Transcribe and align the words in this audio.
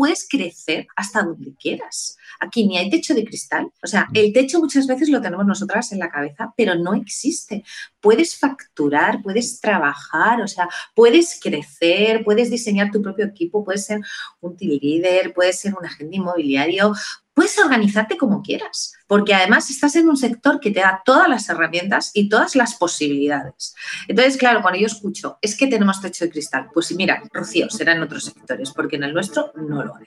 puedes 0.00 0.26
crecer 0.26 0.86
hasta 0.96 1.22
donde 1.22 1.54
quieras. 1.56 2.16
Aquí 2.40 2.66
ni 2.66 2.78
hay 2.78 2.88
techo 2.88 3.12
de 3.12 3.22
cristal. 3.22 3.70
O 3.82 3.86
sea, 3.86 4.08
el 4.14 4.32
techo 4.32 4.58
muchas 4.58 4.86
veces 4.86 5.10
lo 5.10 5.20
tenemos 5.20 5.44
nosotras 5.44 5.92
en 5.92 5.98
la 5.98 6.08
cabeza, 6.08 6.54
pero 6.56 6.74
no 6.74 6.94
existe. 6.94 7.64
Puedes 8.00 8.38
facturar, 8.38 9.20
puedes 9.22 9.60
trabajar, 9.60 10.40
o 10.40 10.48
sea, 10.48 10.70
puedes 10.94 11.38
crecer, 11.38 12.24
puedes 12.24 12.48
diseñar 12.48 12.90
tu 12.90 13.02
propio 13.02 13.26
equipo, 13.26 13.62
puedes 13.62 13.84
ser 13.84 14.00
un 14.40 14.56
team 14.56 14.78
leader, 14.80 15.34
puedes 15.34 15.60
ser 15.60 15.74
un 15.78 15.84
agente 15.84 16.16
inmobiliario, 16.16 16.94
puedes 17.40 17.58
organizarte 17.58 18.18
como 18.18 18.42
quieras, 18.42 18.92
porque 19.06 19.32
además 19.32 19.70
estás 19.70 19.96
en 19.96 20.10
un 20.10 20.18
sector 20.18 20.60
que 20.60 20.70
te 20.70 20.80
da 20.80 21.00
todas 21.06 21.26
las 21.26 21.48
herramientas 21.48 22.10
y 22.12 22.28
todas 22.28 22.54
las 22.54 22.74
posibilidades. 22.74 23.74
Entonces, 24.08 24.36
claro, 24.36 24.60
cuando 24.60 24.78
yo 24.78 24.86
escucho, 24.86 25.38
es 25.40 25.56
que 25.56 25.66
tenemos 25.66 26.02
techo 26.02 26.26
de 26.26 26.30
cristal, 26.30 26.68
pues 26.74 26.94
mira, 26.94 27.22
Rocío, 27.32 27.70
será 27.70 27.94
en 27.94 28.02
otros 28.02 28.24
sectores, 28.26 28.72
porque 28.72 28.96
en 28.96 29.04
el 29.04 29.14
nuestro 29.14 29.54
no 29.56 29.82
lo 29.82 29.94
hay. 29.96 30.04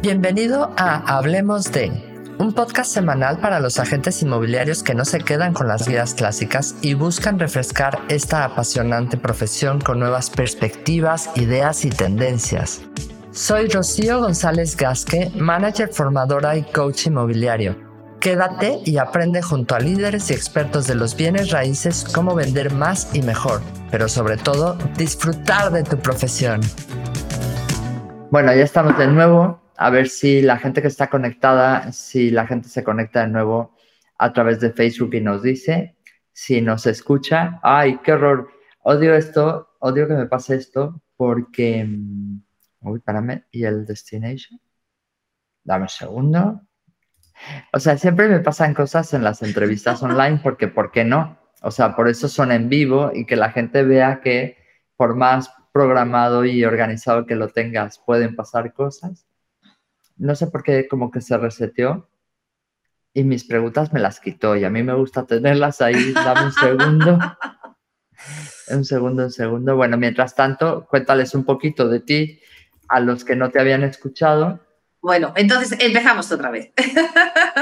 Bienvenido 0.00 0.72
a 0.78 1.18
Hablemos 1.18 1.70
de, 1.70 1.92
un 2.38 2.54
podcast 2.54 2.90
semanal 2.90 3.38
para 3.38 3.60
los 3.60 3.78
agentes 3.78 4.22
inmobiliarios 4.22 4.82
que 4.82 4.94
no 4.94 5.04
se 5.04 5.18
quedan 5.18 5.52
con 5.52 5.68
las 5.68 5.86
guías 5.86 6.14
clásicas 6.14 6.74
y 6.80 6.94
buscan 6.94 7.38
refrescar 7.38 8.00
esta 8.08 8.44
apasionante 8.44 9.18
profesión 9.18 9.82
con 9.82 9.98
nuevas 9.98 10.30
perspectivas, 10.30 11.28
ideas 11.36 11.84
y 11.84 11.90
tendencias. 11.90 12.80
Soy 13.36 13.68
Rocío 13.68 14.20
González 14.20 14.74
Gasque, 14.78 15.30
manager 15.36 15.90
formadora 15.90 16.56
y 16.56 16.62
coach 16.62 17.08
inmobiliario. 17.08 17.76
Quédate 18.18 18.78
y 18.86 18.96
aprende 18.96 19.42
junto 19.42 19.74
a 19.74 19.78
líderes 19.78 20.30
y 20.30 20.32
expertos 20.32 20.86
de 20.86 20.94
los 20.94 21.14
bienes 21.14 21.50
raíces 21.50 22.06
cómo 22.14 22.34
vender 22.34 22.72
más 22.72 23.14
y 23.14 23.20
mejor, 23.20 23.60
pero 23.90 24.08
sobre 24.08 24.38
todo 24.38 24.78
disfrutar 24.96 25.70
de 25.70 25.84
tu 25.84 25.98
profesión. 25.98 26.62
Bueno, 28.30 28.54
ya 28.54 28.64
estamos 28.64 28.96
de 28.96 29.06
nuevo. 29.06 29.60
A 29.76 29.90
ver 29.90 30.08
si 30.08 30.40
la 30.40 30.56
gente 30.56 30.80
que 30.80 30.88
está 30.88 31.10
conectada, 31.10 31.92
si 31.92 32.30
la 32.30 32.46
gente 32.46 32.70
se 32.70 32.82
conecta 32.82 33.20
de 33.20 33.28
nuevo 33.28 33.76
a 34.16 34.32
través 34.32 34.60
de 34.60 34.72
Facebook 34.72 35.12
y 35.12 35.20
nos 35.20 35.42
dice, 35.42 35.94
si 36.32 36.62
nos 36.62 36.86
escucha. 36.86 37.60
Ay, 37.62 37.98
qué 38.02 38.14
horror. 38.14 38.48
Odio 38.80 39.14
esto, 39.14 39.76
odio 39.80 40.08
que 40.08 40.14
me 40.14 40.24
pase 40.24 40.56
esto 40.56 41.02
porque 41.18 41.84
mm, 41.84 42.45
Uy, 42.80 42.98
espérame. 42.98 43.44
¿Y 43.50 43.64
el 43.64 43.84
destination? 43.86 44.60
Dame 45.64 45.82
un 45.82 45.88
segundo. 45.88 46.62
O 47.72 47.80
sea, 47.80 47.98
siempre 47.98 48.28
me 48.28 48.40
pasan 48.40 48.74
cosas 48.74 49.12
en 49.14 49.22
las 49.22 49.42
entrevistas 49.42 50.02
online 50.02 50.40
porque, 50.42 50.68
¿por 50.68 50.90
qué 50.90 51.04
no? 51.04 51.38
O 51.62 51.70
sea, 51.70 51.94
por 51.96 52.08
eso 52.08 52.28
son 52.28 52.52
en 52.52 52.68
vivo 52.68 53.10
y 53.12 53.26
que 53.26 53.36
la 53.36 53.50
gente 53.50 53.82
vea 53.82 54.20
que 54.20 54.56
por 54.96 55.14
más 55.14 55.50
programado 55.72 56.44
y 56.44 56.64
organizado 56.64 57.26
que 57.26 57.36
lo 57.36 57.48
tengas, 57.48 57.98
pueden 57.98 58.34
pasar 58.34 58.72
cosas. 58.72 59.26
No 60.16 60.34
sé 60.34 60.46
por 60.46 60.62
qué 60.62 60.88
como 60.88 61.10
que 61.10 61.20
se 61.20 61.36
reseteó 61.36 62.08
y 63.12 63.24
mis 63.24 63.44
preguntas 63.44 63.92
me 63.92 64.00
las 64.00 64.20
quitó 64.20 64.56
y 64.56 64.64
a 64.64 64.70
mí 64.70 64.82
me 64.82 64.94
gusta 64.94 65.26
tenerlas 65.26 65.80
ahí. 65.80 66.12
Dame 66.12 66.46
un 66.46 66.52
segundo. 66.52 67.18
Un 68.68 68.84
segundo, 68.84 69.24
un 69.24 69.30
segundo. 69.30 69.76
Bueno, 69.76 69.96
mientras 69.96 70.34
tanto, 70.34 70.86
cuéntales 70.90 71.34
un 71.36 71.44
poquito 71.44 71.88
de 71.88 72.00
ti, 72.00 72.40
a 72.88 73.00
los 73.00 73.24
que 73.24 73.36
no 73.36 73.50
te 73.50 73.60
habían 73.60 73.82
escuchado. 73.82 74.60
Bueno, 75.06 75.32
entonces 75.36 75.78
empezamos 75.80 76.32
otra 76.32 76.50
vez. 76.50 76.72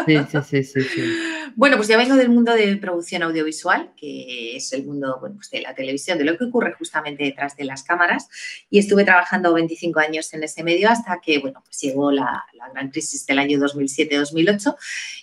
Sí, 0.06 0.18
sí, 0.30 0.62
sí, 0.64 0.82
sí, 0.82 1.02
Bueno, 1.56 1.76
pues 1.76 1.88
ya 1.88 1.96
vengo 1.96 2.16
del 2.16 2.30
mundo 2.30 2.52
de 2.52 2.76
producción 2.78 3.22
audiovisual, 3.22 3.92
que 3.96 4.56
es 4.56 4.72
el 4.72 4.84
mundo 4.84 5.18
bueno, 5.20 5.36
pues 5.36 5.50
de 5.50 5.60
la 5.60 5.74
televisión, 5.74 6.16
de 6.16 6.24
lo 6.24 6.38
que 6.38 6.44
ocurre 6.44 6.72
justamente 6.72 7.22
detrás 7.22 7.54
de 7.56 7.64
las 7.64 7.82
cámaras. 7.82 8.28
Y 8.70 8.78
estuve 8.78 9.04
trabajando 9.04 9.52
25 9.52 10.00
años 10.00 10.32
en 10.32 10.42
ese 10.42 10.64
medio 10.64 10.88
hasta 10.88 11.20
que, 11.20 11.38
bueno, 11.38 11.62
pues 11.62 11.78
llegó 11.80 12.10
la, 12.10 12.44
gran 12.72 12.90
crisis 12.90 13.26
del 13.26 13.38
año 13.38 13.58
2007-2008 13.58 14.74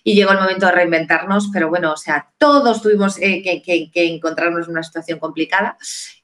y 0.03 0.13
llegó 0.13 0.31
el 0.31 0.39
momento 0.39 0.67
de 0.67 0.72
reinventarnos, 0.73 1.49
pero 1.52 1.69
bueno, 1.69 1.91
o 1.94 1.97
sea, 1.97 2.31
todos 2.38 2.83
tuvimos 2.83 3.17
eh, 3.17 3.41
que, 3.41 3.91
que 3.91 4.06
encontrarnos 4.06 4.67
en 4.67 4.73
una 4.73 4.84
situación 4.84 5.17
complicada 5.17 5.75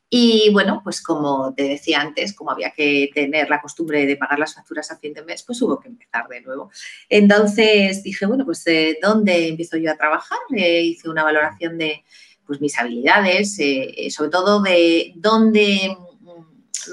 y 0.10 0.50
bueno, 0.54 0.82
pues 0.84 1.02
como 1.02 1.54
te 1.54 1.64
decía 1.64 2.00
antes, 2.00 2.34
como 2.34 2.52
había 2.52 2.72
que 2.72 3.10
tener 3.14 3.50
la 3.50 3.62
costumbre 3.62 4.06
de 4.06 4.16
pagar 4.16 4.40
las 4.40 4.56
facturas 4.56 4.90
a 4.92 4.98
fin 4.98 5.14
de 5.14 5.24
mes, 5.24 5.44
pues 5.44 5.62
hubo 5.62 5.80
que 5.80 5.90
empezar 5.90 6.28
de 6.30 6.42
nuevo. 6.42 6.72
Entonces 7.10 8.04
dije, 8.04 8.26
bueno, 8.26 8.46
pues 8.46 8.64
¿de 8.64 8.98
dónde 9.02 9.50
empiezo 9.50 9.78
yo 9.78 9.92
a 9.92 9.98
trabajar? 9.98 10.40
Eh, 10.56 10.82
hice 10.84 11.10
una 11.10 11.24
valoración 11.24 11.78
de 11.78 12.06
pues, 12.46 12.62
mis 12.62 12.80
habilidades, 12.80 13.58
eh, 13.60 14.08
sobre 14.10 14.30
todo 14.30 14.62
de 14.62 15.12
dónde 15.16 15.98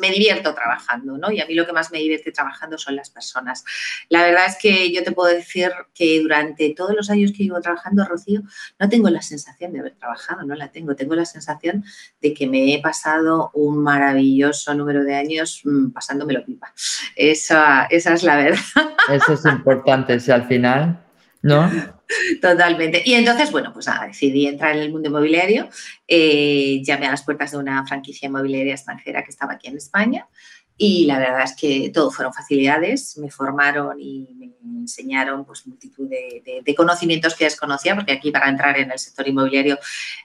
me 0.00 0.10
divierto 0.10 0.54
trabajando, 0.54 1.18
¿no? 1.18 1.30
Y 1.30 1.40
a 1.40 1.46
mí 1.46 1.54
lo 1.54 1.66
que 1.66 1.72
más 1.72 1.90
me 1.90 1.98
divierte 1.98 2.32
trabajando 2.32 2.78
son 2.78 2.96
las 2.96 3.10
personas. 3.10 3.64
La 4.08 4.22
verdad 4.22 4.46
es 4.46 4.56
que 4.60 4.92
yo 4.92 5.02
te 5.02 5.12
puedo 5.12 5.32
decir 5.32 5.70
que 5.94 6.20
durante 6.20 6.72
todos 6.74 6.94
los 6.94 7.10
años 7.10 7.32
que 7.32 7.44
llevo 7.44 7.60
trabajando, 7.60 8.04
Rocío, 8.04 8.42
no 8.78 8.88
tengo 8.88 9.10
la 9.10 9.22
sensación 9.22 9.72
de 9.72 9.80
haber 9.80 9.94
trabajado, 9.94 10.42
no 10.44 10.54
la 10.54 10.68
tengo. 10.68 10.96
Tengo 10.96 11.14
la 11.14 11.24
sensación 11.24 11.84
de 12.20 12.34
que 12.34 12.46
me 12.46 12.74
he 12.74 12.80
pasado 12.80 13.50
un 13.54 13.82
maravilloso 13.82 14.74
número 14.74 15.04
de 15.04 15.14
años 15.14 15.60
mm, 15.64 15.90
pasándomelo 15.90 16.44
pipa. 16.44 16.72
Esa, 17.16 17.86
esa 17.86 18.14
es 18.14 18.22
la 18.22 18.36
verdad. 18.36 18.58
Eso 19.12 19.34
es 19.34 19.44
importante, 19.44 20.18
si 20.20 20.30
al 20.30 20.46
final, 20.48 21.03
¿no? 21.44 21.70
Totalmente. 22.40 23.02
Y 23.04 23.14
entonces, 23.14 23.52
bueno, 23.52 23.72
pues 23.72 23.86
nada, 23.86 24.06
decidí 24.06 24.46
entrar 24.46 24.74
en 24.74 24.82
el 24.82 24.90
mundo 24.90 25.08
inmobiliario. 25.10 25.68
Eh, 26.08 26.80
llamé 26.82 27.06
a 27.06 27.10
las 27.10 27.22
puertas 27.22 27.52
de 27.52 27.58
una 27.58 27.86
franquicia 27.86 28.26
inmobiliaria 28.26 28.72
extranjera 28.72 29.22
que 29.22 29.30
estaba 29.30 29.52
aquí 29.52 29.68
en 29.68 29.76
España 29.76 30.26
y 30.76 31.04
la 31.06 31.18
verdad 31.18 31.44
es 31.44 31.54
que 31.54 31.90
todo 31.94 32.10
fueron 32.10 32.32
facilidades, 32.32 33.16
me 33.18 33.30
formaron 33.30 34.00
y 34.00 34.28
me 34.36 34.43
enseñaron 34.84 35.44
pues 35.44 35.66
multitud 35.66 36.08
de, 36.08 36.74
conocimientos 36.76 37.34
que 37.34 37.44
desconocía, 37.44 37.94
porque 37.94 38.12
aquí 38.12 38.30
para 38.30 38.48
entrar 38.48 38.78
en 38.78 38.90
el 38.90 38.98
sector 38.98 39.26
inmobiliario 39.26 39.78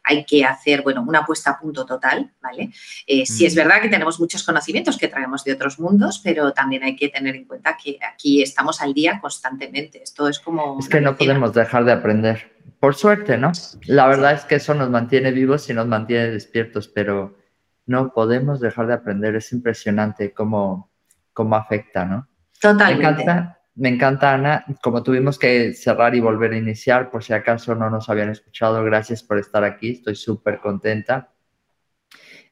hay 0.03 0.25
que 0.25 0.45
hacer, 0.45 0.81
bueno, 0.81 1.03
una 1.07 1.25
puesta 1.25 1.51
a 1.51 1.59
punto 1.59 1.85
total, 1.85 2.31
¿vale? 2.41 2.71
Eh, 3.07 3.25
sí 3.25 3.45
es 3.45 3.55
verdad 3.55 3.81
que 3.81 3.89
tenemos 3.89 4.19
muchos 4.19 4.43
conocimientos 4.43 4.97
que 4.97 5.07
traemos 5.07 5.43
de 5.43 5.53
otros 5.53 5.79
mundos, 5.79 6.19
pero 6.23 6.51
también 6.53 6.83
hay 6.83 6.95
que 6.95 7.09
tener 7.09 7.35
en 7.35 7.45
cuenta 7.45 7.77
que 7.81 7.97
aquí 8.01 8.41
estamos 8.41 8.81
al 8.81 8.93
día 8.93 9.19
constantemente. 9.19 10.03
Esto 10.03 10.27
es 10.27 10.39
como... 10.39 10.77
Es 10.79 10.89
que 10.89 11.01
no 11.01 11.15
podemos 11.15 11.53
dejar 11.53 11.85
de 11.85 11.91
aprender. 11.91 12.51
Por 12.79 12.95
suerte, 12.95 13.37
¿no? 13.37 13.51
La 13.85 14.07
verdad 14.07 14.33
es 14.33 14.45
que 14.45 14.55
eso 14.55 14.73
nos 14.73 14.89
mantiene 14.89 15.31
vivos 15.31 15.69
y 15.69 15.73
nos 15.73 15.87
mantiene 15.87 16.29
despiertos, 16.29 16.87
pero 16.87 17.37
no 17.85 18.13
podemos 18.13 18.59
dejar 18.59 18.87
de 18.87 18.93
aprender. 18.93 19.35
Es 19.35 19.51
impresionante 19.51 20.33
cómo, 20.33 20.89
cómo 21.33 21.55
afecta, 21.55 22.05
¿no? 22.05 22.27
Totalmente. 22.61 23.03
Me 23.03 23.09
encanta, 23.09 23.58
me 23.79 23.89
encanta, 23.89 24.33
Ana. 24.33 24.65
Como 24.83 25.03
tuvimos 25.03 25.39
que 25.39 25.73
cerrar 25.73 26.13
y 26.15 26.19
volver 26.19 26.53
a 26.53 26.57
iniciar, 26.57 27.09
por 27.09 27.23
si 27.23 27.33
acaso 27.33 27.75
no 27.75 27.89
nos 27.89 28.09
habían 28.09 28.29
escuchado, 28.29 28.83
gracias 28.83 29.23
por 29.23 29.39
estar 29.39 29.63
aquí. 29.63 29.91
Estoy 29.91 30.15
súper 30.15 30.59
contenta. 30.59 31.31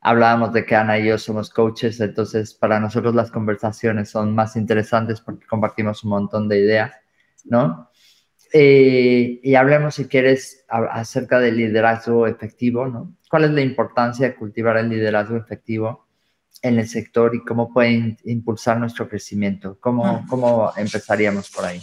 Hablábamos 0.02 0.54
de 0.54 0.66
que 0.66 0.76
Ana 0.76 1.00
y 1.00 1.08
yo 1.08 1.18
somos 1.18 1.50
coaches, 1.50 2.00
entonces 2.00 2.54
para 2.54 2.80
nosotros 2.80 3.14
las 3.14 3.32
conversaciones 3.32 4.10
son 4.10 4.34
más 4.34 4.56
interesantes 4.56 5.22
porque 5.22 5.46
compartimos 5.48 6.04
un 6.04 6.12
montón 6.12 6.48
de 6.48 6.60
ideas, 6.60 6.94
¿no? 7.46 7.90
Eh, 8.54 9.42
y 9.44 9.56
hablemos, 9.56 9.96
si 9.96 10.08
quieres, 10.08 10.66
acerca 10.70 11.40
del 11.40 11.58
liderazgo 11.58 12.28
efectivo, 12.28 12.88
¿no? 12.88 13.18
cuál 13.30 13.44
es 13.44 13.52
la 13.52 13.62
importancia 13.62 14.28
de 14.28 14.36
cultivar 14.36 14.78
el 14.78 14.90
liderazgo 14.90 15.36
efectivo 15.36 16.07
en 16.62 16.80
el 16.80 16.88
sector 16.88 17.36
y 17.36 17.44
cómo 17.44 17.72
puede 17.72 18.18
impulsar 18.26 18.80
nuestro 18.80 19.08
crecimiento. 19.08 19.78
¿Cómo, 19.80 20.26
cómo 20.30 20.72
empezaríamos 20.76 21.50
por 21.50 21.66
ahí? 21.66 21.82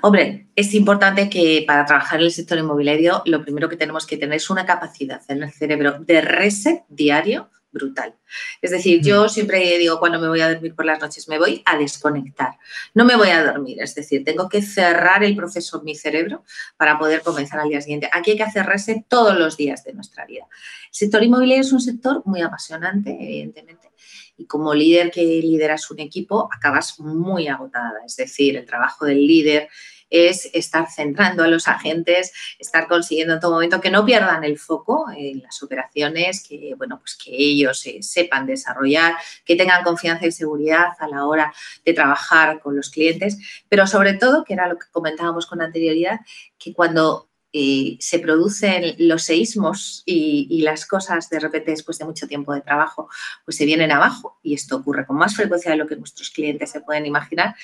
Hombre, 0.00 0.48
es 0.56 0.74
importante 0.74 1.30
que 1.30 1.64
para 1.66 1.86
trabajar 1.86 2.18
en 2.18 2.26
el 2.26 2.32
sector 2.32 2.58
inmobiliario 2.58 3.22
lo 3.24 3.42
primero 3.42 3.68
que 3.68 3.76
tenemos 3.76 4.06
que 4.06 4.16
tener 4.16 4.36
es 4.36 4.50
una 4.50 4.66
capacidad 4.66 5.22
en 5.28 5.44
el 5.44 5.52
cerebro 5.52 6.00
de 6.00 6.20
reset 6.20 6.84
diario 6.88 7.48
brutal. 7.72 8.14
Es 8.60 8.70
decir, 8.70 9.00
yo 9.02 9.28
siempre 9.28 9.78
digo 9.78 9.98
cuando 9.98 10.20
me 10.20 10.28
voy 10.28 10.40
a 10.40 10.52
dormir 10.52 10.74
por 10.74 10.84
las 10.84 11.00
noches, 11.00 11.28
me 11.28 11.38
voy 11.38 11.62
a 11.64 11.76
desconectar, 11.76 12.58
no 12.94 13.04
me 13.04 13.16
voy 13.16 13.30
a 13.30 13.42
dormir, 13.42 13.80
es 13.80 13.94
decir, 13.94 14.24
tengo 14.24 14.48
que 14.48 14.62
cerrar 14.62 15.24
el 15.24 15.34
proceso 15.34 15.78
en 15.78 15.84
mi 15.84 15.94
cerebro 15.94 16.44
para 16.76 16.98
poder 16.98 17.22
comenzar 17.22 17.60
al 17.60 17.68
día 17.68 17.80
siguiente. 17.80 18.08
Aquí 18.12 18.32
hay 18.32 18.36
que 18.36 18.42
hacerse 18.42 19.04
todos 19.08 19.36
los 19.36 19.56
días 19.56 19.82
de 19.84 19.94
nuestra 19.94 20.26
vida. 20.26 20.46
El 20.86 20.94
sector 20.94 21.22
inmobiliario 21.22 21.62
es 21.62 21.72
un 21.72 21.80
sector 21.80 22.22
muy 22.26 22.42
apasionante, 22.42 23.10
evidentemente, 23.10 23.90
y 24.36 24.46
como 24.46 24.74
líder 24.74 25.10
que 25.10 25.22
lideras 25.22 25.90
un 25.90 26.00
equipo, 26.00 26.48
acabas 26.52 27.00
muy 27.00 27.48
agotada, 27.48 28.00
es 28.06 28.16
decir, 28.16 28.56
el 28.56 28.66
trabajo 28.66 29.06
del 29.06 29.26
líder 29.26 29.68
es 30.12 30.50
estar 30.52 30.88
centrando 30.90 31.42
a 31.42 31.48
los 31.48 31.66
agentes, 31.66 32.32
estar 32.58 32.86
consiguiendo 32.86 33.34
en 33.34 33.40
todo 33.40 33.52
momento 33.52 33.80
que 33.80 33.90
no 33.90 34.04
pierdan 34.04 34.44
el 34.44 34.58
foco 34.58 35.06
en 35.16 35.42
las 35.42 35.62
operaciones, 35.62 36.46
que, 36.46 36.74
bueno, 36.76 36.98
pues 37.00 37.16
que 37.16 37.30
ellos 37.34 37.84
sepan 38.00 38.46
desarrollar, 38.46 39.14
que 39.44 39.56
tengan 39.56 39.82
confianza 39.82 40.26
y 40.26 40.32
seguridad 40.32 40.88
a 40.98 41.08
la 41.08 41.26
hora 41.26 41.52
de 41.84 41.94
trabajar 41.94 42.60
con 42.60 42.76
los 42.76 42.90
clientes, 42.90 43.38
pero 43.68 43.86
sobre 43.86 44.14
todo, 44.14 44.44
que 44.44 44.52
era 44.52 44.68
lo 44.68 44.78
que 44.78 44.86
comentábamos 44.92 45.46
con 45.46 45.62
anterioridad, 45.62 46.20
que 46.58 46.74
cuando 46.74 47.31
eh, 47.54 47.96
se 48.00 48.18
producen 48.18 48.94
los 48.98 49.24
seísmos 49.24 50.02
y, 50.06 50.62
las 50.62 50.86
cosas 50.86 51.28
de 51.28 51.40
repente 51.40 51.72
después 51.72 51.98
de 51.98 52.04
mucho 52.04 52.28
tiempo 52.28 52.54
de 52.54 52.60
trabajo 52.60 53.08
pues 53.44 53.56
se 53.56 53.66
vienen 53.66 53.90
abajo 53.90 54.38
y 54.42 54.54
esto 54.54 54.76
ocurre 54.76 55.04
con 55.04 55.16
más 55.16 55.34
frecuencia 55.34 55.72
de 55.72 55.76
lo 55.76 55.86
que 55.86 55.96
nuestros 55.96 56.30
clientes 56.30 56.70
se 56.70 56.80
pueden 56.80 57.04
imaginar, 57.04 57.56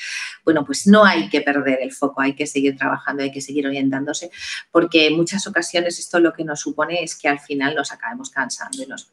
bueno, 0.44 0.64
pues 0.64 0.86
no 0.86 1.04
hay 1.04 1.28
que 1.28 1.40
perder 1.40 1.78
el 1.80 1.92
foco, 1.92 2.20
hay 2.20 2.34
que 2.34 2.46
seguir 2.46 2.76
trabajando, 2.76 3.22
hay 3.22 3.30
que 3.30 3.40
seguir 3.40 3.66
orientándose 3.66 4.30
porque 4.72 5.06
en 5.06 5.16
muchas 5.16 5.46
ocasiones 5.46 5.98
esto 5.98 6.18
lo 6.18 6.32
que 6.32 6.44
nos 6.44 6.60
supone 6.60 7.02
es 7.02 7.14
que 7.14 7.28
al 7.28 7.38
final 7.38 7.74
nos 7.74 7.92
acabemos 7.92 8.30
cansando 8.30 8.82
y 8.82 8.86
nos 8.86 9.04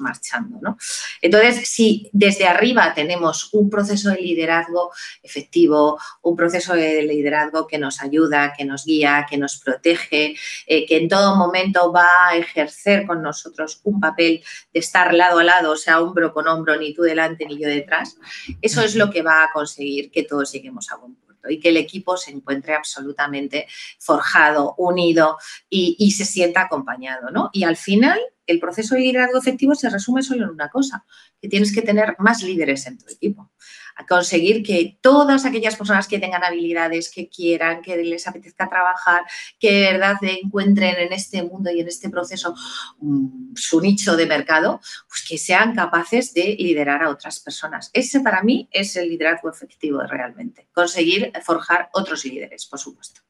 marchando, 0.00 0.58
¿no? 0.60 0.76
Entonces, 1.22 1.68
si 1.68 2.08
desde 2.12 2.46
arriba 2.46 2.92
tenemos 2.94 3.52
un 3.52 3.70
proceso 3.70 4.10
de 4.10 4.20
liderazgo 4.20 4.92
efectivo, 5.22 5.98
un 6.22 6.36
proceso 6.36 6.74
de 6.74 7.02
liderazgo 7.02 7.66
que 7.66 7.78
nos 7.78 8.00
ayuda, 8.02 8.52
que 8.56 8.64
nos 8.64 8.84
guía, 8.84 9.26
que 9.28 9.38
nos 9.38 9.58
protege, 9.58 10.34
eh, 10.66 10.86
que 10.86 10.96
en 10.96 11.08
todo 11.08 11.36
momento 11.36 11.92
va 11.92 12.08
a 12.28 12.36
ejercer 12.36 13.06
con 13.06 13.22
nosotros 13.22 13.80
un 13.84 14.00
papel 14.00 14.42
de 14.72 14.80
estar 14.80 15.14
lado 15.14 15.38
a 15.38 15.44
lado, 15.44 15.72
o 15.72 15.76
sea, 15.76 16.00
hombro 16.00 16.32
con 16.32 16.48
hombro, 16.48 16.76
ni 16.76 16.94
tú 16.94 17.02
delante 17.02 17.46
ni 17.46 17.58
yo 17.58 17.68
detrás, 17.68 18.16
eso 18.60 18.82
es 18.82 18.94
lo 18.94 19.10
que 19.10 19.22
va 19.22 19.44
a 19.44 19.52
conseguir 19.52 20.10
que 20.10 20.22
todos 20.22 20.52
lleguemos 20.52 20.90
a 20.90 20.96
buen 20.96 21.14
puerto 21.14 21.29
y 21.48 21.60
que 21.60 21.70
el 21.70 21.76
equipo 21.76 22.16
se 22.16 22.30
encuentre 22.30 22.74
absolutamente 22.74 23.66
forjado, 23.98 24.74
unido 24.78 25.38
y, 25.68 26.10
se 26.10 26.24
sienta 26.24 26.62
acompañado, 26.62 27.30
¿no? 27.30 27.50
Y 27.52 27.64
al 27.64 27.76
final 27.76 28.18
el 28.46 28.58
proceso 28.58 28.94
de 28.94 29.02
liderazgo 29.02 29.38
efectivo 29.38 29.74
se 29.74 29.88
resume 29.88 30.22
solo 30.22 30.44
en 30.44 30.50
una 30.50 30.68
cosa, 30.68 31.04
que 31.40 31.48
tienes 31.48 31.72
que 31.72 31.82
tener 31.82 32.16
más 32.18 32.42
líderes 32.42 32.86
en 32.86 32.98
tu 32.98 33.06
equipo. 33.10 33.50
A 33.96 34.06
conseguir 34.06 34.62
que 34.62 34.98
todas 35.00 35.44
aquellas 35.44 35.76
personas 35.76 36.08
que 36.08 36.18
tengan 36.18 36.44
habilidades, 36.44 37.10
que 37.10 37.28
quieran, 37.28 37.82
que 37.82 37.96
les 37.96 38.26
apetezca 38.26 38.68
trabajar, 38.68 39.22
que 39.58 39.72
de 39.72 39.92
verdad 39.92 40.16
encuentren 40.22 40.96
en 40.96 41.12
este 41.12 41.42
mundo 41.42 41.70
y 41.70 41.80
en 41.80 41.88
este 41.88 42.08
proceso 42.08 42.54
mm, 43.00 43.54
su 43.54 43.80
nicho 43.80 44.16
de 44.16 44.26
mercado, 44.26 44.80
pues 45.08 45.24
que 45.28 45.38
sean 45.38 45.74
capaces 45.74 46.34
de 46.34 46.56
liderar 46.58 47.02
a 47.02 47.10
otras 47.10 47.40
personas. 47.40 47.90
Ese 47.92 48.20
para 48.20 48.42
mí 48.42 48.68
es 48.70 48.96
el 48.96 49.08
liderazgo 49.08 49.50
efectivo 49.50 50.00
realmente. 50.02 50.68
Conseguir 50.72 51.32
forjar 51.42 51.90
otros 51.92 52.24
líderes, 52.24 52.66
por 52.66 52.78
supuesto. 52.78 53.20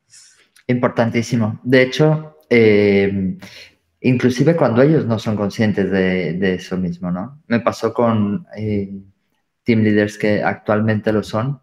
Importantísimo. 0.66 1.60
De 1.64 1.82
hecho, 1.82 2.38
eh, 2.48 3.36
inclusive 4.00 4.56
cuando 4.56 4.82
ellos 4.82 5.06
no 5.06 5.18
son 5.18 5.36
conscientes 5.36 5.90
de, 5.90 6.54
eso 6.54 6.76
mismo, 6.76 7.10
¿no? 7.10 7.42
Me 7.48 7.60
pasó 7.60 7.92
con 7.92 8.46
eh, 8.56 8.90
team 9.62 9.82
leaders 9.82 10.18
que 10.18 10.42
actualmente 10.42 11.12
lo 11.12 11.22
son, 11.22 11.62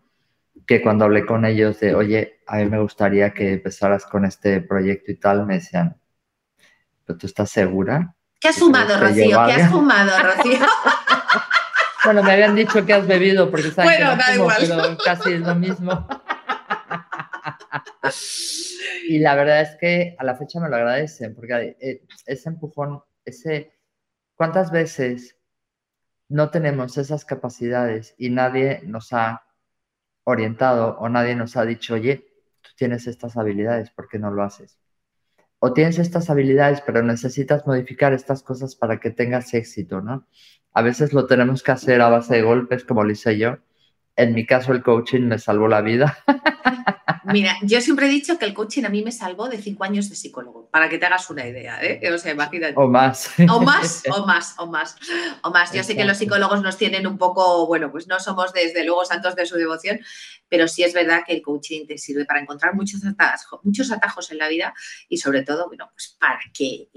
que 0.65 0.81
cuando 0.81 1.05
hablé 1.05 1.25
con 1.25 1.45
ellos 1.45 1.79
de, 1.79 1.95
oye, 1.95 2.41
a 2.45 2.57
mí 2.57 2.65
me 2.65 2.79
gustaría 2.79 3.33
que 3.33 3.53
empezaras 3.53 4.05
con 4.05 4.25
este 4.25 4.61
proyecto 4.61 5.11
y 5.11 5.15
tal, 5.15 5.45
me 5.45 5.55
decían, 5.55 5.99
¿pero 7.05 7.17
tú 7.17 7.25
estás 7.25 7.49
segura? 7.49 8.13
¿Qué 8.39 8.49
has 8.49 8.57
fumado, 8.57 8.99
Rocío? 8.99 9.45
¿Qué 9.45 9.53
has 9.53 9.71
fumado, 9.71 10.11
Rocío? 10.21 10.59
bueno, 12.03 12.21
me 12.21 12.33
habían 12.33 12.55
dicho 12.55 12.85
que 12.85 12.93
has 12.93 13.07
bebido 13.07 13.49
porque 13.49 13.71
saben 13.71 13.97
que 13.97 14.03
no 14.03 14.17
fumo, 14.17 14.49
pero 14.59 14.97
casi 15.03 15.33
es 15.33 15.41
lo 15.41 15.55
mismo. 15.55 16.07
y 19.07 19.19
la 19.19 19.35
verdad 19.35 19.61
es 19.61 19.77
que 19.79 20.15
a 20.19 20.23
la 20.25 20.35
fecha 20.35 20.59
me 20.59 20.69
lo 20.69 20.75
agradecen, 20.75 21.33
porque 21.33 21.77
eh, 21.79 22.03
ese 22.25 22.49
empujón, 22.49 23.01
ese... 23.23 23.73
¿Cuántas 24.35 24.69
veces 24.69 25.36
no 26.29 26.49
tenemos 26.49 26.97
esas 26.97 27.25
capacidades 27.25 28.15
y 28.17 28.29
nadie 28.29 28.81
nos 28.85 29.13
ha 29.13 29.43
orientado 30.23 30.97
o 30.99 31.09
nadie 31.09 31.35
nos 31.35 31.55
ha 31.55 31.65
dicho, 31.65 31.93
oye, 31.93 32.27
tú 32.61 32.71
tienes 32.75 33.07
estas 33.07 33.37
habilidades, 33.37 33.91
¿por 33.91 34.09
qué 34.09 34.19
no 34.19 34.31
lo 34.31 34.43
haces? 34.43 34.77
O 35.59 35.73
tienes 35.73 35.99
estas 35.99 36.29
habilidades, 36.29 36.81
pero 36.81 37.01
necesitas 37.01 37.65
modificar 37.65 38.13
estas 38.13 38.43
cosas 38.43 38.75
para 38.75 38.99
que 38.99 39.09
tengas 39.09 39.53
éxito, 39.53 40.01
¿no? 40.01 40.27
A 40.73 40.81
veces 40.81 41.13
lo 41.13 41.25
tenemos 41.25 41.63
que 41.63 41.71
hacer 41.71 42.01
a 42.01 42.09
base 42.09 42.35
de 42.35 42.41
golpes, 42.43 42.83
como 42.83 43.03
lo 43.03 43.11
hice 43.11 43.37
yo. 43.37 43.57
En 44.15 44.33
mi 44.33 44.45
caso, 44.45 44.73
el 44.73 44.83
coaching 44.83 45.21
me 45.21 45.39
salvó 45.39 45.67
la 45.67 45.81
vida. 45.81 46.17
Mira, 47.31 47.57
yo 47.61 47.81
siempre 47.81 48.07
he 48.07 48.09
dicho 48.09 48.37
que 48.37 48.45
el 48.45 48.53
coaching 48.53 48.83
a 48.85 48.89
mí 48.89 49.03
me 49.03 49.11
salvó 49.11 49.49
de 49.49 49.57
cinco 49.61 49.83
años 49.83 50.09
de 50.09 50.15
psicólogo, 50.15 50.69
para 50.69 50.89
que 50.89 50.97
te 50.97 51.05
hagas 51.05 51.29
una 51.29 51.45
idea, 51.45 51.83
¿eh? 51.83 51.99
O 52.13 52.17
sea, 52.17 52.31
imagínate. 52.31 52.73
O 52.77 52.87
más. 52.87 53.29
O 53.49 53.61
más, 53.61 54.03
o 54.09 54.25
más, 54.25 54.55
o 54.57 54.67
más, 54.67 54.95
o 55.43 55.51
más. 55.51 55.73
Yo 55.73 55.83
sé 55.83 55.95
que 55.95 56.05
los 56.05 56.17
psicólogos 56.17 56.61
nos 56.61 56.77
tienen 56.77 57.05
un 57.05 57.17
poco, 57.17 57.67
bueno, 57.67 57.91
pues 57.91 58.07
no 58.07 58.19
somos 58.19 58.53
desde 58.53 58.85
luego 58.85 59.05
santos 59.05 59.35
de 59.35 59.45
su 59.45 59.55
devoción, 59.55 59.99
pero 60.49 60.67
sí 60.67 60.83
es 60.83 60.93
verdad 60.93 61.23
que 61.25 61.33
el 61.33 61.41
coaching 61.41 61.85
te 61.85 61.97
sirve 61.97 62.25
para 62.25 62.39
encontrar 62.39 62.73
muchos 62.73 63.05
atajos, 63.05 63.59
muchos 63.63 63.91
atajos 63.91 64.31
en 64.31 64.37
la 64.37 64.47
vida 64.47 64.73
y 65.09 65.17
sobre 65.17 65.43
todo, 65.43 65.67
bueno, 65.67 65.89
pues 65.91 66.15
para 66.19 66.39
que 66.53 66.87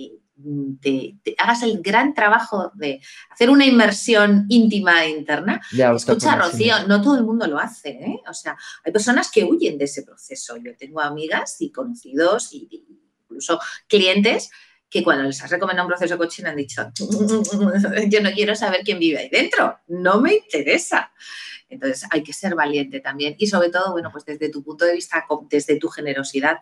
te, 0.81 1.17
hagas 1.39 1.63
el 1.63 1.81
gran 1.83 2.15
trabajo 2.15 2.73
de 2.75 3.01
hacer 3.31 3.51
una 3.51 3.67
inmersión 3.67 4.47
íntima 4.49 5.05
e 5.05 5.11
interna. 5.11 5.61
Escucha, 5.73 6.37
Rocío, 6.37 6.87
no 6.87 7.03
todo 7.03 7.17
el 7.17 7.25
mundo 7.25 7.47
lo 7.47 7.59
hace, 7.59 7.91
¿eh? 7.91 8.21
O 8.29 8.35
sea, 8.35 8.57
hay 8.85 8.93
personas 8.93 9.31
que 9.31 9.45
huyen 9.45 9.79
de 9.79 9.85
ese 9.85 10.03
proceso. 10.03 10.57
Yo 10.57 10.77
tengo 10.77 11.01
amigas 11.01 11.57
y 11.61 11.71
conocidos 11.71 12.53
y, 12.53 12.85
incluso 13.23 13.61
clientes 13.87 14.51
que 14.91 15.05
cuando 15.05 15.25
les 15.25 15.43
has 15.43 15.51
recomendado 15.51 15.87
un 15.87 15.91
proceso 15.91 16.19
coaching 16.19 16.45
han 16.45 16.57
dicho, 16.57 16.91
yo 18.09 18.21
no 18.21 18.33
quiero 18.33 18.55
saber 18.57 18.81
quién 18.85 18.99
vive 18.99 19.19
ahí 19.19 19.29
dentro, 19.29 19.79
no 19.87 20.21
me 20.21 20.35
interesa. 20.35 21.13
Entonces 21.69 22.05
hay 22.11 22.25
que 22.25 22.33
ser 22.33 22.57
valiente 22.57 22.99
también 22.99 23.37
y 23.39 23.47
sobre 23.47 23.71
todo, 23.71 23.93
bueno, 23.93 24.11
pues 24.11 24.25
desde 24.25 24.49
tu 24.49 24.65
punto 24.65 24.85
de 24.85 24.95
vista, 24.95 25.25
desde 25.49 25.77
tu 25.77 25.89
generosidad, 25.89 26.59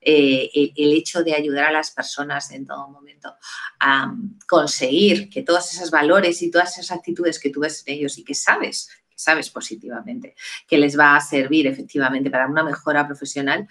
eh, 0.00 0.50
el, 0.76 0.92
hecho 0.92 1.24
de 1.24 1.34
ayudar 1.34 1.64
a 1.64 1.72
las 1.72 1.90
personas 1.90 2.52
en 2.52 2.64
todo 2.64 2.88
momento 2.88 3.34
a 3.80 4.14
conseguir 4.46 5.28
que 5.28 5.42
todos 5.42 5.72
esos 5.72 5.90
valores 5.90 6.40
y 6.42 6.50
todas 6.50 6.78
esas 6.78 6.96
actitudes 6.96 7.40
que 7.40 7.50
tú 7.50 7.60
ves 7.60 7.82
en 7.86 7.94
ellos 7.94 8.16
y 8.18 8.24
que 8.24 8.34
sabes 8.34 8.88
sabes 9.22 9.50
positivamente, 9.50 10.34
que 10.66 10.78
les 10.78 10.98
va 10.98 11.16
a 11.16 11.20
servir 11.20 11.66
efectivamente 11.66 12.30
para 12.30 12.46
una 12.46 12.62
mejora 12.62 13.06
profesional, 13.06 13.66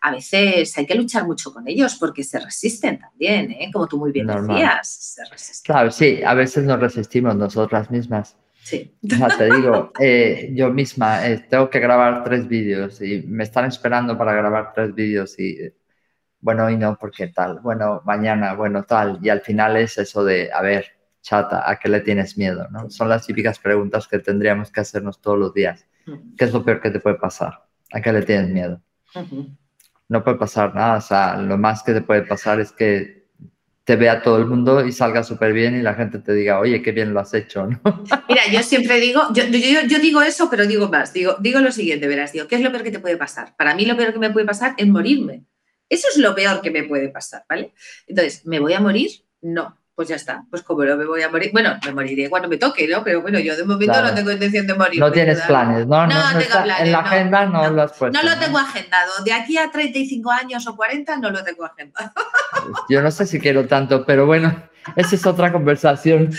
a 0.00 0.10
veces 0.10 0.76
hay 0.76 0.86
que 0.86 0.94
luchar 0.94 1.26
mucho 1.26 1.52
con 1.52 1.66
ellos 1.68 1.96
porque 1.96 2.24
se 2.24 2.38
resisten 2.38 2.98
también, 2.98 3.50
¿eh? 3.52 3.70
como 3.72 3.86
tú 3.86 3.98
muy 3.98 4.12
bien 4.12 4.26
decías. 4.26 4.88
Se 4.88 5.24
resisten. 5.24 5.72
Claro, 5.72 5.90
sí, 5.90 6.22
a 6.24 6.34
veces 6.34 6.64
nos 6.64 6.80
resistimos 6.80 7.34
nosotras 7.36 7.90
mismas. 7.90 8.36
Sí. 8.62 8.94
te 9.00 9.44
digo, 9.52 9.90
eh, 9.98 10.50
yo 10.54 10.70
misma 10.70 11.26
eh, 11.26 11.46
tengo 11.48 11.70
que 11.70 11.80
grabar 11.80 12.22
tres 12.22 12.46
vídeos 12.46 13.00
y 13.00 13.22
me 13.22 13.44
están 13.44 13.64
esperando 13.64 14.16
para 14.16 14.34
grabar 14.34 14.72
tres 14.74 14.94
vídeos 14.94 15.38
y 15.38 15.56
bueno, 16.40 16.70
y 16.70 16.76
no, 16.76 16.96
porque 16.98 17.28
tal, 17.28 17.60
bueno, 17.60 18.02
mañana, 18.04 18.54
bueno, 18.54 18.84
tal. 18.84 19.18
Y 19.22 19.28
al 19.28 19.42
final 19.42 19.76
es 19.76 19.98
eso 19.98 20.24
de, 20.24 20.50
a 20.52 20.62
ver, 20.62 20.86
chata, 21.22 21.68
¿a 21.68 21.78
qué 21.78 21.88
le 21.88 22.00
tienes 22.00 22.36
miedo? 22.36 22.66
¿no? 22.70 22.90
Son 22.90 23.08
las 23.08 23.26
típicas 23.26 23.58
preguntas 23.58 24.08
que 24.08 24.18
tendríamos 24.18 24.70
que 24.70 24.80
hacernos 24.80 25.20
todos 25.20 25.38
los 25.38 25.54
días. 25.54 25.86
¿Qué 26.36 26.44
es 26.44 26.52
lo 26.52 26.64
peor 26.64 26.80
que 26.80 26.90
te 26.90 27.00
puede 27.00 27.16
pasar? 27.16 27.66
¿A 27.92 28.00
qué 28.00 28.12
le 28.12 28.22
tienes 28.22 28.48
miedo? 28.50 28.80
No 30.08 30.24
puede 30.24 30.38
pasar 30.38 30.74
nada, 30.74 30.96
o 30.96 31.00
sea, 31.00 31.36
lo 31.36 31.56
más 31.56 31.82
que 31.82 31.92
te 31.92 32.00
puede 32.00 32.22
pasar 32.22 32.60
es 32.60 32.72
que 32.72 33.20
te 33.84 33.96
vea 33.96 34.22
todo 34.22 34.38
el 34.38 34.46
mundo 34.46 34.84
y 34.84 34.92
salga 34.92 35.22
súper 35.22 35.52
bien 35.52 35.76
y 35.76 35.82
la 35.82 35.94
gente 35.94 36.18
te 36.18 36.32
diga, 36.32 36.60
oye, 36.60 36.82
qué 36.82 36.92
bien 36.92 37.12
lo 37.12 37.20
has 37.20 37.34
hecho, 37.34 37.66
¿no? 37.66 37.80
Mira, 38.28 38.42
yo 38.50 38.62
siempre 38.62 39.00
digo, 39.00 39.22
yo, 39.32 39.44
yo, 39.44 39.98
digo 39.98 40.22
eso, 40.22 40.48
pero 40.50 40.66
digo 40.66 40.88
más, 40.88 41.12
digo, 41.12 41.36
digo 41.40 41.60
lo 41.60 41.72
siguiente, 41.72 42.06
verás, 42.06 42.32
digo, 42.32 42.46
¿qué 42.46 42.56
es 42.56 42.62
lo 42.62 42.70
peor 42.70 42.84
que 42.84 42.92
te 42.92 43.00
puede 43.00 43.16
pasar? 43.16 43.56
Para 43.56 43.74
mí 43.74 43.84
lo 43.86 43.96
peor 43.96 44.12
que 44.12 44.18
me 44.18 44.30
puede 44.30 44.46
pasar 44.46 44.74
es 44.76 44.86
morirme. 44.86 45.44
Eso 45.88 46.06
es 46.08 46.18
lo 46.18 46.34
peor 46.36 46.60
que 46.60 46.70
me 46.70 46.84
puede 46.84 47.08
pasar, 47.08 47.44
¿vale? 47.48 47.74
Entonces, 48.06 48.46
¿me 48.46 48.60
voy 48.60 48.74
a 48.74 48.80
morir? 48.80 49.10
No 49.42 49.79
pues 50.00 50.08
ya 50.08 50.16
está, 50.16 50.46
pues 50.48 50.62
como 50.62 50.82
no 50.82 50.96
me 50.96 51.04
voy 51.04 51.20
a 51.20 51.28
morir, 51.28 51.50
bueno, 51.52 51.78
me 51.84 51.92
moriré 51.92 52.30
cuando 52.30 52.48
me 52.48 52.56
toque, 52.56 52.88
¿no? 52.88 53.04
Pero 53.04 53.20
bueno, 53.20 53.38
yo 53.38 53.54
de 53.54 53.64
momento 53.64 54.00
no 54.00 54.14
tengo 54.14 54.32
intención 54.32 54.66
de 54.66 54.72
morir. 54.72 54.98
No 54.98 55.12
tienes 55.12 55.42
planes, 55.42 55.86
¿no? 55.86 56.06
No, 56.06 56.14
no, 56.14 56.38
tengo 56.38 56.62
planes. 56.62 56.86
En 56.86 56.92
la 56.92 57.00
agenda 57.00 57.44
no, 57.44 57.70
lo 57.70 57.82
has 57.82 57.92
puesto. 57.92 58.18
No 58.18 58.26
lo 58.26 58.40
tengo 58.40 58.56
agendado. 58.56 59.12
De 59.26 59.34
aquí 59.34 59.58
a 59.58 59.70
35 59.70 60.30
años 60.30 60.66
o 60.66 60.74
40 60.74 61.18
no 61.18 61.28
lo 61.28 61.44
tengo 61.44 61.66
agendado. 61.66 62.12
Yo 62.88 63.02
no 63.02 63.10
sé 63.10 63.26
si 63.26 63.38
quiero 63.38 63.66
tanto, 63.66 64.06
pero 64.06 64.24
bueno, 64.24 64.70
esa 64.96 65.14
es 65.14 65.26
otra 65.26 65.52
conversación. 65.52 66.30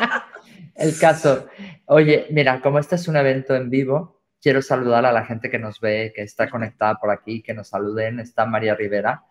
El 0.74 0.98
caso. 0.98 1.46
Oye, 1.86 2.26
mira, 2.30 2.60
como 2.60 2.78
este 2.78 2.96
es 2.96 3.08
un 3.08 3.16
evento 3.16 3.54
en 3.54 3.70
vivo, 3.70 4.20
quiero 4.42 4.60
saludar 4.60 5.06
a 5.06 5.12
la 5.12 5.24
gente 5.24 5.50
que 5.50 5.58
nos 5.58 5.80
ve, 5.80 6.12
que 6.14 6.20
está 6.20 6.50
conectada 6.50 6.96
por 6.96 7.10
aquí, 7.10 7.42
que 7.42 7.54
nos 7.54 7.68
saluden. 7.68 8.20
Está 8.20 8.44
María 8.44 8.74
Rivera 8.74 9.22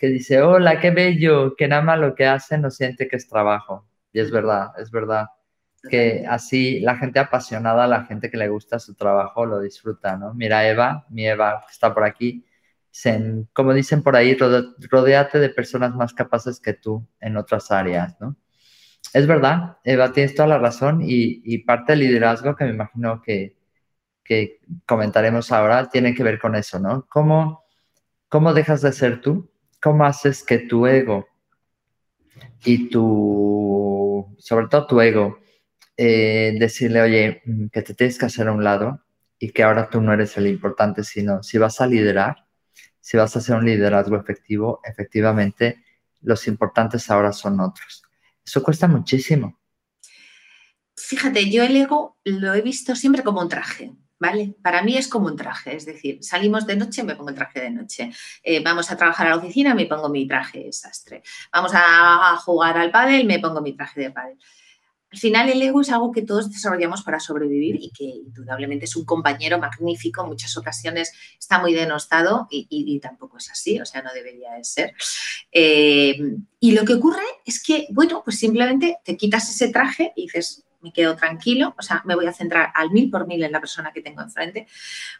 que 0.00 0.08
dice, 0.08 0.40
hola, 0.42 0.80
qué 0.80 0.90
bello, 0.90 1.54
que 1.56 1.68
nada 1.68 1.82
más 1.82 1.98
lo 1.98 2.14
que 2.14 2.26
hace 2.26 2.56
no 2.58 2.70
siente 2.70 3.06
que 3.06 3.16
es 3.16 3.28
trabajo. 3.28 3.86
Y 4.12 4.20
es 4.20 4.30
verdad, 4.30 4.70
es 4.78 4.90
verdad. 4.90 5.28
Que 5.90 6.24
así 6.28 6.80
la 6.80 6.96
gente 6.96 7.20
apasionada, 7.20 7.86
la 7.86 8.06
gente 8.06 8.30
que 8.30 8.38
le 8.38 8.48
gusta 8.48 8.78
su 8.78 8.94
trabajo, 8.94 9.44
lo 9.46 9.60
disfruta, 9.60 10.16
¿no? 10.16 10.32
Mira, 10.34 10.66
Eva, 10.66 11.06
mi 11.10 11.26
Eva, 11.26 11.64
que 11.66 11.72
está 11.72 11.92
por 11.94 12.04
aquí, 12.04 12.46
como 13.52 13.74
dicen 13.74 14.02
por 14.02 14.16
ahí, 14.16 14.36
rodeate 14.90 15.38
de 15.38 15.50
personas 15.50 15.94
más 15.94 16.14
capaces 16.14 16.60
que 16.60 16.72
tú 16.74 17.06
en 17.20 17.36
otras 17.36 17.70
áreas, 17.70 18.16
¿no? 18.20 18.36
Es 19.12 19.26
verdad, 19.26 19.78
Eva, 19.84 20.12
tienes 20.12 20.34
toda 20.34 20.48
la 20.48 20.58
razón 20.58 21.02
y, 21.02 21.42
y 21.44 21.58
parte 21.58 21.92
del 21.92 22.00
liderazgo 22.00 22.56
que 22.56 22.64
me 22.64 22.70
imagino 22.70 23.20
que, 23.22 23.56
que, 24.24 24.60
comentaremos 24.86 25.52
ahora 25.52 25.90
tiene 25.90 26.14
que 26.14 26.22
ver 26.22 26.38
con 26.38 26.54
eso, 26.56 26.78
¿no? 26.78 27.06
¿Cómo, 27.08 27.64
¿Cómo 28.28 28.54
dejas 28.54 28.82
de 28.82 28.92
ser 28.92 29.20
tú 29.20 29.49
cómo 29.80 30.04
haces 30.04 30.44
que 30.44 30.58
tu 30.58 30.86
ego 30.86 31.26
y 32.64 32.90
tu, 32.90 34.34
sobre 34.38 34.68
todo 34.68 34.86
tu 34.86 35.00
ego, 35.00 35.38
eh, 35.96 36.56
decirle, 36.58 37.02
oye, 37.02 37.42
mm, 37.44 37.66
que 37.68 37.82
te 37.82 37.94
tienes 37.94 38.18
que 38.18 38.26
hacer 38.26 38.48
a 38.48 38.52
un 38.52 38.64
lado 38.64 39.00
y 39.38 39.52
que 39.52 39.62
ahora 39.62 39.88
tú 39.88 40.00
no 40.00 40.12
eres 40.12 40.36
el 40.36 40.46
importante, 40.46 41.04
sino 41.04 41.42
si 41.42 41.58
vas 41.58 41.80
a 41.80 41.86
liderar, 41.86 42.46
si 43.00 43.16
vas 43.16 43.34
a 43.34 43.38
hacer 43.38 43.56
un 43.56 43.64
liderazgo 43.64 44.16
efectivo, 44.16 44.80
efectivamente, 44.84 45.82
los 46.22 46.46
importantes 46.46 47.10
ahora 47.10 47.32
son 47.32 47.60
otros. 47.60 48.02
Eso 48.44 48.62
cuesta 48.62 48.86
muchísimo. 48.86 49.58
Fíjate, 50.96 51.50
yo 51.50 51.62
el 51.64 51.76
ego 51.76 52.18
lo 52.24 52.54
he 52.54 52.60
visto 52.60 52.94
siempre 52.94 53.22
como 53.22 53.40
un 53.40 53.48
traje. 53.48 53.92
¿Vale? 54.20 54.54
Para 54.62 54.82
mí 54.82 54.98
es 54.98 55.08
como 55.08 55.28
un 55.28 55.36
traje, 55.36 55.74
es 55.74 55.86
decir, 55.86 56.18
salimos 56.22 56.66
de 56.66 56.76
noche, 56.76 57.02
me 57.02 57.16
pongo 57.16 57.30
el 57.30 57.34
traje 57.34 57.58
de 57.58 57.70
noche. 57.70 58.12
Eh, 58.42 58.62
vamos 58.62 58.90
a 58.90 58.96
trabajar 58.98 59.26
a 59.26 59.30
la 59.30 59.36
oficina, 59.36 59.74
me 59.74 59.86
pongo 59.86 60.10
mi 60.10 60.28
traje 60.28 60.64
de 60.64 60.72
sastre. 60.74 61.22
Vamos 61.50 61.72
a, 61.74 62.36
jugar 62.36 62.76
al 62.76 62.90
pádel, 62.90 63.24
me 63.24 63.38
pongo 63.38 63.62
mi 63.62 63.72
traje 63.72 64.02
de 64.02 64.10
pádel. 64.10 64.36
Al 65.10 65.18
final 65.18 65.48
el 65.48 65.62
ego 65.62 65.80
es 65.80 65.90
algo 65.90 66.12
que 66.12 66.20
todos 66.20 66.52
desarrollamos 66.52 67.02
para 67.02 67.18
sobrevivir 67.18 67.76
y 67.80 67.90
que 67.92 68.04
indudablemente 68.04 68.84
es 68.84 68.94
un 68.94 69.06
compañero 69.06 69.58
magnífico, 69.58 70.22
en 70.22 70.28
muchas 70.28 70.54
ocasiones 70.58 71.12
está 71.38 71.58
muy 71.58 71.72
denostado 71.72 72.46
y, 72.50 73.00
tampoco 73.00 73.38
es 73.38 73.50
así, 73.50 73.80
o 73.80 73.86
sea, 73.86 74.02
no 74.02 74.12
debería 74.12 74.52
de 74.52 74.64
ser. 74.64 74.94
Eh, 75.50 76.18
y 76.60 76.72
lo 76.72 76.84
que 76.84 76.92
ocurre 76.92 77.24
es 77.46 77.62
que, 77.62 77.86
bueno, 77.90 78.20
pues 78.22 78.38
simplemente 78.38 78.98
te 79.02 79.16
quitas 79.16 79.48
ese 79.48 79.68
traje 79.68 80.12
y 80.14 80.24
dices, 80.24 80.66
me 80.80 80.92
quedo 80.92 81.16
tranquilo, 81.16 81.74
o 81.78 81.82
sea, 81.82 82.02
me 82.04 82.14
voy 82.14 82.26
a 82.26 82.32
centrar 82.32 82.72
al 82.74 82.90
mil 82.90 83.10
por 83.10 83.26
mil 83.26 83.42
en 83.42 83.52
la 83.52 83.60
persona 83.60 83.92
que 83.92 84.02
tengo 84.02 84.22
enfrente, 84.22 84.66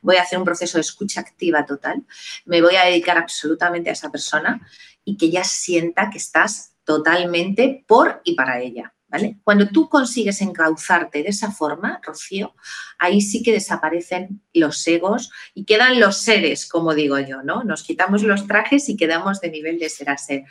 voy 0.03 0.17
a 0.17 0.23
hacer 0.23 0.39
un 0.39 0.45
proceso 0.45 0.79
de 0.79 0.83
escucha 0.83 1.21
activa 1.21 1.67
total, 1.67 2.03
me 2.45 2.63
voy 2.63 2.77
a 2.77 2.85
dedicar 2.85 3.19
absolutamente 3.19 3.91
a 3.91 3.93
esa 3.93 4.11
persona 4.11 4.67
y 5.05 5.17
que 5.17 5.27
ella 5.27 5.45
sienta 5.45 6.11
que 6.11 6.19
estás 6.19 6.75
totalmente 6.85 7.85
por 7.87 8.21
y 8.25 8.35
para 8.35 8.61
ella. 8.61 8.93
¿Vale? 9.13 9.39
Cuando 9.43 9.67
tú 9.67 9.89
consigues 9.89 10.41
encauzarte 10.41 11.25
de 11.25 11.31
esa 11.31 11.51
forma, 11.51 12.01
Rocío, 12.01 12.55
ahí 12.97 13.21
sí 13.21 13.43
que 13.43 13.51
desaparecen 13.51 14.41
los 14.55 14.87
egos 14.87 15.33
y 15.53 15.65
quedan 15.65 15.99
los 15.99 16.19
seres, 16.19 16.69
como 16.69 16.95
digo 16.95 17.19
yo, 17.19 17.43
¿no? 17.43 17.65
Nos 17.65 17.83
quitamos 17.83 18.23
los 18.23 18.47
trajes 18.47 18.89
y 18.89 18.97
quedamos 18.97 19.41
de 19.41 19.51
nivel 19.51 19.81
de 19.81 19.89
ser 19.89 20.11
a 20.11 20.17
ser 20.17 20.45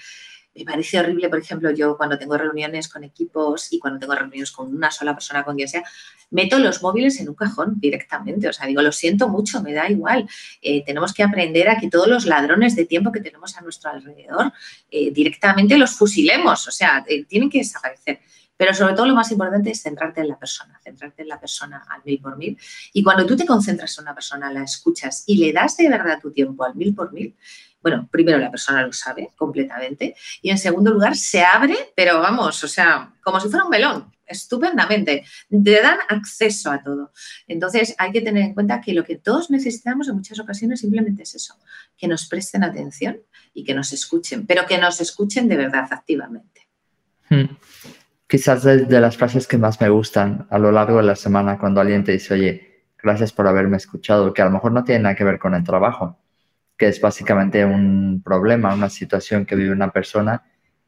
me 0.56 0.66
parece 0.66 1.00
horrible, 1.00 1.30
por 1.30 1.40
ejemplo, 1.40 1.72
yo 1.72 1.96
cuando 1.96 2.18
tengo 2.18 2.38
reuniones 2.38 2.88
con 2.88 3.04
equipos 3.04 3.72
y 3.72 3.80
cuando 3.80 4.00
tengo 4.00 4.16
reuniones 4.16 4.52
con 4.52 4.74
una 4.74 4.92
sola 4.92 5.14
persona, 5.14 5.44
con 5.44 5.56
quien 5.56 5.68
sea, 5.68 5.84
meto 6.32 6.60
los 6.60 6.82
móviles 6.82 7.20
en 7.20 7.30
un 7.30 7.36
cajón 7.36 7.76
directamente. 7.80 8.48
O 8.50 8.54
sea, 8.54 8.68
digo, 8.68 8.82
lo 8.82 8.92
siento 8.92 9.30
mucho, 9.30 9.62
me 9.62 9.74
da 9.74 9.90
igual. 9.90 10.28
Eh, 10.62 10.84
tenemos 10.86 11.14
que 11.14 11.24
aprender 11.24 11.70
a 11.70 11.78
que 11.80 11.90
todos 11.90 12.08
los 12.08 12.26
ladrones 12.26 12.76
de 12.76 12.86
tiempo 12.86 13.12
que 13.12 13.22
tenemos 13.22 13.58
a 13.58 13.62
nuestro 13.62 13.92
alrededor 13.92 14.52
eh, 14.90 15.12
directamente 15.12 15.78
los 15.78 15.92
fusilemos. 15.92 16.68
O 16.68 16.72
sea, 16.72 17.06
eh, 17.08 17.26
tienen 17.26 17.50
que 17.50 17.60
desaparecer. 17.60 18.20
Pero 18.58 18.74
sobre 18.74 18.94
todo 18.94 19.06
lo 19.06 19.16
más 19.16 19.32
importante 19.32 19.72
es 19.72 19.82
centrarte 19.82 20.20
en 20.20 20.28
la 20.28 20.38
persona, 20.38 20.78
centrarte 20.84 21.22
en 21.22 21.30
la 21.30 21.40
persona 21.40 21.82
al 21.90 22.02
mil 22.04 22.20
por 22.20 22.36
mil. 22.36 22.58
Y 22.92 23.02
cuando 23.02 23.26
tú 23.26 23.38
te 23.38 23.46
concentras 23.46 23.98
en 23.98 24.04
una 24.04 24.14
persona, 24.14 24.52
la 24.52 24.64
escuchas 24.64 25.24
y 25.28 25.38
le 25.38 25.54
das 25.54 25.78
de 25.78 25.88
verdad 25.88 26.20
tu 26.22 26.32
tiempo 26.32 26.66
al 26.66 26.76
mil 26.76 26.94
por 26.94 27.14
mil, 27.14 27.38
bueno, 27.82 28.08
primero 28.12 28.38
la 28.38 28.52
persona 28.52 28.86
lo 28.86 28.94
sabe 28.94 29.30
completamente 29.36 30.16
y 30.42 30.50
en 30.50 30.58
segundo 30.58 30.92
lugar 30.92 31.16
se 31.16 31.44
abre, 31.44 31.76
pero 31.96 32.20
vamos, 32.20 32.64
o 32.64 32.68
sea, 32.68 33.14
como 33.22 33.40
si 33.40 33.50
fuera 33.50 33.66
un 33.66 33.70
melón, 33.70 34.12
estupendamente. 34.26 35.26
Te 35.50 35.82
dan 35.82 35.98
acceso 36.08 36.72
a 36.72 36.84
todo. 36.84 37.12
Entonces 37.48 37.96
hay 37.98 38.12
que 38.12 38.22
tener 38.22 38.44
en 38.44 38.54
cuenta 38.54 38.82
que 38.82 38.94
lo 38.94 39.04
que 39.04 39.16
todos 39.16 39.50
necesitamos 39.50 40.08
en 40.08 40.16
muchas 40.16 40.40
ocasiones 40.40 40.82
simplemente 40.82 41.24
es 41.24 41.36
eso, 41.36 41.56
que 41.98 42.08
nos 42.08 42.28
presten 42.28 42.64
atención 42.64 43.22
y 43.54 43.64
que 43.64 43.74
nos 43.74 43.92
escuchen, 43.94 44.46
pero 44.46 44.66
que 44.66 44.78
nos 44.78 45.02
escuchen 45.02 45.48
de 45.48 45.58
verdad 45.58 45.88
activamente. 45.92 46.68
Hmm 47.30 47.56
quizás 48.30 48.64
de 48.64 49.02
las 49.02 49.18
frases 49.18 49.48
que 49.48 49.58
más 49.58 49.82
me 49.82 49.90
gustan 49.90 50.46
a 50.52 50.60
lo 50.60 50.72
largo 50.72 50.98
de 50.98 51.04
la 51.04 51.16
semana 51.16 51.58
cuando 51.58 51.82
alguien 51.82 52.04
te 52.04 52.12
dice, 52.12 52.36
oye, 52.36 52.86
gracias 53.02 53.34
por 53.34 53.48
haberme 53.48 53.78
escuchado, 53.78 54.32
que 54.34 54.44
a 54.44 54.46
lo 54.46 54.52
mejor 54.52 54.72
no 54.72 54.84
tiene 54.84 55.02
nada 55.02 55.16
que 55.16 55.24
ver 55.24 55.40
con 55.40 55.56
el 55.56 55.64
trabajo, 55.64 56.20
que 56.80 56.88
es 56.88 57.02
básicamente 57.02 57.66
un 57.66 58.24
problema, 58.24 58.74
una 58.74 58.90
situación 58.90 59.46
que 59.46 59.56
vive 59.56 59.72
una 59.72 59.92
persona 59.92 60.44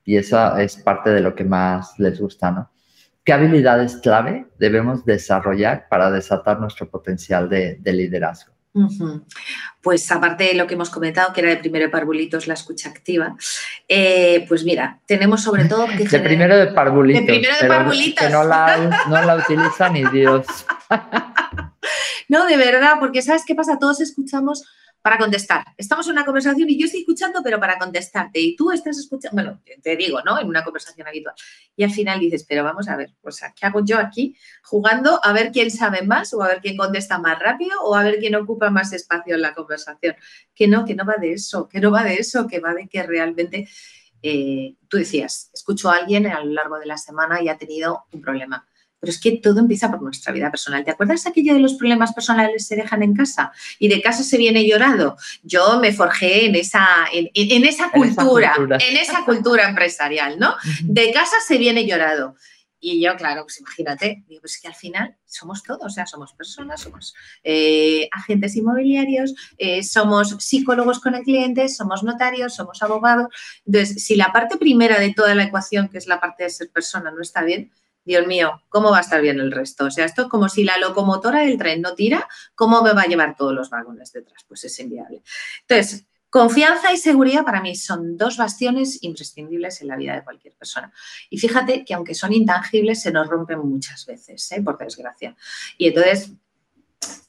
y 0.06 0.16
esa 0.16 0.60
es 0.64 0.78
parte 0.78 1.10
de 1.10 1.20
lo 1.20 1.36
que 1.36 1.44
más 1.44 2.00
les 2.00 2.20
gusta, 2.20 2.50
¿no? 2.50 2.72
¿Qué 3.24 3.34
habilidades 3.34 3.98
clave 3.98 4.48
debemos 4.58 5.06
desarrollar 5.06 5.88
para 5.90 6.10
desatar 6.10 6.60
nuestro 6.60 6.90
potencial 6.90 7.48
de, 7.50 7.76
de 7.76 7.94
liderazgo? 7.94 8.54
Pues 9.82 10.10
aparte 10.12 10.46
de 10.46 10.54
lo 10.54 10.66
que 10.66 10.76
hemos 10.76 10.90
comentado, 10.90 11.34
que 11.34 11.42
era 11.42 11.50
de 11.50 11.58
primero 11.58 11.86
de 11.86 11.92
parvulitos 11.92 12.48
la 12.48 12.54
escucha 12.54 12.90
activa, 12.90 13.36
eh, 13.88 14.46
pues 14.48 14.64
mira, 14.64 15.02
tenemos 15.06 15.44
sobre 15.44 15.66
todo 15.66 15.88
que... 15.88 16.06
De 16.10 16.20
primero 16.20 16.58
de 16.58 16.68
parvulitos. 16.68 17.22
De 17.22 17.28
primero 17.28 17.54
de 17.62 17.68
parvulitos. 17.68 18.26
Que 18.26 18.32
no 18.32 18.44
la, 18.46 19.06
no 19.10 19.22
la 19.22 19.36
utiliza 19.36 19.90
ni 19.90 20.06
Dios. 20.06 20.48
no, 22.30 22.46
de 22.46 22.58
verdad, 22.58 22.94
porque 23.00 23.22
¿sabes 23.22 23.44
qué 23.46 23.56
pasa? 23.56 23.78
Todos 23.78 24.00
escuchamos 24.00 24.64
para 25.02 25.18
contestar. 25.18 25.66
Estamos 25.78 26.06
en 26.08 26.14
una 26.14 26.26
conversación 26.26 26.70
y 26.70 26.78
yo 26.78 26.86
estoy 26.86 27.02
escuchando, 27.02 27.42
pero 27.44 27.60
para 27.60 27.78
contestarte. 27.78 28.40
Y 28.40 28.56
tú 28.56 28.72
estás 28.72 28.98
escuchando, 28.98 29.36
bueno, 29.42 29.62
te 29.82 29.96
digo, 29.96 30.22
¿no? 30.24 30.40
En 30.40 30.48
una 30.48 30.64
conversación 30.64 31.08
habitual. 31.08 31.36
Y 31.76 31.84
al 31.84 31.92
final 31.92 32.20
dices, 32.20 32.46
pero 32.48 32.64
vamos 32.64 32.88
a 32.88 32.96
ver, 32.96 33.14
o 33.22 33.32
sea, 33.32 33.54
¿qué 33.54 33.66
hago 33.66 33.84
yo 33.84 33.98
aquí 33.98 34.36
jugando 34.64 35.20
a 35.24 35.34
ver 35.34 35.52
quién 35.52 35.72
sabe 35.72 36.04
más 36.04 36.34
o 36.34 36.44
a 36.44 36.50
ver 36.50 36.62
quién 36.62 36.78
contesta 36.78 37.18
más 37.18 37.40
rápido 37.40 37.82
o 37.84 37.96
a 37.96 38.04
ver 38.04 38.20
quién 38.20 38.36
ocupa 38.36 38.70
más 38.70 38.94
espacio 38.94 39.36
en 39.36 39.42
la 39.42 39.56
conversación? 39.56 40.16
Que 40.54 40.68
no, 40.68 40.86
que 40.86 40.94
no 40.94 41.06
va 41.06 41.16
de 41.20 41.34
eso, 41.34 41.68
que 41.68 41.80
no 41.80 41.92
va 41.92 42.04
de 42.04 42.16
eso, 42.16 42.48
que 42.48 42.60
va 42.60 42.74
de 42.74 42.88
que 42.88 43.02
realmente, 43.02 43.68
eh, 44.22 44.76
tú 44.88 44.98
decías, 44.98 45.50
escucho 45.54 45.90
a 45.90 45.96
alguien 45.96 46.28
a 46.28 46.44
lo 46.44 46.52
largo 46.52 46.78
de 46.78 46.86
la 46.86 46.98
semana 46.98 47.42
y 47.42 47.50
ha 47.50 47.58
tenido 47.58 48.06
un 48.12 48.22
problema 48.22 48.68
pero 49.02 49.12
es 49.12 49.20
que 49.20 49.32
todo 49.38 49.60
empieza 49.60 49.90
por 49.90 50.02
nuestra 50.02 50.32
vida 50.32 50.50
personal. 50.52 50.86
¿Te 50.86 50.92
acuerdas 50.92 51.26
aquello 51.26 51.56
de 51.56 51.60
los 51.60 51.74
problemas 51.74 52.14
personales 52.14 52.68
se 52.68 52.76
dejan 52.76 53.02
en 53.02 53.16
casa 53.16 53.52
y 53.80 53.90
de 53.90 54.02
casa 54.02 54.24
se 54.24 54.38
viene 54.38 54.66
llorado? 54.66 55.18
Yo 55.42 55.80
me 55.80 55.92
forjé 55.92 56.46
en 56.46 56.56
esa, 56.56 56.86
en, 57.12 57.30
esa, 57.66 57.90
cultura, 57.90 58.54
en 58.58 58.98
esa 58.98 59.26
cultura, 59.26 59.68
empresarial, 59.68 60.38
¿no? 60.38 60.56
De 60.84 61.12
casa 61.12 61.36
se 61.46 61.58
viene 61.58 61.86
llorado. 61.86 62.36
Y 62.84 63.00
yo, 63.00 63.16
claro, 63.16 63.44
pues 63.44 63.60
imagínate, 63.60 64.24
digo, 64.28 64.42
pues 64.42 64.60
que 64.60 64.68
al 64.68 64.74
final 64.74 65.16
somos 65.26 65.62
todos, 65.62 65.84
o 65.86 65.90
sea, 65.90 66.08
somos 66.08 66.34
personas, 66.34 66.82
somos 66.82 67.14
eh, 67.44 68.10
agentes 68.12 68.56
inmobiliarios, 68.56 69.36
eh, 69.60 69.84
somos 69.84 70.36
psicólogos 70.40 71.00
con 71.00 71.14
el 71.14 71.22
cliente, 71.22 71.70
somos 71.70 72.04
notarios, 72.04 72.56
somos 72.56 72.82
abogados. 72.82 73.28
Entonces, 73.68 74.04
si 74.04 74.16
la 74.16 74.32
parte 74.32 74.58
primera 74.58 75.00
de 75.00 75.14
toda 75.14 75.36
la 75.36 75.44
ecuación, 75.44 75.90
que 75.90 76.00
es 76.00 76.08
la 76.08 76.20
parte 76.20 76.44
de 76.44 76.50
ser 76.50 76.72
persona, 76.72 77.12
no 77.12 77.22
está 77.22 77.44
bien, 77.44 77.72
Dios 78.04 78.26
mío, 78.26 78.62
¿cómo 78.70 78.92
va 78.92 78.98
a 78.98 79.02
estar 79.02 79.22
bien 79.22 79.40
el 79.40 79.52
resto? 79.52 79.86
O 79.86 79.92
sea, 79.92 80.06
esto 80.06 80.24
es 80.24 80.28
como 80.28 80.50
si 80.50 80.64
la 80.64 80.78
locomotora 80.78 81.42
del 81.42 81.58
tren 81.58 81.82
no 81.82 81.94
tira, 81.94 82.28
¿cómo 82.56 82.82
me 82.82 82.94
va 82.94 83.04
a 83.04 83.08
llevar 83.08 83.36
todos 83.36 83.54
los 83.54 83.70
vagones 83.70 84.12
detrás? 84.12 84.44
Pues 84.48 84.64
es 84.64 84.80
inviable. 84.80 85.22
Entonces, 85.62 86.06
confianza 86.30 86.92
y 86.92 86.98
seguridad 86.98 87.44
para 87.44 87.62
mí 87.62 87.76
son 87.76 88.18
dos 88.18 88.38
bastiones 88.38 89.04
imprescindibles 89.04 89.82
en 89.82 89.88
la 89.90 89.98
vida 89.98 90.16
de 90.16 90.24
cualquier 90.24 90.56
persona. 90.56 90.92
Y 91.30 91.38
fíjate 91.38 91.86
que 91.86 91.94
aunque 91.94 92.16
son 92.16 92.34
intangibles, 92.34 93.02
se 93.02 93.12
nos 93.12 93.28
rompen 93.28 93.60
muchas 93.60 94.06
veces, 94.06 94.52
¿eh? 94.52 94.62
por 94.62 94.78
desgracia. 94.78 95.36
Y 95.78 95.88
entonces, 95.90 96.32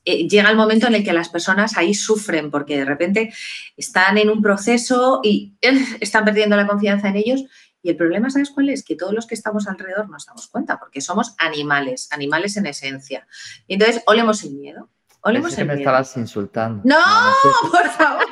eh, 0.05 0.27
llega 0.27 0.51
el 0.51 0.57
momento 0.57 0.87
en 0.87 0.95
el 0.95 1.05
que 1.05 1.13
las 1.13 1.29
personas 1.29 1.77
ahí 1.77 1.95
sufren 1.95 2.51
porque 2.51 2.77
de 2.77 2.85
repente 2.85 3.33
están 3.77 4.19
en 4.19 4.31
un 4.31 4.43
proceso 4.43 5.21
y 5.23 5.55
están 6.01 6.25
perdiendo 6.25 6.57
la 6.57 6.67
confianza 6.67 7.09
en 7.09 7.17
ellos 7.17 7.45
y 7.83 7.91
el 7.91 7.97
problema, 7.97 8.31
¿sabes 8.31 8.51
cuál 8.51 8.69
es? 8.69 8.85
Que 8.85 8.95
todos 8.95 9.13
los 9.13 9.27
que 9.27 9.35
estamos 9.35 9.67
alrededor 9.67 10.09
nos 10.09 10.27
damos 10.27 10.47
cuenta, 10.47 10.79
porque 10.79 11.01
somos 11.01 11.35
animales, 11.39 12.09
animales 12.13 12.57
en 12.57 12.67
esencia. 12.67 13.27
Y 13.67 13.75
entonces, 13.75 14.03
olemos 14.07 14.45
el 14.45 14.55
miedo. 14.55 14.89
Olemos 15.23 15.57
el 15.57 15.67
me 15.67 15.75
estabas 15.75 16.17
insultando. 16.17 16.83
no 16.85 16.97
por 17.71 17.89
favor. 17.91 18.25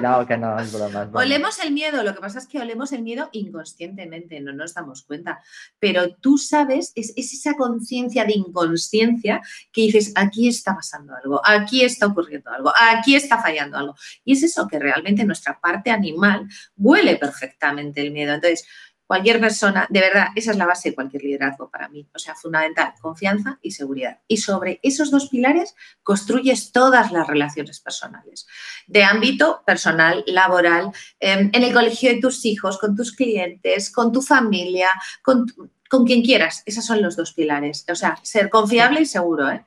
No, 0.00 0.26
que 0.26 0.36
no, 0.36 0.58
es 0.58 0.72
broma, 0.72 1.10
Olemos 1.14 1.58
el 1.58 1.72
miedo, 1.72 2.02
lo 2.02 2.14
que 2.14 2.20
pasa 2.20 2.38
es 2.38 2.46
que 2.46 2.58
olemos 2.58 2.92
el 2.92 3.02
miedo 3.02 3.28
inconscientemente, 3.32 4.40
no 4.40 4.52
nos 4.52 4.74
damos 4.74 5.02
cuenta. 5.02 5.40
Pero 5.78 6.14
tú 6.14 6.38
sabes, 6.38 6.92
es, 6.94 7.12
es 7.16 7.32
esa 7.32 7.54
conciencia 7.54 8.24
de 8.24 8.34
inconsciencia 8.34 9.40
que 9.72 9.82
dices, 9.82 10.12
aquí 10.14 10.48
está 10.48 10.74
pasando 10.74 11.14
algo, 11.14 11.40
aquí 11.44 11.84
está 11.84 12.06
ocurriendo 12.06 12.50
algo, 12.50 12.72
aquí 12.92 13.14
está 13.14 13.40
fallando 13.40 13.76
algo. 13.76 13.94
Y 14.24 14.32
es 14.32 14.42
eso 14.42 14.66
que 14.68 14.78
realmente 14.78 15.24
nuestra 15.24 15.58
parte 15.60 15.90
animal 15.90 16.48
huele 16.76 17.16
perfectamente 17.16 18.00
el 18.00 18.10
miedo. 18.10 18.34
Entonces, 18.34 18.66
Cualquier 19.06 19.40
persona, 19.40 19.86
de 19.90 20.00
verdad, 20.00 20.28
esa 20.34 20.52
es 20.52 20.56
la 20.56 20.66
base 20.66 20.90
de 20.90 20.94
cualquier 20.94 21.22
liderazgo 21.22 21.70
para 21.70 21.88
mí. 21.88 22.08
O 22.14 22.18
sea, 22.18 22.34
fundamental, 22.34 22.94
confianza 23.00 23.58
y 23.60 23.72
seguridad. 23.72 24.20
Y 24.26 24.38
sobre 24.38 24.80
esos 24.82 25.10
dos 25.10 25.28
pilares 25.28 25.74
construyes 26.02 26.72
todas 26.72 27.12
las 27.12 27.26
relaciones 27.26 27.80
personales, 27.80 28.46
de 28.86 29.04
ámbito 29.04 29.62
personal, 29.66 30.24
laboral, 30.26 30.92
em, 31.20 31.50
en 31.52 31.62
el 31.62 31.72
colegio 31.72 32.10
de 32.10 32.20
tus 32.20 32.44
hijos, 32.44 32.78
con 32.78 32.96
tus 32.96 33.14
clientes, 33.14 33.92
con 33.92 34.12
tu 34.12 34.22
familia, 34.22 34.88
con, 35.22 35.46
con 35.90 36.06
quien 36.06 36.22
quieras. 36.22 36.62
Esos 36.64 36.84
son 36.84 37.02
los 37.02 37.16
dos 37.16 37.34
pilares. 37.34 37.84
O 37.90 37.94
sea, 37.94 38.18
ser 38.22 38.48
confiable 38.48 39.02
y 39.02 39.06
seguro. 39.06 39.50
¿eh? 39.50 39.64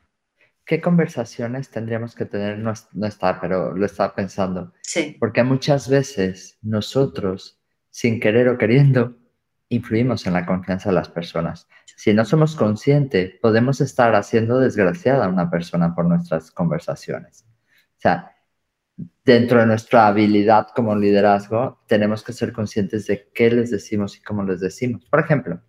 ¿qué 0.65 0.81
conversaciones 0.81 1.69
tendríamos 1.69 2.15
que 2.15 2.25
tener? 2.25 2.57
No, 2.57 2.73
no 2.93 3.07
está, 3.07 3.39
pero 3.39 3.75
lo 3.75 3.85
estaba 3.85 4.15
pensando. 4.15 4.73
Sí. 4.81 5.15
Porque 5.19 5.43
muchas 5.43 5.87
veces 5.87 6.57
nosotros, 6.61 7.59
sin 7.91 8.19
querer 8.19 8.49
o 8.49 8.57
queriendo, 8.57 9.15
influimos 9.75 10.25
en 10.27 10.33
la 10.33 10.45
confianza 10.45 10.89
de 10.89 10.95
las 10.95 11.09
personas. 11.09 11.67
Si 11.95 12.13
no 12.13 12.25
somos 12.25 12.55
conscientes, 12.55 13.33
podemos 13.41 13.81
estar 13.81 14.15
haciendo 14.15 14.59
desgraciada 14.59 15.25
a 15.25 15.29
una 15.29 15.49
persona 15.49 15.95
por 15.95 16.05
nuestras 16.05 16.51
conversaciones. 16.51 17.45
O 17.97 18.01
sea, 18.01 18.35
dentro 19.23 19.59
de 19.59 19.65
nuestra 19.65 20.07
habilidad 20.07 20.67
como 20.75 20.95
liderazgo, 20.95 21.81
tenemos 21.87 22.23
que 22.23 22.33
ser 22.33 22.53
conscientes 22.53 23.07
de 23.07 23.29
qué 23.33 23.49
les 23.51 23.71
decimos 23.71 24.17
y 24.17 24.21
cómo 24.21 24.43
les 24.43 24.59
decimos. 24.59 25.05
Por 25.05 25.19
ejemplo, 25.19 25.61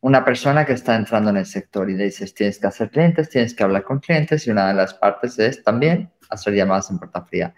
una 0.00 0.24
persona 0.24 0.66
que 0.66 0.72
está 0.72 0.96
entrando 0.96 1.30
en 1.30 1.38
el 1.38 1.46
sector 1.46 1.88
y 1.88 1.96
le 1.96 2.04
dices, 2.04 2.34
tienes 2.34 2.58
que 2.58 2.66
hacer 2.66 2.90
clientes, 2.90 3.28
tienes 3.28 3.54
que 3.54 3.62
hablar 3.62 3.84
con 3.84 4.00
clientes 4.00 4.46
y 4.46 4.50
una 4.50 4.68
de 4.68 4.74
las 4.74 4.94
partes 4.94 5.38
es 5.38 5.62
también 5.62 6.12
hacer 6.28 6.54
llamadas 6.54 6.90
en 6.90 6.98
puerta 6.98 7.24
fría. 7.24 7.54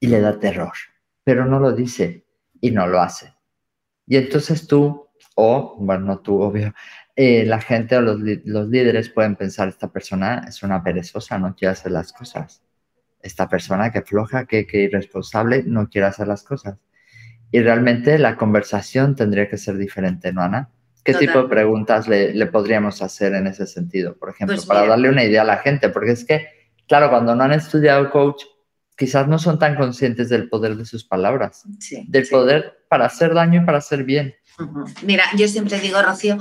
Y 0.00 0.08
le 0.08 0.20
da 0.20 0.38
terror, 0.38 0.72
pero 1.22 1.44
no 1.44 1.60
lo 1.60 1.72
dice 1.72 2.26
y 2.60 2.70
no 2.70 2.86
lo 2.86 3.00
hace. 3.00 3.35
Y 4.06 4.16
entonces 4.16 4.66
tú, 4.66 5.08
o, 5.34 5.76
bueno, 5.78 6.06
no 6.06 6.18
tú, 6.20 6.40
obvio, 6.40 6.72
eh, 7.14 7.44
la 7.46 7.60
gente 7.60 7.96
o 7.96 8.00
los, 8.00 8.20
los 8.44 8.68
líderes 8.68 9.08
pueden 9.08 9.36
pensar, 9.36 9.68
esta 9.68 9.90
persona 9.90 10.44
es 10.48 10.62
una 10.62 10.82
perezosa, 10.82 11.38
no 11.38 11.54
quiere 11.54 11.72
hacer 11.72 11.92
las 11.92 12.12
cosas. 12.12 12.62
Esta 13.22 13.48
persona 13.48 13.90
que 13.90 14.02
floja, 14.02 14.46
que, 14.46 14.66
que 14.66 14.82
irresponsable, 14.82 15.64
no 15.64 15.88
quiere 15.88 16.06
hacer 16.06 16.28
las 16.28 16.42
cosas. 16.42 16.76
Y 17.50 17.60
realmente 17.60 18.18
la 18.18 18.36
conversación 18.36 19.16
tendría 19.16 19.48
que 19.48 19.56
ser 19.56 19.76
diferente, 19.76 20.32
¿no, 20.32 20.42
Ana? 20.42 20.70
¿Qué 21.06 21.14
tipo 21.14 21.42
de 21.42 21.48
preguntas 21.48 22.08
le, 22.08 22.46
podríamos 22.46 23.00
hacer 23.00 23.32
en 23.34 23.46
ese 23.46 23.66
sentido, 23.68 24.16
por 24.16 24.30
ejemplo, 24.30 24.56
pues 24.56 24.66
para 24.66 24.86
darle 24.88 25.08
una 25.08 25.22
idea 25.22 25.42
a 25.42 25.44
la 25.44 25.58
gente? 25.58 25.88
Porque 25.88 26.10
es 26.10 26.24
que, 26.24 26.48
claro, 26.88 27.10
cuando 27.10 27.36
no 27.36 27.44
han 27.44 27.52
estudiado 27.52 28.10
coach, 28.10 28.42
quizás 28.96 29.28
no 29.28 29.38
son 29.38 29.58
tan 29.58 29.76
conscientes 29.76 30.28
del 30.28 30.48
poder 30.48 30.76
de 30.76 30.84
sus 30.84 31.04
palabras, 31.04 31.64
del 32.08 32.26
poder 32.28 32.84
para 32.88 33.06
hacer 33.06 33.34
daño 33.34 33.62
y 33.62 33.66
para 33.66 33.78
hacer 33.78 34.04
bien. 34.04 34.34
Mira, 35.02 35.24
yo 35.36 35.48
siempre 35.48 35.78
digo, 35.80 36.00
Rocío, 36.02 36.38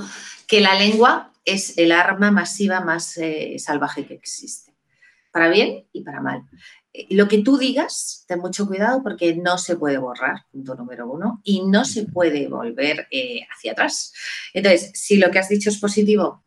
que 0.47 0.61
la 0.61 0.75
lengua 0.75 1.31
es 1.43 1.77
el 1.77 1.91
arma 1.91 2.31
masiva 2.31 2.81
más 2.81 3.17
eh, 3.17 3.55
salvaje 3.59 4.05
que 4.05 4.13
existe, 4.13 4.73
para 5.31 5.49
bien 5.49 5.85
y 5.91 6.01
para 6.01 6.21
mal 6.21 6.43
lo 7.09 7.27
que 7.27 7.39
tú 7.39 7.57
digas, 7.57 8.25
ten 8.27 8.39
mucho 8.39 8.67
cuidado 8.67 9.01
porque 9.03 9.35
no 9.35 9.57
se 9.57 9.75
puede 9.75 9.97
borrar, 9.97 10.45
punto 10.51 10.75
número 10.75 11.09
uno, 11.09 11.41
y 11.43 11.65
no 11.65 11.85
se 11.85 12.05
puede 12.05 12.47
volver 12.47 13.07
eh, 13.11 13.41
hacia 13.53 13.73
atrás. 13.73 14.13
Entonces, 14.53 14.91
si 14.93 15.17
lo 15.17 15.31
que 15.31 15.39
has 15.39 15.49
dicho 15.49 15.69
es 15.69 15.79
positivo, 15.79 16.43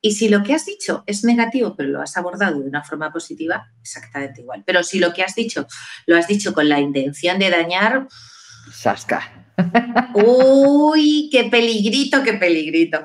y 0.00 0.12
si 0.12 0.28
lo 0.28 0.42
que 0.42 0.54
has 0.54 0.64
dicho 0.64 1.02
es 1.06 1.24
negativo, 1.24 1.74
pero 1.76 1.88
lo 1.88 2.00
has 2.00 2.16
abordado 2.16 2.60
de 2.60 2.68
una 2.68 2.84
forma 2.84 3.12
positiva, 3.12 3.72
exactamente 3.80 4.42
igual. 4.42 4.62
Pero 4.64 4.82
si 4.82 4.98
lo 4.98 5.12
que 5.12 5.22
has 5.22 5.34
dicho 5.34 5.66
lo 6.06 6.16
has 6.16 6.28
dicho 6.28 6.54
con 6.54 6.68
la 6.68 6.80
intención 6.80 7.38
de 7.38 7.50
dañar... 7.50 8.06
Sasca. 8.72 9.52
Uy, 10.14 11.28
qué 11.32 11.44
peligrito, 11.44 12.22
qué 12.22 12.34
peligrito. 12.34 13.04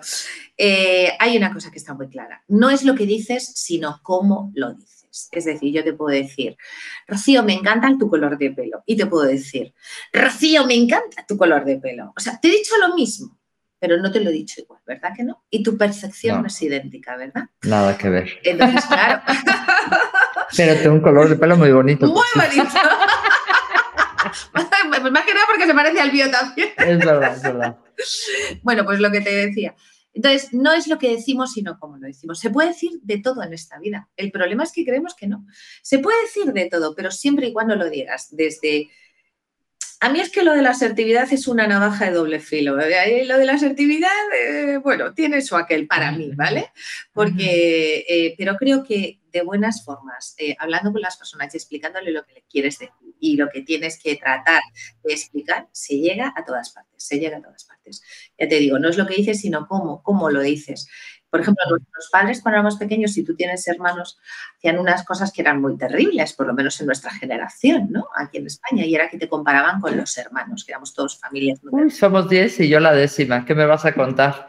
Eh, 0.56 1.14
hay 1.20 1.36
una 1.38 1.52
cosa 1.52 1.72
que 1.72 1.80
está 1.80 1.94
muy 1.94 2.10
clara. 2.10 2.44
No 2.48 2.70
es 2.70 2.84
lo 2.84 2.94
que 2.94 3.06
dices, 3.06 3.54
sino 3.56 4.00
cómo 4.04 4.52
lo 4.54 4.74
dices. 4.74 5.30
Es 5.32 5.46
decir, 5.46 5.74
yo 5.74 5.84
te 5.84 5.94
puedo 5.94 6.16
decir, 6.16 6.58
Rocío, 7.08 7.44
me 7.44 7.54
encanta 7.54 7.96
tu 8.00 8.10
color 8.10 8.38
de 8.38 8.52
pelo. 8.52 8.84
Y 8.86 8.98
te 8.98 9.06
puedo 9.06 9.26
decir, 9.26 9.74
Rocío, 10.12 10.66
me 10.66 10.76
encanta 10.76 11.26
tu 11.28 11.38
color 11.38 11.66
de 11.66 11.78
pelo. 11.78 12.14
O 12.16 12.20
sea, 12.20 12.40
te 12.40 12.48
he 12.48 12.52
dicho 12.52 12.74
lo 12.80 12.96
mismo, 12.96 13.40
pero 13.84 13.98
no 13.98 14.10
te 14.14 14.22
lo 14.22 14.30
he 14.30 14.32
dicho 14.34 14.62
igual, 14.62 14.80
¿verdad 14.88 15.12
que 15.14 15.26
no? 15.26 15.44
Y 15.50 15.62
tu 15.62 15.78
percepción 15.78 16.40
no, 16.40 16.48
es 16.48 16.62
idéntica, 16.62 17.18
¿verdad? 17.18 17.50
Nada 17.64 17.98
que 17.98 18.08
ver. 18.08 18.30
Entonces, 18.42 18.86
claro. 18.86 19.22
pero 20.56 20.76
tengo 20.78 20.96
un 20.96 21.02
color 21.02 21.28
de 21.28 21.36
pelo 21.36 21.58
muy 21.58 21.70
bonito. 21.70 22.06
Muy 22.06 22.24
bonito. 22.34 22.64
pues 24.54 24.70
más 25.12 25.26
que 25.26 25.34
nada 25.34 25.46
porque 25.48 25.66
se 25.66 25.74
parece 25.74 26.00
al 26.00 26.14
mío 26.14 26.32
también. 26.32 26.70
Es 26.78 26.98
verdad, 26.98 27.36
es 27.36 27.44
verdad. 27.44 27.78
Bueno, 28.62 28.86
pues 28.86 29.02
lo 29.02 29.12
que 29.12 29.20
te 29.20 29.48
decía. 29.48 29.76
Entonces, 30.14 30.54
no 30.54 30.72
es 30.72 30.88
lo 30.88 30.98
que 30.98 31.10
decimos, 31.10 31.52
sino 31.52 31.78
cómo 31.78 31.98
lo 31.98 32.08
decimos. 32.08 32.40
Se 32.40 32.52
puede 32.52 32.70
decir 32.70 33.02
de 33.02 33.18
todo 33.18 33.44
en 33.44 33.52
esta 33.52 33.80
vida. 33.80 34.08
El 34.16 34.32
problema 34.32 34.64
es 34.64 34.72
que 34.72 34.86
creemos 34.86 35.14
que 35.14 35.28
no. 35.28 35.46
Se 35.82 36.00
puede 36.00 36.22
decir 36.22 36.54
de 36.54 36.70
todo, 36.70 36.96
pero 36.96 37.12
siempre 37.12 37.48
y 37.48 37.52
cuando 37.52 37.76
lo 37.76 37.90
digas. 37.90 38.30
Desde. 38.32 38.90
A 40.04 40.10
mí 40.10 40.20
es 40.20 40.30
que 40.30 40.44
lo 40.44 40.52
de 40.52 40.62
la 40.62 40.72
asertividad 40.72 41.32
es 41.32 41.48
una 41.48 41.66
navaja 41.66 42.04
de 42.04 42.12
doble 42.12 42.42
filo. 42.42 42.78
¿eh? 42.78 43.24
Lo 43.26 43.38
de 43.38 43.46
la 43.46 43.54
asertividad, 43.54 44.10
eh, 44.38 44.76
bueno, 44.84 45.14
tiene 45.14 45.38
eso 45.38 45.56
aquel 45.56 45.88
para 45.88 46.12
mí, 46.12 46.32
¿vale? 46.36 46.74
Porque, 47.14 48.04
eh, 48.10 48.36
pero 48.38 48.58
creo 48.58 48.84
que 48.84 49.22
de 49.32 49.44
buenas 49.44 49.86
formas, 49.86 50.36
hablando 50.60 50.92
con 50.92 51.00
las 51.00 51.16
personas 51.16 51.54
y 51.54 51.58
explicándole 51.58 52.12
lo 52.12 52.26
que 52.26 52.34
le 52.34 52.44
quieres 52.50 52.80
decir 52.80 52.94
y 53.22 53.38
lo 53.38 53.48
que 53.50 53.62
tienes 53.62 53.98
que 53.98 54.18
tratar 54.18 54.62
de 55.06 55.14
explicar, 55.14 55.70
se 55.72 55.96
llega 55.96 56.34
a 56.36 56.44
todas 56.44 56.72
partes, 56.72 57.02
se 57.02 57.18
llega 57.18 57.38
a 57.38 57.42
todas 57.42 57.64
partes. 57.64 58.04
Ya 58.38 58.50
te 58.50 58.58
digo, 58.58 58.80
no 58.80 58.90
es 58.90 58.98
lo 58.98 59.08
que 59.08 59.16
dices, 59.16 59.40
sino 59.40 59.66
cómo, 59.70 60.04
cómo 60.04 60.30
lo 60.30 60.42
dices. 60.42 60.86
Por 61.34 61.42
ejemplo, 61.42 61.64
nuestros 61.68 62.10
padres 62.12 62.42
cuando 62.44 62.58
éramos 62.58 62.78
pequeños, 62.78 63.12
si 63.12 63.24
tú 63.24 63.34
tienes 63.36 63.68
hermanos, 63.68 64.20
hacían 64.56 64.78
unas 64.78 65.04
cosas 65.04 65.34
que 65.34 65.42
eran 65.42 65.60
muy 65.60 65.76
terribles, 65.80 66.32
por 66.34 66.46
lo 66.46 66.54
menos 66.54 66.80
en 66.80 66.86
nuestra 66.86 67.10
generación, 67.10 67.88
¿no? 67.90 68.06
Aquí 68.16 68.38
en 68.38 68.46
España, 68.46 68.86
y 68.86 68.94
era 68.94 69.10
que 69.10 69.18
te 69.18 69.28
comparaban 69.28 69.82
con 69.82 69.98
los 69.98 70.16
hermanos, 70.16 70.64
que 70.64 70.74
éramos 70.74 70.94
todos 70.94 71.20
familias. 71.20 71.60
Uy, 71.72 71.90
somos 71.90 72.30
diez 72.30 72.60
y 72.60 72.70
yo 72.70 72.80
la 72.80 72.94
décima, 72.94 73.46
¿qué 73.46 73.56
me 73.56 73.66
vas 73.66 73.84
a 73.84 73.96
contar? 73.96 74.48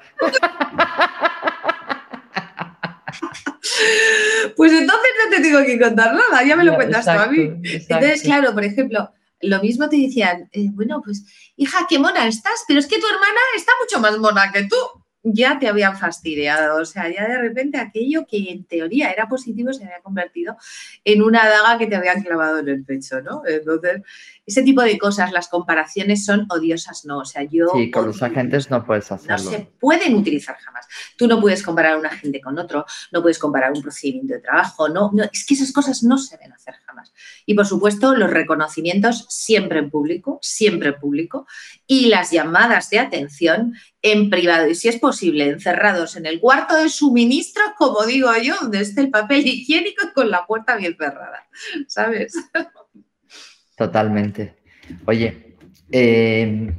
Pues 4.56 4.72
entonces 4.72 5.10
no 5.24 5.30
te 5.30 5.42
tengo 5.42 5.64
que 5.64 5.80
contar 5.80 6.14
nada, 6.14 6.44
ya 6.44 6.54
me 6.54 6.64
lo 6.64 6.74
cuentas 6.74 7.06
tú 7.06 7.10
a 7.12 7.26
mí. 7.28 7.50
Entonces, 7.64 8.22
claro, 8.22 8.52
por 8.52 8.62
ejemplo, 8.62 9.10
lo 9.40 9.60
mismo 9.60 9.88
te 9.88 9.96
decían, 9.96 10.50
eh, 10.52 10.68
bueno, 10.72 11.00
pues 11.02 11.24
hija, 11.56 11.86
qué 11.88 11.98
mona 11.98 12.26
estás, 12.26 12.64
pero 12.68 12.78
es 12.78 12.86
que 12.86 12.98
tu 12.98 13.06
hermana 13.06 13.40
está 13.56 13.72
mucho 13.80 14.00
más 14.00 14.18
mona 14.18 14.52
que 14.52 14.64
tú. 14.64 14.76
Ya 15.24 15.58
te 15.58 15.68
habían 15.68 15.96
fastidiado, 15.96 16.80
o 16.80 16.84
sea, 16.84 17.08
ya 17.08 17.26
de 17.26 17.38
repente 17.38 17.78
aquello 17.78 18.26
que 18.26 18.50
en 18.50 18.64
teoría 18.64 19.10
era 19.10 19.26
positivo 19.26 19.72
se 19.72 19.84
había 19.84 20.00
convertido 20.00 20.56
en 21.02 21.22
una 21.22 21.48
daga 21.48 21.78
que 21.78 21.86
te 21.86 21.96
habían 21.96 22.22
clavado 22.22 22.58
en 22.58 22.68
el 22.68 22.84
pecho, 22.84 23.22
¿no? 23.22 23.42
Entonces, 23.46 24.02
ese 24.46 24.62
tipo 24.62 24.82
de 24.82 24.98
cosas, 24.98 25.32
las 25.32 25.48
comparaciones 25.48 26.24
son 26.24 26.46
odiosas, 26.50 27.04
no. 27.06 27.20
O 27.20 27.24
sea, 27.24 27.42
yo. 27.42 27.68
Sí, 27.74 27.90
con 27.90 28.06
los 28.06 28.22
agentes 28.22 28.70
no 28.70 28.84
puedes 28.84 29.10
hacerlo. 29.10 29.36
No 29.44 29.50
se 29.50 29.60
pueden 29.80 30.14
utilizar 30.14 30.56
jamás. 30.56 30.86
Tú 31.16 31.26
no 31.26 31.40
puedes 31.40 31.62
comparar 31.62 31.96
un 31.96 32.06
agente 32.06 32.40
con 32.40 32.58
otro, 32.58 32.84
no 33.10 33.22
puedes 33.22 33.38
comparar 33.38 33.72
un 33.72 33.82
procedimiento 33.82 34.34
de 34.34 34.40
trabajo, 34.40 34.88
no, 34.88 35.10
no, 35.14 35.24
es 35.24 35.46
que 35.46 35.54
esas 35.54 35.72
cosas 35.72 36.02
no 36.02 36.18
se 36.18 36.36
deben 36.36 36.52
hacer 36.52 36.74
jamás. 36.86 37.12
Y 37.46 37.54
por 37.54 37.66
supuesto, 37.66 38.14
los 38.14 38.30
reconocimientos 38.30 39.26
siempre 39.28 39.78
en 39.78 39.90
público, 39.90 40.38
siempre 40.42 40.90
en 40.90 41.00
público, 41.00 41.46
y 41.86 42.06
las 42.06 42.30
llamadas 42.30 42.90
de 42.90 42.98
atención 42.98 43.74
en 44.02 44.30
privado 44.30 44.68
y 44.68 44.74
si 44.74 44.88
es 44.88 44.98
posible, 44.98 45.48
encerrados 45.48 46.16
en 46.16 46.26
el 46.26 46.40
cuarto 46.40 46.76
de 46.76 46.88
suministro, 46.88 47.62
como 47.76 48.04
digo 48.04 48.30
yo, 48.42 48.54
donde 48.60 48.80
esté 48.80 49.02
el 49.02 49.10
papel 49.10 49.46
higiénico 49.46 50.08
con 50.14 50.30
la 50.30 50.46
puerta 50.46 50.76
bien 50.76 50.96
cerrada, 50.96 51.46
¿sabes? 51.88 52.34
Totalmente. 53.76 54.56
Oye, 55.06 55.56
eh, 55.90 56.72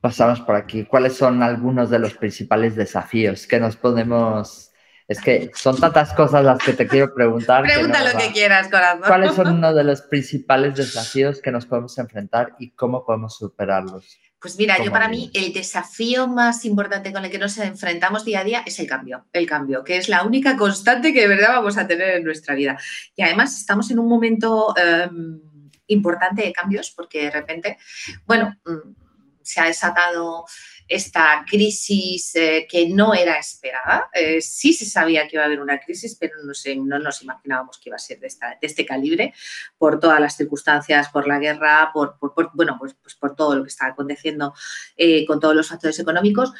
pasamos 0.00 0.40
por 0.40 0.54
aquí. 0.56 0.84
¿Cuáles 0.84 1.14
son 1.14 1.42
algunos 1.42 1.90
de 1.90 1.98
los 1.98 2.14
principales 2.14 2.76
desafíos 2.76 3.46
que 3.46 3.60
nos 3.60 3.76
podemos... 3.76 4.70
Es 5.06 5.20
que 5.20 5.50
son 5.54 5.78
tantas 5.78 6.14
cosas 6.14 6.44
las 6.44 6.58
que 6.62 6.72
te 6.72 6.86
quiero 6.86 7.14
preguntar. 7.14 7.62
Pregunta 7.62 8.02
lo 8.10 8.18
que 8.18 8.32
quieras, 8.32 8.68
corazón. 8.68 9.02
¿Cuáles 9.06 9.34
son 9.34 9.48
uno 9.48 9.74
de 9.74 9.84
los 9.84 10.02
principales 10.10 10.76
desafíos 10.76 11.40
que 11.42 11.50
nos 11.50 11.66
podemos 11.66 11.98
enfrentar 11.98 12.54
y 12.58 12.70
cómo 12.70 13.04
podemos 13.04 13.36
superarlos? 13.36 14.18
Pues 14.40 14.58
mira, 14.58 14.82
yo 14.82 14.92
para 14.92 15.08
mí 15.08 15.30
el 15.32 15.52
desafío 15.54 16.26
más 16.26 16.64
importante 16.66 17.12
con 17.12 17.24
el 17.24 17.30
que 17.30 17.38
nos 17.38 17.56
enfrentamos 17.56 18.26
día 18.26 18.40
a 18.40 18.44
día 18.44 18.62
es 18.66 18.78
el 18.78 18.86
cambio, 18.86 19.24
el 19.32 19.46
cambio, 19.46 19.84
que 19.84 19.96
es 19.96 20.10
la 20.10 20.22
única 20.22 20.56
constante 20.56 21.14
que 21.14 21.22
de 21.22 21.28
verdad 21.28 21.48
vamos 21.54 21.78
a 21.78 21.86
tener 21.86 22.16
en 22.16 22.24
nuestra 22.24 22.54
vida. 22.54 22.78
Y 23.16 23.22
además 23.22 23.58
estamos 23.58 23.90
en 23.90 23.98
un 23.98 24.08
momento... 24.08 24.74
Em, 24.76 25.40
importante 25.86 26.42
de 26.42 26.52
cambios 26.52 26.90
porque 26.90 27.24
de 27.24 27.30
repente, 27.30 27.78
bueno, 28.26 28.56
mm, 28.64 28.94
se 29.42 29.60
ha 29.60 29.64
desatado 29.64 30.44
esta 30.86 31.44
crisis 31.48 32.34
eh, 32.36 32.66
que 32.68 32.88
no 32.88 33.14
era 33.14 33.38
esperada. 33.38 34.08
Eh, 34.12 34.40
sí 34.40 34.72
se 34.72 34.84
sabía 34.84 35.26
que 35.26 35.36
iba 35.36 35.42
a 35.42 35.46
haber 35.46 35.60
una 35.60 35.80
crisis, 35.80 36.16
pero 36.18 36.34
no, 36.44 36.54
sé, 36.54 36.76
no 36.76 36.98
nos 36.98 37.22
imaginábamos 37.22 37.78
que 37.78 37.88
iba 37.88 37.96
a 37.96 37.98
ser 37.98 38.20
de, 38.20 38.28
este 38.60 38.84
calibre 38.84 39.34
por 39.78 39.98
todas 39.98 40.20
las 40.20 40.36
circunstancias, 40.36 41.08
por 41.08 41.26
la 41.26 41.38
guerra, 41.38 41.90
por, 41.92 42.18
por, 42.18 42.50
bueno, 42.54 42.76
pues, 42.78 42.94
pues, 43.02 43.14
por 43.14 43.34
todo 43.34 43.56
lo 43.56 43.62
que 43.62 43.68
está 43.68 43.86
aconteciendo 43.86 44.54
eh, 44.96 45.24
con 45.26 45.40
todos 45.40 45.54
los 45.54 45.68
factores 45.68 45.98
económicos. 45.98 46.52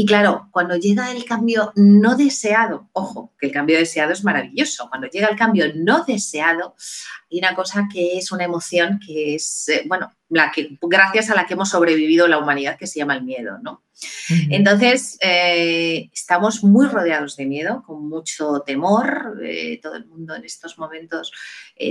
Y 0.00 0.06
claro, 0.06 0.48
cuando 0.50 0.76
llega 0.76 1.12
el 1.12 1.26
cambio 1.26 1.74
no 1.76 2.16
deseado, 2.16 2.88
ojo, 2.94 3.34
que 3.38 3.48
el 3.48 3.52
cambio 3.52 3.76
deseado 3.76 4.12
es 4.12 4.24
maravilloso, 4.24 4.88
cuando 4.88 5.08
llega 5.08 5.28
el 5.28 5.36
cambio 5.36 5.66
no 5.74 6.04
deseado, 6.04 6.74
hay 7.30 7.38
una 7.38 7.54
cosa 7.54 7.86
que 7.92 8.16
es 8.16 8.32
una 8.32 8.44
emoción 8.44 8.98
que 9.06 9.34
es, 9.34 9.68
eh, 9.68 9.82
bueno, 9.84 10.10
la 10.30 10.52
que, 10.52 10.78
gracias 10.80 11.28
a 11.28 11.34
la 11.34 11.44
que 11.44 11.52
hemos 11.52 11.68
sobrevivido 11.68 12.28
la 12.28 12.38
humanidad, 12.38 12.78
que 12.78 12.86
se 12.86 12.98
llama 12.98 13.14
el 13.14 13.24
miedo, 13.24 13.58
¿no? 13.62 13.84
Entonces, 14.48 15.18
eh, 15.20 16.08
estamos 16.14 16.64
muy 16.64 16.86
rodeados 16.86 17.36
de 17.36 17.44
miedo, 17.44 17.82
con 17.86 18.08
mucho 18.08 18.62
temor. 18.64 19.38
Eh, 19.44 19.80
todo 19.82 19.96
el 19.96 20.06
mundo 20.06 20.34
en 20.34 20.46
estos 20.46 20.78
momentos 20.78 21.30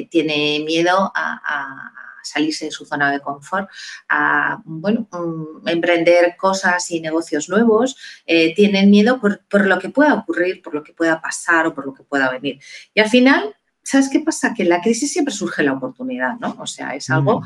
tiene 0.10 0.63
miedo 0.65 1.12
a 1.13 2.09
salirse 2.30 2.65
de 2.65 2.72
su 2.72 2.86
zona 2.86 3.12
de 3.12 3.20
confort, 3.20 3.70
a 4.08 4.62
bueno, 4.65 5.08
mm, 5.12 5.68
emprender 5.68 6.36
cosas 6.38 6.89
y 6.92 7.02
negocios 7.02 7.50
nuevos, 7.50 7.98
eh, 8.26 8.54
tienen 8.56 8.89
miedo 8.89 9.20
por, 9.20 9.65
lo 9.65 9.80
que 9.80 9.89
pueda 9.89 10.13
ocurrir, 10.13 10.62
por 10.62 10.74
lo 10.74 10.84
que 10.84 10.94
pueda 10.94 11.22
pasar 11.22 11.68
o 11.68 11.74
por 11.74 11.86
lo 11.86 11.94
que 11.94 12.04
pueda 12.04 12.30
venir. 12.30 12.60
Y 12.94 13.00
al 13.00 13.10
final, 13.10 13.56
¿sabes 13.84 14.10
qué 14.10 14.20
pasa? 14.20 14.54
Que 14.54 14.63
en 14.63 14.70
la 14.70 14.82
crisis 14.82 15.12
siempre 15.12 15.34
surge 15.34 15.63
la 15.63 15.74
oportunidad, 15.74 16.36
¿no? 16.39 16.56
O 16.60 16.68
sea, 16.68 16.96
es 16.96 17.10
algo 17.10 17.44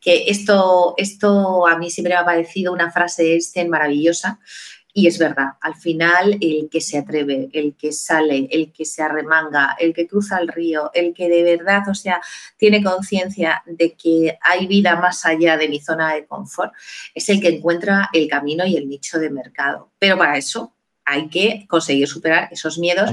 que 0.00 0.24
esto, 0.28 0.94
esto 0.98 1.66
a 1.66 1.78
mí 1.78 1.90
siempre 1.90 2.14
me 2.14 2.20
ha 2.20 2.24
parecido 2.24 2.72
una 2.72 2.90
frase 2.90 3.22
de 3.22 3.32
Einstein 3.34 3.70
maravillosa 3.70 4.38
y 4.96 5.08
es 5.08 5.18
verdad, 5.18 5.54
al 5.60 5.74
final 5.74 6.38
el 6.40 6.68
que 6.70 6.80
se 6.80 6.98
atreve, 6.98 7.48
el 7.52 7.74
que 7.74 7.90
sale, 7.90 8.48
el 8.52 8.72
que 8.72 8.84
se 8.84 9.02
arremanga, 9.02 9.74
el 9.80 9.92
que 9.92 10.06
cruza 10.06 10.38
el 10.38 10.46
río, 10.46 10.92
el 10.94 11.12
que 11.12 11.28
de 11.28 11.42
verdad, 11.42 11.82
o 11.88 11.94
sea, 11.94 12.20
tiene 12.56 12.80
conciencia 12.80 13.64
de 13.66 13.94
que 13.94 14.38
hay 14.40 14.68
vida 14.68 14.94
más 14.94 15.26
allá 15.26 15.56
de 15.56 15.68
mi 15.68 15.80
zona 15.80 16.14
de 16.14 16.26
confort, 16.26 16.72
es 17.12 17.28
el 17.28 17.40
que 17.40 17.48
encuentra 17.48 18.08
el 18.12 18.28
camino 18.28 18.64
y 18.64 18.76
el 18.76 18.88
nicho 18.88 19.18
de 19.18 19.30
mercado. 19.30 19.90
Pero 19.98 20.16
para 20.16 20.38
eso 20.38 20.76
hay 21.04 21.28
que 21.28 21.66
conseguir 21.68 22.06
superar 22.06 22.48
esos 22.52 22.78
miedos. 22.78 23.10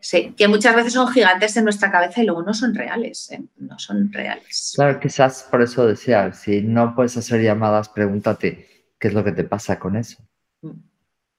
Sí, 0.00 0.32
que 0.34 0.48
muchas 0.48 0.74
veces 0.74 0.94
son 0.94 1.08
gigantes 1.08 1.54
en 1.58 1.64
nuestra 1.64 1.90
cabeza 1.90 2.22
y 2.22 2.24
luego 2.24 2.42
no 2.42 2.54
son 2.54 2.74
reales, 2.74 3.30
¿eh? 3.32 3.42
no 3.58 3.78
son 3.78 4.10
reales. 4.10 4.72
Claro, 4.74 4.98
quizás 4.98 5.46
por 5.50 5.60
eso 5.60 5.86
decía, 5.86 6.32
si 6.32 6.62
no 6.62 6.94
puedes 6.94 7.18
hacer 7.18 7.42
llamadas, 7.42 7.90
pregúntate 7.90 8.66
qué 8.98 9.08
es 9.08 9.14
lo 9.14 9.22
que 9.22 9.32
te 9.32 9.44
pasa 9.44 9.78
con 9.78 9.94
eso. 9.96 10.26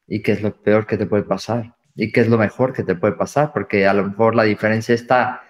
¿Y 0.07 0.21
qué 0.21 0.31
es 0.33 0.41
lo 0.41 0.61
peor 0.61 0.87
que 0.87 0.97
te 0.97 1.05
puede 1.05 1.23
pasar? 1.23 1.75
¿Y 1.95 2.11
qué 2.11 2.21
es 2.21 2.27
lo 2.27 2.37
mejor 2.37 2.73
que 2.73 2.83
te 2.83 2.95
puede 2.95 3.13
pasar? 3.13 3.51
Porque 3.53 3.87
a 3.87 3.93
lo 3.93 4.05
mejor 4.07 4.35
la 4.35 4.43
diferencia 4.43 4.93
está 4.95 5.41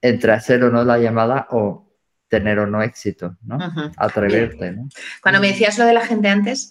entre 0.00 0.32
hacer 0.32 0.62
o 0.62 0.70
no 0.70 0.84
la 0.84 0.98
llamada 0.98 1.48
o 1.50 1.90
tener 2.28 2.58
o 2.58 2.66
no 2.66 2.82
éxito, 2.82 3.36
¿no? 3.42 3.58
Atreverte, 3.96 4.72
¿no? 4.72 4.88
Cuando 5.22 5.40
me 5.40 5.48
decías 5.48 5.78
lo 5.78 5.86
de 5.86 5.94
la 5.94 6.06
gente 6.06 6.28
antes, 6.28 6.70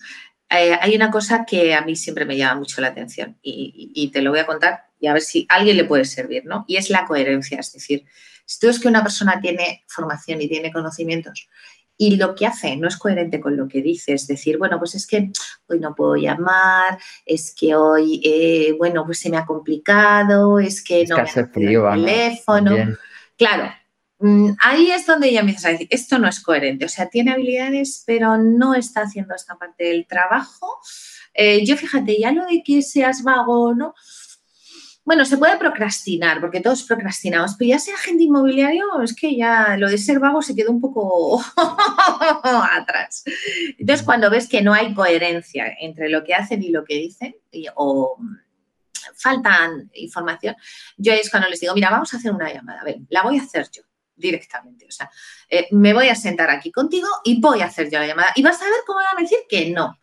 eh, 0.50 0.78
hay 0.80 0.96
una 0.96 1.10
cosa 1.10 1.46
que 1.46 1.74
a 1.74 1.82
mí 1.82 1.96
siempre 1.96 2.26
me 2.26 2.38
llama 2.38 2.60
mucho 2.60 2.80
la 2.80 2.90
atención 2.90 3.38
y, 3.42 3.92
y, 3.96 4.12
te 4.12 4.22
lo 4.22 4.30
voy 4.30 4.40
a 4.40 4.46
contar 4.46 4.86
y 5.00 5.08
a 5.08 5.14
ver 5.14 5.22
si 5.22 5.48
a 5.50 5.56
alguien 5.56 5.78
le 5.78 5.86
puede 5.86 6.06
servir, 6.06 6.46
¿no? 6.46 6.64
Y 6.68 6.78
es 6.78 6.90
la 6.90 7.06
coherencia, 7.06 7.60
es 7.60 7.74
decir, 7.74 8.06
si 8.46 8.60
tú 8.60 8.70
es 8.70 8.80
que 8.80 8.88
una 8.88 9.02
persona 9.02 9.40
tiene 9.42 9.84
formación 9.88 10.42
y 10.42 10.48
tiene 10.48 10.72
conocimientos 10.72 11.50
y 11.98 12.16
lo 12.16 12.36
que 12.36 12.46
hace 12.46 12.76
no 12.76 12.88
es 12.88 12.98
coherente 12.98 13.40
con 13.40 13.56
lo 13.56 13.68
que 13.68 13.82
dice, 13.82 14.14
es 14.14 14.28
decir, 14.28 14.58
bueno, 14.58 14.80
pues 14.80 14.96
es 14.96 15.06
que 15.06 15.32
hoy 15.68 15.80
no 15.80 15.94
puedo 15.96 16.16
llamar, 16.16 16.98
es 17.26 17.54
que 17.58 17.76
hoy, 17.76 18.22
eh, 18.24 18.74
bueno, 18.78 19.06
pues 19.06 19.20
se 19.20 19.30
me 19.30 19.38
ha 19.38 19.46
complicado, 19.46 20.60
es 20.60 20.84
que 20.84 21.06
no 21.06 21.18
me 21.18 21.22
hace 21.24 21.46
frío, 21.46 21.92
el 21.92 22.06
teléfono. 22.06 22.76
Claro, 23.38 23.72
mm, 24.20 24.52
ahí 24.62 24.92
es 24.92 25.06
donde 25.06 25.32
ya 25.32 25.42
empiezas 25.42 25.66
a 25.66 25.70
decir, 25.70 25.88
esto 25.90 26.18
no 26.18 26.28
es 26.28 26.40
coherente, 26.42 26.86
o 26.86 26.90
sea, 26.90 27.10
tiene 27.10 27.32
habilidades, 27.32 28.04
pero 28.06 28.38
no 28.38 28.74
está 28.74 29.02
haciendo 29.02 29.36
esta 29.36 29.56
parte 29.56 29.86
del 29.86 30.08
trabajo. 30.08 30.80
Eh, 31.34 31.66
yo 31.66 31.78
fíjate, 31.78 32.20
ya 32.20 32.32
lo 32.32 32.46
de 32.46 32.64
que 32.64 32.82
seas 32.82 33.24
vago, 33.24 33.74
¿no? 33.74 33.94
Bueno, 35.06 35.26
se 35.26 35.38
puede 35.38 35.58
procrastinar, 35.58 36.40
porque 36.40 36.62
todos 36.62 36.84
procrastinamos, 36.84 37.56
pero 37.58 37.70
ya 37.70 37.80
sea 37.80 37.96
agente 37.96 38.24
inmobiliario, 38.24 38.86
es 39.02 39.14
que 39.14 39.36
ya 39.36 39.76
lo 39.78 39.90
de 39.90 39.98
ser 39.98 40.20
vago 40.20 40.42
se 40.42 40.56
quedó 40.56 40.72
un 40.72 40.80
poco 40.80 41.44
atrás. 42.72 43.26
Entonces, 43.78 44.06
cuando 44.06 44.30
ves 44.30 44.48
que 44.48 44.62
no 44.62 44.74
hay 44.74 44.94
coherencia 44.94 45.76
entre 45.80 46.08
lo 46.10 46.24
que 46.24 46.34
hacen 46.34 46.64
y 46.64 46.70
lo 46.70 46.86
que 46.86 46.96
dicen, 46.96 47.36
o 47.76 48.18
faltan 49.16 49.92
información, 49.96 50.56
yo 50.96 51.12
es 51.12 51.30
cuando 51.30 51.50
les 51.50 51.60
digo, 51.60 51.74
mira, 51.74 51.90
vamos 51.90 52.14
a 52.14 52.18
hacer 52.18 52.32
una 52.32 52.54
llamada, 52.54 52.80
a 52.80 52.86
ver, 52.86 53.00
la 53.10 53.24
voy 53.24 53.38
a 53.40 53.42
hacer 53.42 53.68
yo 53.72 53.84
directamente. 54.16 54.86
O 54.88 54.92
sea, 54.92 55.10
eh, 55.50 55.68
me 55.72 55.94
voy 55.94 56.08
a 56.08 56.16
sentar 56.16 56.50
aquí 56.50 56.72
contigo 56.72 57.10
y 57.26 57.42
voy 57.42 57.62
a 57.62 57.66
hacer 57.66 57.90
yo 57.90 58.00
la 58.00 58.08
llamada. 58.08 58.32
Y 58.36 58.42
vas 58.42 58.62
a 58.62 58.66
ver 58.66 58.80
cómo 58.88 59.00
van 59.00 59.18
a 59.18 59.22
decir 59.22 59.40
que 59.50 59.70
no 59.70 59.98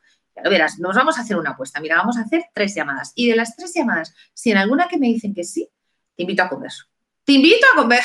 verás, 0.45 0.79
nos 0.79 0.97
vamos 0.97 1.19
a 1.19 1.23
hacer 1.23 1.37
una 1.37 1.51
apuesta. 1.51 1.81
Mira, 1.81 1.97
vamos 1.97 2.17
a 2.17 2.23
hacer 2.23 2.45
tres 2.55 2.75
llamadas. 2.75 3.13
Y 3.15 3.29
de 3.29 3.37
las 3.37 3.57
tres 3.57 3.73
llamadas, 3.75 4.15
si 4.35 4.51
en 4.51 4.59
alguna 4.59 4.89
que 4.89 4.99
me 4.99 5.07
dicen 5.07 5.35
que 5.35 5.45
sí, 5.45 5.69
te 6.17 6.23
invito 6.23 6.43
a 6.43 6.49
comer. 6.49 6.73
Te 7.25 7.33
invito 7.33 7.67
a 7.73 7.77
comer. 7.77 8.03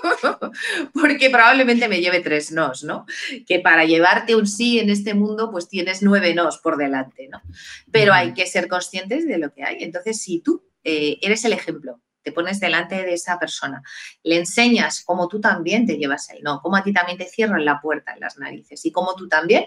Porque 0.94 1.30
probablemente 1.30 1.88
me 1.88 2.00
lleve 2.00 2.20
tres 2.20 2.52
nos, 2.52 2.84
¿no? 2.84 3.06
Que 3.46 3.60
para 3.60 3.84
llevarte 3.84 4.36
un 4.36 4.46
sí 4.46 4.78
en 4.78 4.90
este 4.90 5.14
mundo, 5.14 5.50
pues 5.50 5.68
tienes 5.68 6.02
nueve 6.02 6.34
nos 6.34 6.58
por 6.58 6.76
delante, 6.76 7.28
¿no? 7.28 7.42
Pero 7.90 8.12
hay 8.12 8.32
que 8.34 8.46
ser 8.46 8.68
conscientes 8.68 9.26
de 9.26 9.38
lo 9.38 9.52
que 9.52 9.64
hay. 9.64 9.82
Entonces, 9.82 10.20
si 10.20 10.40
tú 10.40 10.64
eh, 10.84 11.18
eres 11.20 11.44
el 11.44 11.52
ejemplo, 11.52 12.00
te 12.22 12.32
pones 12.32 12.60
delante 12.60 13.02
de 13.02 13.14
esa 13.14 13.38
persona, 13.38 13.82
le 14.22 14.36
enseñas 14.36 15.02
cómo 15.04 15.28
tú 15.28 15.40
también 15.40 15.86
te 15.86 15.96
llevas 15.96 16.28
el 16.30 16.42
no, 16.42 16.60
cómo 16.60 16.76
a 16.76 16.82
ti 16.82 16.92
también 16.92 17.16
te 17.16 17.24
cierran 17.24 17.64
la 17.64 17.80
puerta 17.80 18.12
en 18.12 18.20
las 18.20 18.38
narices 18.38 18.84
y 18.84 18.92
cómo 18.92 19.14
tú 19.14 19.28
también 19.28 19.66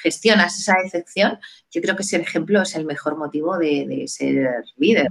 gestionas 0.00 0.58
esa 0.58 0.76
decepción, 0.82 1.38
yo 1.70 1.80
creo 1.80 1.96
que 1.96 2.02
ese 2.02 2.16
ejemplo 2.16 2.62
es 2.62 2.74
el 2.74 2.84
mejor 2.84 3.16
motivo 3.16 3.58
de, 3.58 4.04
ser 4.06 4.64
líder. 4.76 5.08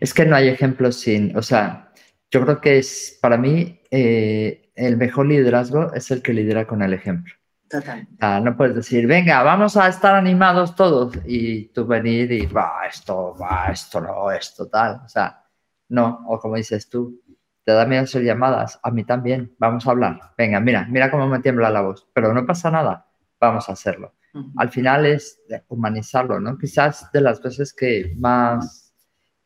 Es 0.00 0.14
que 0.14 0.24
no 0.24 0.36
hay 0.36 0.48
ejemplos 0.48 0.96
sin, 1.00 1.36
o 1.36 1.42
sea, 1.42 1.92
yo 2.30 2.42
creo 2.42 2.60
que 2.60 2.78
es, 2.78 3.18
para 3.20 3.36
mí, 3.36 3.80
eh, 3.90 4.70
el 4.74 4.96
mejor 4.96 5.26
liderazgo 5.26 5.92
es 5.94 6.10
el 6.10 6.22
que 6.22 6.34
lidera 6.34 6.66
con 6.66 6.82
el 6.82 6.92
ejemplo. 6.92 7.34
Total. 7.68 8.06
no 8.44 8.56
puedes 8.56 8.76
decir, 8.76 9.06
venga, 9.06 9.42
vamos 9.42 9.76
a 9.76 9.88
estar 9.88 10.14
animados 10.14 10.74
todos 10.74 11.14
y 11.26 11.66
tú 11.66 11.86
venir 11.86 12.32
y 12.32 12.46
va, 12.46 12.86
esto, 12.88 13.36
va, 13.38 13.68
esto 13.70 14.00
no, 14.00 14.30
esto 14.30 14.68
tal. 14.68 15.02
O 15.04 15.08
sea, 15.08 15.44
no, 15.88 16.24
o 16.28 16.38
como 16.38 16.56
dices 16.56 16.88
tú, 16.88 17.22
te 17.64 17.72
da 17.72 17.84
miedo 17.84 18.04
hacer 18.04 18.22
llamadas, 18.22 18.80
a 18.82 18.90
mí 18.90 19.04
también, 19.04 19.54
vamos 19.58 19.86
a 19.86 19.90
hablar. 19.90 20.18
Venga, 20.38 20.60
mira, 20.60 20.86
mira 20.88 21.10
cómo 21.10 21.28
me 21.28 21.40
tiembla 21.40 21.68
la 21.68 21.82
voz, 21.82 22.08
pero 22.14 22.32
no 22.32 22.46
pasa 22.46 22.70
nada 22.70 23.07
vamos 23.40 23.68
a 23.68 23.72
hacerlo. 23.72 24.14
Al 24.56 24.70
final 24.70 25.06
es 25.06 25.40
humanizarlo, 25.68 26.38
¿no? 26.38 26.56
Quizás 26.58 27.10
de 27.12 27.20
las 27.20 27.42
veces 27.42 27.72
que 27.72 28.14
más 28.16 28.94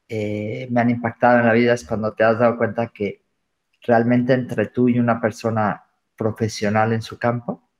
eh, 0.09 0.69
me 0.71 0.81
han 0.81 0.91
impactado 0.91 1.39
en 1.39 1.47
la 1.47 1.53
vida 1.53 1.73
es 1.73 1.85
cuando 1.85 2.13
te 2.13 2.25
has 2.25 2.39
dado 2.39 2.59
cuenta 2.59 2.89
que 2.89 3.25
realmente 3.83 4.35
entre 4.35 4.67
tú 4.67 4.89
y 4.89 4.99
una 4.99 5.21
persona 5.21 5.85
profesional 6.17 6.93
en 6.93 7.01
su 7.01 7.19
campo, 7.19 7.71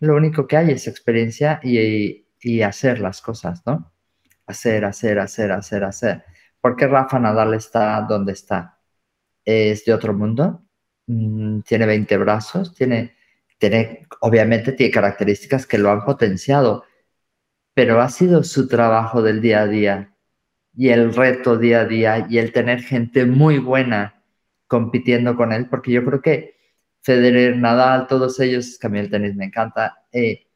lo 0.00 0.16
único 0.16 0.46
que 0.46 0.56
hay 0.56 0.70
es 0.72 0.88
experiencia 0.88 1.60
y, 1.62 2.26
y 2.40 2.62
hacer 2.62 3.00
las 3.00 3.20
cosas, 3.20 3.62
¿no? 3.66 3.92
Hacer, 4.46 4.84
hacer, 4.84 5.20
hacer, 5.20 5.52
hacer, 5.52 5.84
hacer. 5.84 6.24
¿Por 6.60 6.74
qué 6.74 6.86
Rafa 6.86 7.18
Nadal 7.18 7.54
está 7.54 8.00
donde 8.02 8.32
está? 8.32 8.78
¿Es 9.44 9.84
de 9.84 9.94
otro 9.94 10.14
mundo? 10.14 10.64
Mm, 11.06 11.60
¿Tiene 11.60 11.86
20 11.86 12.16
brazos? 12.18 12.74
¿Tiene 12.74 13.16
tiene, 13.60 14.06
obviamente 14.20 14.72
tiene 14.72 14.90
características 14.90 15.66
que 15.66 15.78
lo 15.78 15.90
han 15.90 16.04
potenciado, 16.04 16.84
pero 17.74 18.00
ha 18.00 18.08
sido 18.08 18.42
su 18.42 18.66
trabajo 18.66 19.22
del 19.22 19.40
día 19.40 19.60
a 19.62 19.66
día 19.66 20.14
y 20.74 20.88
el 20.88 21.14
reto 21.14 21.58
día 21.58 21.82
a 21.82 21.84
día 21.84 22.26
y 22.28 22.38
el 22.38 22.52
tener 22.52 22.82
gente 22.82 23.26
muy 23.26 23.58
buena 23.58 24.24
compitiendo 24.66 25.36
con 25.36 25.52
él, 25.52 25.68
porque 25.68 25.92
yo 25.92 26.04
creo 26.04 26.22
que 26.22 26.56
Federer, 27.02 27.56
Nadal, 27.56 28.06
todos 28.06 28.40
ellos, 28.40 28.78
que 28.78 28.86
a 28.86 28.90
mí 28.90 28.98
el 28.98 29.10
tenis 29.10 29.34
me 29.36 29.46
encanta, 29.46 30.04
eh, 30.12 30.46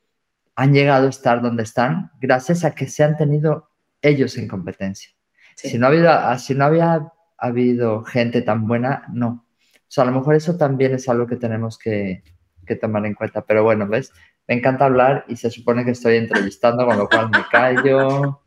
han 0.57 0.73
llegado 0.73 1.07
a 1.07 1.11
estar 1.11 1.43
donde 1.43 1.63
están 1.63 2.11
gracias 2.21 2.65
a 2.65 2.75
que 2.75 2.87
se 2.87 3.05
han 3.05 3.17
tenido 3.17 3.71
ellos 4.01 4.37
en 4.39 4.49
competencia. 4.49 5.11
Si, 5.57 5.79
no 5.79 5.89
había, 5.89 6.37
si 6.39 6.55
no 6.55 6.65
había 6.65 7.13
habido 7.37 8.03
gente 8.05 8.43
tan 8.43 8.67
buena, 8.67 9.05
no. 9.13 9.47
O 9.77 9.89
sea, 9.89 10.05
a 10.05 10.07
lo 10.07 10.13
mejor 10.13 10.35
eso 10.35 10.57
también 10.57 10.95
es 10.95 11.09
algo 11.09 11.27
que 11.27 11.37
tenemos 11.37 11.79
que, 11.79 12.23
que 12.65 12.77
tomar 12.77 13.07
en 13.07 13.15
cuenta. 13.15 13.43
Pero 13.43 13.63
bueno, 13.65 13.87
¿ves? 13.87 14.13
Me 14.47 14.55
encanta 14.55 14.87
hablar 14.87 15.25
y 15.29 15.37
se 15.37 15.51
supone 15.51 15.85
que 15.85 15.93
estoy 15.93 16.17
entrevistando, 16.17 16.87
con 16.87 16.99
lo 16.99 17.09
cual 17.09 17.31
me 17.31 17.45
callo. 17.51 18.41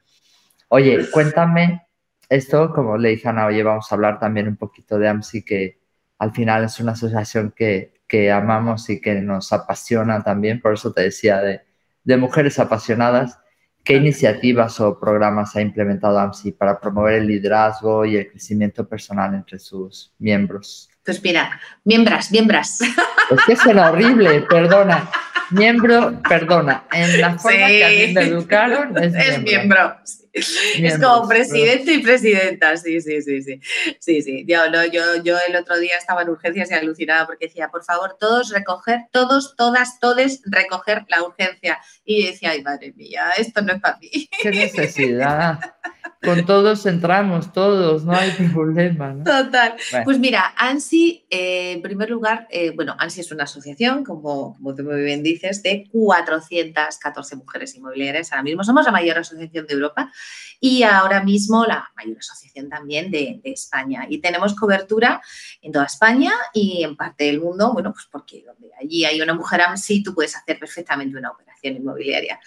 Oye, 0.69 1.09
cuéntame 1.11 1.87
esto, 2.29 2.73
como 2.73 2.97
le 2.97 3.09
dije 3.09 3.27
a 3.27 3.31
Ana, 3.31 3.45
oye, 3.45 3.63
vamos 3.63 3.91
a 3.91 3.95
hablar 3.95 4.19
también 4.19 4.47
un 4.47 4.57
poquito 4.57 4.99
de 4.99 5.07
AMSI, 5.07 5.43
que 5.43 5.79
al 6.19 6.33
final 6.33 6.65
es 6.65 6.79
una 6.79 6.91
asociación 6.91 7.53
que, 7.55 8.01
que 8.07 8.31
amamos 8.31 8.89
y 8.89 8.99
que 8.99 9.15
nos 9.21 9.53
apasiona 9.53 10.23
también, 10.23 10.61
por 10.61 10.73
eso 10.73 10.91
te 10.91 11.03
decía, 11.03 11.39
de, 11.41 11.61
de 12.03 12.17
mujeres 12.17 12.59
apasionadas. 12.59 13.39
¿Qué 13.83 13.95
iniciativas 13.95 14.81
o 14.81 14.99
programas 14.99 15.55
ha 15.55 15.61
implementado 15.61 16.19
AMSI 16.19 16.51
para 16.51 16.79
promover 16.79 17.15
el 17.15 17.27
liderazgo 17.27 18.05
y 18.05 18.17
el 18.17 18.29
crecimiento 18.29 18.87
personal 18.87 19.33
entre 19.33 19.59
sus 19.59 20.13
miembros? 20.19 20.89
Pues 21.07 21.23
mira, 21.23 21.57
miembras, 21.85 22.33
miembras. 22.33 22.81
Es 22.81 23.45
que 23.47 23.55
suena 23.55 23.91
horrible, 23.91 24.41
perdona. 24.41 25.09
miembro, 25.51 26.21
perdona, 26.27 26.83
en 26.91 27.21
la 27.21 27.39
forma 27.39 27.67
que 27.67 27.85
a 27.85 27.89
mí 27.89 28.13
me 28.13 28.21
educaron 28.23 29.01
es, 29.01 29.41
miembro. 29.41 29.95
Es 30.33 30.99
como 31.01 31.25
presidente 31.25 31.93
y 31.93 31.99
presidenta, 31.99 32.75
sí, 32.75 32.99
sí, 32.99 33.21
sí, 33.21 33.41
sí. 33.41 33.61
Sí, 34.01 34.21
sí. 34.21 34.43
Yo, 34.45 34.69
no, 34.69 34.85
yo, 34.85 35.23
yo 35.23 35.37
el 35.47 35.55
otro 35.55 35.79
día 35.79 35.95
estaba 35.97 36.23
en 36.23 36.29
urgencias 36.29 36.71
y 36.71 36.73
alucinaba 36.73 37.25
porque 37.25 37.47
decía, 37.47 37.69
por 37.69 37.85
favor, 37.85 38.17
todos 38.19 38.49
recoger, 38.49 39.05
todos, 39.13 39.55
todas, 39.55 40.01
todes 40.01 40.41
recoger 40.43 41.05
la 41.07 41.23
urgencia. 41.23 41.79
Y 42.03 42.25
decía, 42.25 42.51
ay, 42.51 42.63
madre 42.63 42.91
mía, 42.97 43.31
esto 43.37 43.61
no 43.61 43.71
es 43.71 43.79
para 43.79 43.97
mí. 43.97 44.29
Qué 44.41 44.51
necesidad. 44.51 45.57
Con 46.23 46.45
todos 46.45 46.85
entramos, 46.85 47.53
todos, 47.53 48.03
no 48.03 48.13
hay 48.13 48.31
problema. 48.53 49.13
¿no? 49.13 49.23
Total. 49.23 49.75
Pues 50.03 50.19
mira, 50.19 50.53
ANSI, 50.57 51.25
eh, 51.29 51.73
en 51.73 51.81
primer 51.81 52.09
lugar, 52.09 52.47
eh, 52.49 52.71
bueno, 52.75 52.95
ANSI 52.97 53.21
es 53.21 53.31
una 53.31 53.43
asociación, 53.43 54.03
como, 54.03 54.55
como 54.55 54.75
tú 54.75 54.83
muy 54.83 55.01
bien 55.01 55.21
dices, 55.21 55.61
de 55.63 55.87
414 55.91 57.35
mujeres 57.35 57.75
inmobiliarias. 57.75 58.31
Ahora 58.31 58.43
mismo 58.43 58.63
somos 58.63 58.85
la 58.85 58.91
mayor 58.91 59.19
asociación 59.19 59.67
de 59.67 59.73
Europa 59.73 60.11
y 60.59 60.83
ahora 60.83 61.23
mismo 61.23 61.65
la 61.65 61.91
mayor 61.95 62.17
asociación 62.17 62.69
también 62.69 63.11
de, 63.11 63.41
España. 63.43 64.05
Y 64.09 64.19
tenemos 64.19 64.55
cobertura 64.55 65.21
en 65.61 65.71
toda 65.71 65.85
España 65.85 66.31
y 66.53 66.83
en 66.83 66.95
parte 66.95 67.25
del 67.25 67.39
mundo, 67.39 67.71
bueno, 67.73 67.93
pues 67.93 68.07
porque 68.11 68.43
donde 68.45 68.69
allí 68.79 69.05
hay 69.05 69.21
una 69.21 69.33
mujer 69.33 69.61
AMSI, 69.61 70.03
tú 70.03 70.13
puedes 70.13 70.35
hacer 70.35 70.59
perfectamente 70.59 71.17
una 71.17 71.31
operación 71.31 71.75
inmobiliaria. 71.75 72.39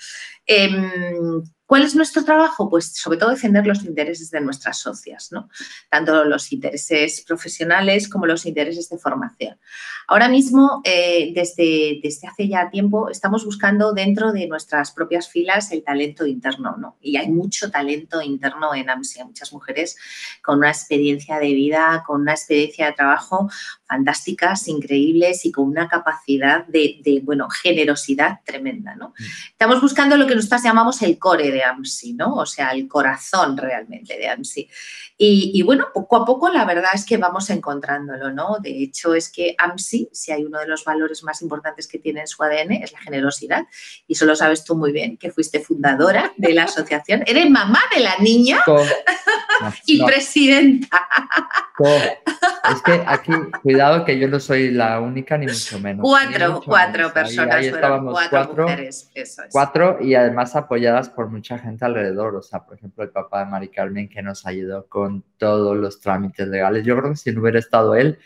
Em, 0.47 1.43
¿Cuál 1.71 1.85
es 1.85 1.95
nuestro 1.95 2.25
trabajo? 2.25 2.69
Pues 2.69 2.97
sobre 2.97 3.17
todo 3.17 3.31
defender 3.31 3.65
los 3.65 3.85
intereses 3.85 4.29
de 4.33 4.41
nuestras 4.41 4.77
socias, 4.77 5.31
¿no? 5.31 5.49
Tanto 5.89 6.25
los 6.25 6.51
intereses 6.51 7.21
profesionales 7.25 8.09
como 8.09 8.27
los 8.27 8.45
intereses 8.45 8.89
de 8.89 8.99
formación. 8.99 9.57
Ahora 10.09 10.29
mismo, 10.29 10.81
eh, 10.83 11.31
desde, 11.33 12.01
desde 12.03 12.27
hace 12.27 12.49
ya 12.49 12.71
tiempo, 12.71 13.09
estamos 13.09 13.45
buscando 13.45 13.93
dentro 13.93 14.33
de 14.33 14.49
nuestras 14.49 14.91
propias 14.91 15.29
filas 15.29 15.71
el 15.71 15.85
talento 15.85 16.27
interno, 16.27 16.77
¿no? 16.77 16.97
Y 17.01 17.17
hay 17.17 17.29
mucho 17.29 17.71
talento 17.71 18.21
interno 18.21 18.75
en 18.75 18.91
AMSI, 18.91 19.23
muchas 19.23 19.53
mujeres 19.53 19.97
con 20.43 20.59
una 20.59 20.71
experiencia 20.71 21.39
de 21.39 21.55
vida, 21.55 22.03
con 22.05 22.23
una 22.23 22.33
experiencia 22.33 22.87
de 22.87 22.95
trabajo 22.95 23.49
fantásticas, 23.87 24.67
increíbles 24.67 25.47
y 25.47 25.53
con 25.53 25.69
una 25.69 25.89
capacidad 25.89 26.67
de, 26.67 27.01
de 27.05 27.21
bueno, 27.23 27.49
generosidad 27.49 28.41
tremenda, 28.45 28.97
¿no? 28.97 29.11
Mm. 29.11 29.25
Estamos 29.53 29.81
buscando 29.81 30.17
lo 30.17 30.27
que 30.27 30.35
nosotras 30.35 30.65
llamamos 30.65 31.01
el 31.03 31.17
core 31.17 31.53
de 31.53 31.60
AMSI, 31.65 32.15
¿no? 32.15 32.35
O 32.35 32.47
sea, 32.47 32.71
el 32.71 32.89
corazón 32.89 33.57
realmente 33.57 34.17
de 34.17 34.29
AMSI. 34.29 34.69
Y, 35.23 35.61
bueno, 35.63 35.89
poco 35.93 36.17
a 36.17 36.25
poco 36.25 36.49
la 36.49 36.65
verdad 36.65 36.93
es 36.95 37.05
que 37.05 37.19
vamos 37.19 37.51
encontrándolo, 37.51 38.33
¿no? 38.33 38.57
De 38.59 38.71
hecho, 38.83 39.15
es 39.15 39.31
que 39.31 39.55
AMSI, 39.59 40.09
si 40.13 40.33
hay 40.33 40.47
uno 40.47 40.59
de 40.61 40.67
los 40.67 40.83
valores 40.85 41.23
más 41.23 41.43
importantes 41.43 41.87
que 41.87 41.99
tiene 41.99 42.21
en 42.21 42.27
su 42.27 42.43
ADN, 42.43 42.73
es 42.83 42.93
la 42.93 43.01
generosidad. 43.01 43.67
Y 44.07 44.15
eso 44.15 44.25
lo 44.25 44.35
sabes 44.35 44.65
tú 44.65 44.77
muy 44.77 44.93
bien, 44.93 45.19
que 45.19 45.31
fuiste 45.31 45.61
fundadora 45.61 46.33
de 46.39 46.55
la 46.55 46.65
asociación. 46.65 47.23
Eres 47.27 47.51
mamá 47.51 47.81
de 47.95 48.01
la 48.01 48.17
niña 48.19 48.63
y 49.85 50.03
presidenta. 50.03 51.07
Es 52.75 52.83
que 52.83 53.03
aquí, 53.07 53.33
cuidado 53.63 54.05
que 54.05 54.19
yo 54.19 54.29
no 54.29 54.39
soy 54.39 54.71
la 54.71 55.01
única 55.01 55.37
ni 55.37 55.47
mucho 55.47 55.79
menos. 55.81 56.03
Cuatro, 56.03 56.63
cuatro 56.65 57.13
personas. 57.13 57.57
Ahí, 57.57 57.67
estábamos 57.67 58.19
cuatro, 58.31 58.63
mujeres, 58.63 59.11
Cuatro 59.51 59.99
y 60.01 60.15
además 60.15 60.55
apoyadas 60.57 61.09
por 61.09 61.31
mucha 61.51 61.63
gente 61.63 61.85
alrededor. 61.85 62.37
O 62.37 62.43
sea, 62.43 62.65
por 62.65 62.77
ejemplo, 62.77 63.05
el 63.05 63.11
papá 63.11 63.45
de 63.45 63.51
Mari 63.51 63.69
Carmen 63.69 64.09
que 64.09 64.23
nos 64.23 64.47
ayudó 64.47 64.87
con 64.87 65.25
todos 65.37 65.77
los 65.77 66.01
trámites 66.01 66.49
legales. 66.49 66.85
Yo 66.85 66.97
creo 66.97 67.11
que 67.11 67.17
si 67.17 67.33
no 67.33 67.41
hubiera 67.41 67.59
estado 67.59 67.95
él, 67.95 68.19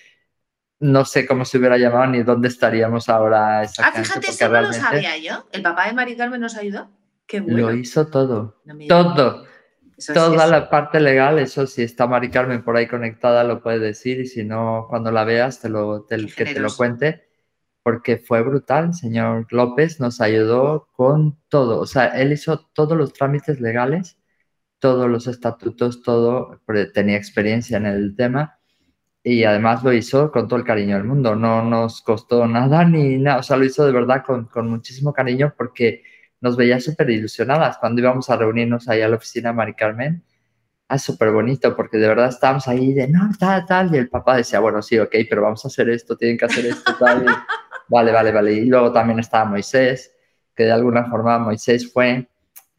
no 0.80 1.04
sé 1.04 1.26
cómo 1.26 1.44
se 1.44 1.58
hubiera 1.58 1.78
llamado 1.78 2.06
ni 2.06 2.22
dónde 2.22 2.48
estaríamos 2.48 3.08
ahora. 3.08 3.60
Ah, 3.60 3.92
fíjate, 3.94 4.30
eso 4.30 4.48
no 4.48 4.60
lo 4.60 4.72
sabía 4.72 5.16
yo. 5.18 5.46
¿El 5.52 5.62
papá 5.62 5.86
de 5.86 5.94
Mari 5.94 6.16
Carmen 6.16 6.40
nos 6.40 6.56
ayudó? 6.56 6.90
Qué 7.26 7.40
bueno. 7.40 7.58
Lo 7.58 7.74
hizo 7.74 8.06
todo. 8.06 8.60
todo. 8.88 9.46
Toda 10.12 10.46
la 10.48 10.68
parte 10.68 10.98
legal, 10.98 11.38
eso 11.38 11.68
si 11.68 11.82
está 11.82 12.08
Mari 12.08 12.28
Carmen 12.28 12.64
por 12.64 12.76
ahí 12.76 12.88
conectada 12.88 13.44
lo 13.44 13.62
puede 13.62 13.78
decir 13.78 14.20
y 14.20 14.26
si 14.26 14.42
no, 14.42 14.86
cuando 14.90 15.12
la 15.12 15.22
veas, 15.22 15.60
te 15.60 15.68
lo, 15.68 16.02
te, 16.02 16.26
que 16.26 16.44
te 16.44 16.58
lo 16.58 16.74
cuente, 16.74 17.28
porque 17.84 18.18
fue 18.18 18.42
brutal. 18.42 18.94
Señor 18.94 19.46
López 19.50 20.00
nos 20.00 20.20
ayudó 20.20 20.88
con 20.92 21.38
todo. 21.48 21.80
O 21.80 21.86
sea, 21.86 22.08
él 22.08 22.32
hizo 22.32 22.68
todos 22.74 22.98
los 22.98 23.12
trámites 23.12 23.60
legales 23.60 24.18
todos 24.84 25.08
los 25.08 25.26
estatutos, 25.28 26.02
todo, 26.02 26.60
tenía 26.92 27.16
experiencia 27.16 27.78
en 27.78 27.86
el 27.86 28.14
tema 28.16 28.58
y 29.22 29.44
además 29.44 29.82
lo 29.82 29.94
hizo 29.94 30.30
con 30.30 30.46
todo 30.46 30.58
el 30.58 30.66
cariño 30.66 30.96
del 30.96 31.04
mundo, 31.04 31.34
no 31.34 31.64
nos 31.64 32.02
costó 32.02 32.46
nada 32.46 32.84
ni 32.84 33.16
nada, 33.16 33.38
o 33.38 33.42
sea, 33.42 33.56
lo 33.56 33.64
hizo 33.64 33.86
de 33.86 33.92
verdad 33.92 34.22
con, 34.26 34.44
con 34.44 34.68
muchísimo 34.68 35.14
cariño 35.14 35.54
porque 35.56 36.02
nos 36.42 36.54
veía 36.58 36.78
súper 36.80 37.08
ilusionadas 37.08 37.78
cuando 37.78 38.02
íbamos 38.02 38.28
a 38.28 38.36
reunirnos 38.36 38.86
ahí 38.86 39.00
a 39.00 39.08
la 39.08 39.16
oficina 39.16 39.48
de 39.48 39.54
Mari 39.54 39.72
Carmen. 39.72 40.22
Ah, 40.86 40.98
súper 40.98 41.30
bonito 41.32 41.74
porque 41.74 41.96
de 41.96 42.08
verdad 42.08 42.28
estábamos 42.28 42.68
ahí 42.68 42.92
de 42.92 43.08
no, 43.08 43.30
tal, 43.40 43.64
tal, 43.64 43.94
y 43.94 43.96
el 43.96 44.10
papá 44.10 44.36
decía, 44.36 44.60
bueno, 44.60 44.82
sí, 44.82 44.98
ok, 44.98 45.14
pero 45.30 45.40
vamos 45.40 45.64
a 45.64 45.68
hacer 45.68 45.88
esto, 45.88 46.14
tienen 46.14 46.36
que 46.36 46.44
hacer 46.44 46.66
esto, 46.66 46.94
tal, 46.98 47.24
vale, 47.88 48.12
vale, 48.12 48.32
vale. 48.32 48.52
Y 48.52 48.66
luego 48.66 48.92
también 48.92 49.18
estaba 49.18 49.44
Moisés, 49.44 50.14
que 50.54 50.64
de 50.64 50.72
alguna 50.72 51.04
forma 51.06 51.38
Moisés 51.38 51.92
fue 51.92 52.28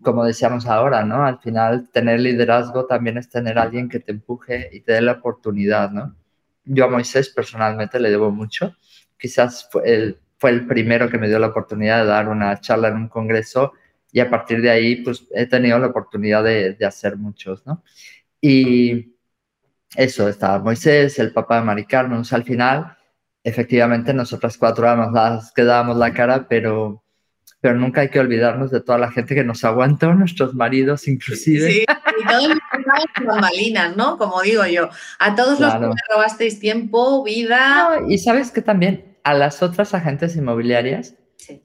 como 0.05 0.23
decíamos 0.23 0.67
ahora, 0.67 1.03
¿no? 1.03 1.25
Al 1.25 1.39
final, 1.39 1.89
tener 1.91 2.19
liderazgo 2.19 2.85
también 2.85 3.17
es 3.17 3.29
tener 3.29 3.57
alguien 3.57 3.89
que 3.89 3.99
te 3.99 4.11
empuje 4.11 4.69
y 4.71 4.81
te 4.81 4.93
dé 4.93 5.01
la 5.01 5.13
oportunidad, 5.13 5.91
¿no? 5.91 6.15
Yo 6.63 6.85
a 6.85 6.89
Moisés 6.89 7.29
personalmente 7.29 7.99
le 7.99 8.09
debo 8.09 8.31
mucho. 8.31 8.75
Quizás 9.17 9.67
fue 9.71 9.93
el, 9.93 10.19
fue 10.37 10.51
el 10.51 10.67
primero 10.67 11.09
que 11.09 11.17
me 11.17 11.27
dio 11.27 11.39
la 11.39 11.47
oportunidad 11.47 12.01
de 12.01 12.07
dar 12.07 12.29
una 12.29 12.59
charla 12.59 12.89
en 12.89 12.95
un 12.95 13.07
congreso 13.07 13.73
y 14.11 14.19
a 14.19 14.29
partir 14.29 14.61
de 14.61 14.69
ahí, 14.69 14.97
pues 14.97 15.27
he 15.31 15.45
tenido 15.45 15.77
la 15.79 15.87
oportunidad 15.87 16.43
de, 16.43 16.73
de 16.73 16.85
hacer 16.85 17.17
muchos, 17.17 17.65
¿no? 17.65 17.83
Y 18.39 19.15
eso, 19.95 20.29
estaba 20.29 20.59
Moisés, 20.59 21.19
el 21.19 21.33
papá 21.33 21.59
de 21.59 21.65
Mari 21.65 21.87
al 21.91 22.43
final, 22.43 22.97
efectivamente, 23.45 24.13
nosotras 24.13 24.58
cuatro 24.58 24.86
éramos 24.86 25.13
las 25.13 25.53
que 25.53 25.63
dábamos 25.63 25.97
la 25.97 26.13
cara, 26.13 26.47
pero 26.49 27.03
pero 27.62 27.79
nunca 27.79 28.01
hay 28.01 28.10
que 28.10 28.19
olvidarnos 28.19 28.69
de 28.69 28.79
toda 28.79 28.99
la 28.99 29.10
gente 29.12 29.34
que 29.34 29.43
nos 29.43 29.63
aguantó, 29.63 30.13
nuestros 30.15 30.53
maridos 30.53 31.08
inclusive. 31.08 31.71
Sí, 31.71 31.86
y 32.19 32.27
todos 32.27 32.49
los 33.21 33.41
malinas, 33.41 33.95
¿no? 33.95 34.17
Como 34.17 34.41
digo 34.41 34.65
yo, 34.65 34.89
a 35.19 35.36
todos 35.36 35.60
los 35.60 35.73
que 35.73 35.79
me 35.79 35.95
robasteis 36.12 36.60
tiempo, 36.60 37.23
vida. 37.23 38.01
y 38.08 38.17
sabes 38.17 38.51
que 38.51 38.62
también 38.62 39.17
a 39.23 39.34
las 39.34 39.63
otras 39.63 39.93
agentes 39.93 40.36
inmobiliarias 40.36 41.15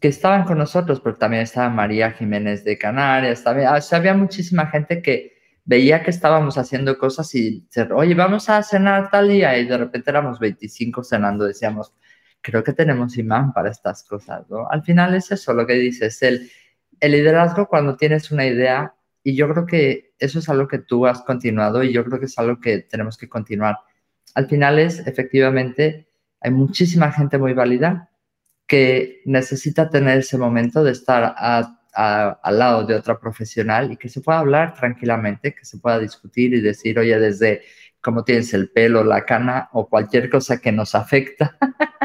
que 0.01 0.09
estaban 0.09 0.45
con 0.45 0.59
nosotros, 0.59 1.01
pero 1.01 1.17
también 1.17 1.43
estaba 1.43 1.69
María 1.69 2.13
Jiménez 2.13 2.65
de 2.65 2.79
Canarias, 2.79 3.45
también, 3.45 3.69
o 3.69 3.81
sea, 3.81 3.99
había 3.99 4.15
muchísima 4.15 4.67
gente 4.67 5.03
que 5.03 5.40
veía 5.71 6.03
que 6.03 6.11
estábamos 6.11 6.59
haciendo 6.59 6.99
cosas 6.99 7.33
y, 7.37 7.65
oye, 7.95 8.15
vamos 8.15 8.49
a 8.51 8.61
cenar 8.65 9.09
tal 9.09 9.29
día, 9.29 9.57
y 9.57 9.69
de 9.69 9.79
repente 9.79 10.11
éramos 10.11 10.41
25 10.41 11.05
cenando, 11.05 11.45
decíamos, 11.45 11.95
creo 12.41 12.65
que 12.65 12.73
tenemos 12.73 13.17
imán 13.17 13.53
para 13.53 13.71
estas 13.71 14.03
cosas, 14.03 14.51
¿no? 14.51 14.69
Al 14.69 14.83
final 14.83 15.15
es 15.15 15.31
eso 15.31 15.55
lo 15.55 15.69
que 15.69 15.75
dices, 15.75 16.21
el, 16.23 16.51
el 16.99 17.13
liderazgo 17.13 17.69
cuando 17.69 17.97
tienes 17.97 18.33
una 18.33 18.47
idea, 18.47 18.97
y 19.23 19.37
yo 19.37 19.49
creo 19.49 19.65
que 19.65 20.13
eso 20.19 20.41
es 20.41 20.49
algo 20.49 20.67
que 20.67 20.79
tú 20.79 21.07
has 21.07 21.23
continuado 21.23 21.85
y 21.85 21.93
yo 21.93 22.05
creo 22.05 22.19
que 22.19 22.27
es 22.27 22.37
algo 22.37 22.59
que 22.59 22.79
tenemos 22.79 23.17
que 23.17 23.29
continuar. 23.29 23.77
Al 24.35 24.49
final 24.49 24.81
es, 24.81 25.07
efectivamente, 25.07 26.09
hay 26.41 26.51
muchísima 26.51 27.13
gente 27.13 27.39
muy 27.39 27.53
válida 27.53 28.11
que 28.67 29.23
necesita 29.25 29.89
tener 29.89 30.19
ese 30.19 30.37
momento 30.37 30.83
de 30.83 30.91
estar 30.91 31.37
al 31.95 32.59
lado 32.59 32.85
de 32.85 32.95
otra 32.95 33.19
profesional 33.19 33.93
y 33.93 33.97
que 33.97 34.09
se 34.09 34.21
pueda 34.21 34.39
hablar 34.39 34.75
tranquilamente, 34.75 35.55
que 35.55 35.65
se 35.65 35.79
pueda 35.79 35.99
discutir 35.99 36.55
y 36.55 36.61
decir, 36.61 36.99
oye, 36.99 37.19
desde 37.19 37.63
cómo 38.01 38.25
tienes 38.25 38.55
el 38.55 38.71
pelo, 38.71 39.05
la 39.05 39.25
cana 39.25 39.69
o 39.73 39.89
cualquier 39.89 40.31
cosa 40.31 40.61
que 40.61 40.73
nos 40.73 40.95
afecta, 40.95 41.57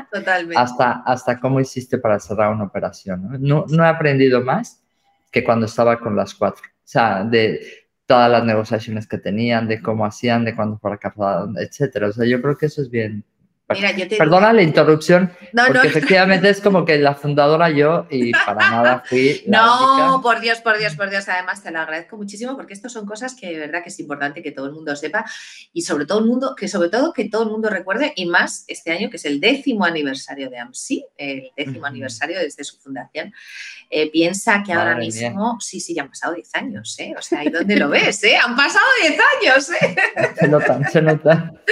Hasta, 0.56 1.04
hasta 1.06 1.40
cómo 1.40 1.60
hiciste 1.60 1.98
para 1.98 2.20
cerrar 2.20 2.54
una 2.54 2.64
operación. 2.64 3.42
¿no? 3.42 3.66
No, 3.68 3.84
he 3.84 3.88
aprendido 3.88 4.42
más 4.42 4.82
que 5.30 5.44
cuando 5.44 5.66
estaba 5.66 6.00
con 6.00 6.16
las 6.16 6.34
cuatro. 6.34 6.64
O 6.68 6.88
sea, 6.88 7.24
de 7.26 7.60
todas 8.06 8.32
las 8.32 8.46
negociaciones 8.46 9.08
que 9.08 9.18
tenían, 9.18 9.68
de 9.68 9.82
cómo 9.82 10.06
hacían, 10.06 10.46
de 10.46 10.56
cuándo 10.56 10.78
para 10.78 10.98
captar, 10.98 11.48
etcétera. 11.58 12.08
O 12.08 12.12
sea, 12.14 12.26
yo 12.26 12.42
creo 12.42 12.58
que 12.58 12.68
eso 12.68 12.82
es 12.82 12.90
bien, 12.90 13.26
Perdona 13.68 14.54
la 14.54 14.62
interrupción, 14.62 15.32
porque 15.52 15.88
efectivamente 15.88 16.50
es 16.50 16.62
como 16.62 16.86
que 16.86 17.00
la 17.00 17.16
fundadora 17.16 17.72
yo 17.72 18.06
y 18.12 18.32
para 18.32 18.70
nada 18.70 19.04
fui. 19.04 19.44
no, 19.48 20.20
por 20.22 20.40
Dios, 20.40 20.60
por 20.62 20.78
Dios, 20.78 20.96
por 20.96 21.10
Dios. 21.10 21.28
Además, 21.30 21.64
te 21.64 21.72
lo 21.72 21.80
agradezco 21.80 22.16
muchísimo 22.16 22.56
porque 22.56 22.74
esto 22.74 22.90
son 22.90 23.08
cosas 23.08 23.34
que 23.34 23.48
de 23.48 23.58
verdad 23.58 23.82
que 23.82 23.90
es 23.90 24.00
importante 24.00 24.44
que 24.44 24.52
todo 24.52 24.68
el 24.68 24.74
mundo 24.74 24.96
sepa 24.96 25.26
y 25.74 25.82
sobre 25.82 26.06
todo 26.06 26.20
el 26.20 26.26
mundo, 26.26 26.56
que 26.56 26.68
sobre 26.68 26.90
todo 26.90 27.12
que 27.12 27.28
todo 27.28 27.44
el 27.44 27.50
mundo 27.50 27.72
recuerde 27.72 28.14
y 28.16 28.28
más 28.28 28.66
este 28.68 28.92
año 28.92 29.10
que 29.10 29.18
es 29.18 29.26
el 29.26 29.40
décimo 29.40 29.84
aniversario 29.86 30.52
de 30.52 30.60
AMSI, 30.60 31.06
el 31.18 31.50
décimo 31.58 31.88
aniversario 31.88 32.40
desde 32.40 32.64
su 32.64 32.78
fundación. 32.78 33.34
Eh, 33.90 34.12
piensa 34.12 34.62
que 34.64 34.74
ahora 34.74 34.96
mismo, 34.96 35.58
sí, 35.60 35.80
sí, 35.80 35.94
ya 35.96 36.04
han 36.04 36.10
pasado 36.10 36.34
10 36.34 36.56
años, 36.56 37.00
¿eh? 37.00 37.14
O 37.18 37.22
sea, 37.22 37.44
¿y 37.44 37.50
dónde 37.50 37.78
lo 37.78 37.90
ves? 37.90 38.24
Eh? 38.24 38.36
Han 38.36 38.56
pasado 38.56 38.86
10 39.02 39.20
años, 39.42 39.70
¿eh? 39.70 39.96
Se 40.40 40.48
nota, 40.48 40.90
se 40.90 41.02
nota. 41.02 41.54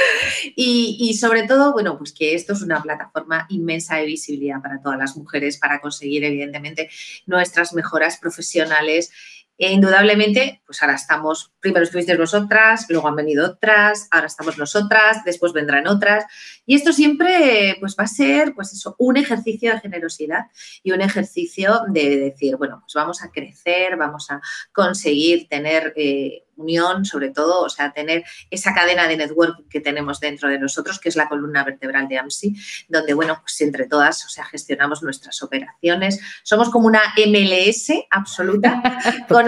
Y, 0.55 0.97
y 0.99 1.13
sobre 1.13 1.43
todo, 1.43 1.71
bueno, 1.71 1.82
bueno, 1.83 1.97
pues 1.97 2.13
que 2.13 2.33
esto 2.33 2.53
es 2.53 2.61
una 2.61 2.81
plataforma 2.81 3.45
inmensa 3.49 3.97
de 3.97 4.05
visibilidad 4.05 4.61
para 4.61 4.81
todas 4.81 4.97
las 4.97 5.17
mujeres, 5.17 5.57
para 5.57 5.81
conseguir, 5.81 6.23
evidentemente, 6.23 6.89
nuestras 7.25 7.73
mejoras 7.73 8.17
profesionales 8.17 9.11
e 9.57 9.73
indudablemente, 9.73 10.61
pues 10.65 10.81
ahora 10.81 10.95
estamos, 10.95 11.51
primero 11.59 11.83
estuvisteis 11.83 12.17
vosotras, 12.17 12.85
luego 12.87 13.09
han 13.09 13.17
venido 13.17 13.45
otras, 13.45 14.07
ahora 14.11 14.27
estamos 14.27 14.57
nosotras, 14.57 15.25
después 15.25 15.51
vendrán 15.51 15.87
otras. 15.87 16.23
Y 16.65 16.75
esto 16.75 16.93
siempre 16.93 17.75
pues 17.81 17.97
va 17.99 18.05
a 18.05 18.07
ser, 18.07 18.53
pues 18.55 18.71
eso, 18.71 18.95
un 18.97 19.17
ejercicio 19.17 19.73
de 19.73 19.81
generosidad 19.81 20.45
y 20.83 20.93
un 20.93 21.01
ejercicio 21.01 21.81
de 21.89 22.17
decir, 22.17 22.55
bueno, 22.55 22.79
pues 22.79 22.93
vamos 22.93 23.21
a 23.21 23.29
crecer, 23.29 23.97
vamos 23.97 24.31
a 24.31 24.41
conseguir 24.71 25.49
tener 25.49 25.93
eh, 25.97 26.45
unión, 26.55 27.05
sobre 27.05 27.29
todo, 27.29 27.61
o 27.61 27.69
sea, 27.69 27.91
tener 27.91 28.23
esa 28.49 28.73
cadena 28.73 29.07
de 29.07 29.17
network 29.17 29.67
que 29.69 29.79
tenemos 29.79 30.19
dentro 30.19 30.49
de 30.49 30.59
nosotros, 30.59 30.99
que 30.99 31.09
es 31.09 31.15
la 31.15 31.27
columna 31.27 31.63
vertebral 31.63 32.07
de 32.07 32.17
AMSI, 32.19 32.55
donde, 32.89 33.13
bueno, 33.13 33.39
pues 33.41 33.59
entre 33.61 33.87
todas, 33.87 34.25
o 34.25 34.29
sea, 34.29 34.45
gestionamos 34.45 35.03
nuestras 35.03 35.41
operaciones. 35.41 36.19
Somos 36.43 36.69
como 36.69 36.87
una 36.87 37.01
MLS 37.17 37.91
absoluta, 38.09 38.81
con 39.27 39.45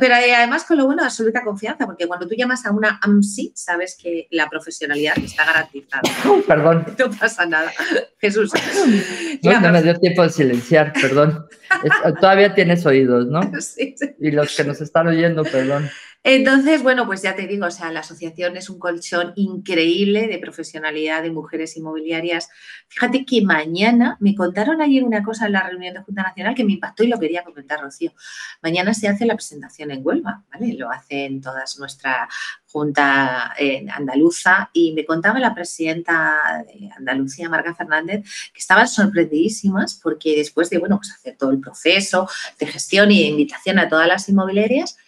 pero 0.00 0.14
además 0.14 0.64
con 0.64 0.78
lo 0.78 0.86
bueno, 0.86 1.04
absoluta 1.04 1.42
confianza, 1.42 1.86
porque 1.86 2.06
cuando 2.06 2.26
tú 2.26 2.34
llamas 2.36 2.64
a 2.66 2.72
una 2.72 2.98
AMSI, 3.02 3.52
sabes 3.54 3.96
que 4.00 4.28
la 4.30 4.48
profesionalidad 4.48 5.18
está 5.18 5.44
garantizada. 5.44 6.02
perdón. 6.46 6.86
No 6.98 7.10
pasa 7.10 7.46
nada. 7.46 7.72
Jesús. 8.20 8.52
No, 9.42 9.60
me 9.60 9.82
dio 9.82 9.94
tiempo 9.94 10.22
de 10.22 10.30
silenciar, 10.30 10.92
perdón. 10.92 11.46
Todavía 12.20 12.54
tienes 12.54 12.84
oídos, 12.84 13.26
¿no? 13.26 13.40
Sí, 13.60 13.94
sí. 13.96 14.14
Y 14.18 14.32
los 14.32 14.56
que 14.56 14.64
nos 14.64 14.80
están 14.80 15.06
oyendo, 15.06 15.44
perdón. 15.44 15.88
Entonces, 16.24 16.82
bueno, 16.82 17.06
pues 17.06 17.22
ya 17.22 17.36
te 17.36 17.46
digo, 17.46 17.66
o 17.66 17.70
sea, 17.70 17.92
la 17.92 18.00
asociación 18.00 18.56
es 18.56 18.68
un 18.68 18.78
colchón 18.78 19.32
increíble 19.36 20.26
de 20.26 20.38
profesionalidad 20.38 21.22
de 21.22 21.30
mujeres 21.30 21.76
inmobiliarias. 21.76 22.50
Fíjate 22.88 23.24
que 23.24 23.40
mañana 23.42 24.16
me 24.20 24.34
contaron 24.34 24.82
ayer 24.82 25.04
una 25.04 25.22
cosa 25.22 25.46
en 25.46 25.52
la 25.52 25.62
reunión 25.62 25.94
de 25.94 26.00
Junta 26.00 26.24
Nacional 26.24 26.54
que 26.54 26.64
me 26.64 26.72
impactó 26.72 27.04
y 27.04 27.06
lo 27.06 27.18
quería 27.18 27.44
comentar, 27.44 27.80
Rocío. 27.80 28.12
Mañana 28.62 28.92
se 28.94 29.08
hace 29.08 29.26
la 29.26 29.36
presentación 29.36 29.90
en 29.90 30.04
Huelva, 30.04 30.44
¿vale? 30.52 30.74
Lo 30.74 30.90
hacen 30.90 31.40
todas 31.40 31.78
nuestra 31.78 32.28
Junta 32.66 33.54
andaluza 33.94 34.68
y 34.74 34.92
me 34.92 35.06
contaba 35.06 35.38
la 35.38 35.54
presidenta 35.54 36.62
de 36.66 36.90
Andalucía, 36.94 37.48
Marga 37.48 37.74
Fernández, 37.74 38.24
que 38.52 38.58
estaban 38.58 38.86
sorprendidísimas 38.86 39.98
porque 40.02 40.36
después 40.36 40.68
de, 40.68 40.76
bueno, 40.76 40.98
pues 40.98 41.12
hacer 41.12 41.36
todo 41.38 41.52
el 41.52 41.60
proceso 41.60 42.28
de 42.58 42.66
gestión 42.66 43.10
y 43.10 43.22
de 43.22 43.28
invitación 43.28 43.78
a 43.78 43.88
todas 43.88 44.06
las 44.06 44.28
inmobiliarias, 44.28 44.98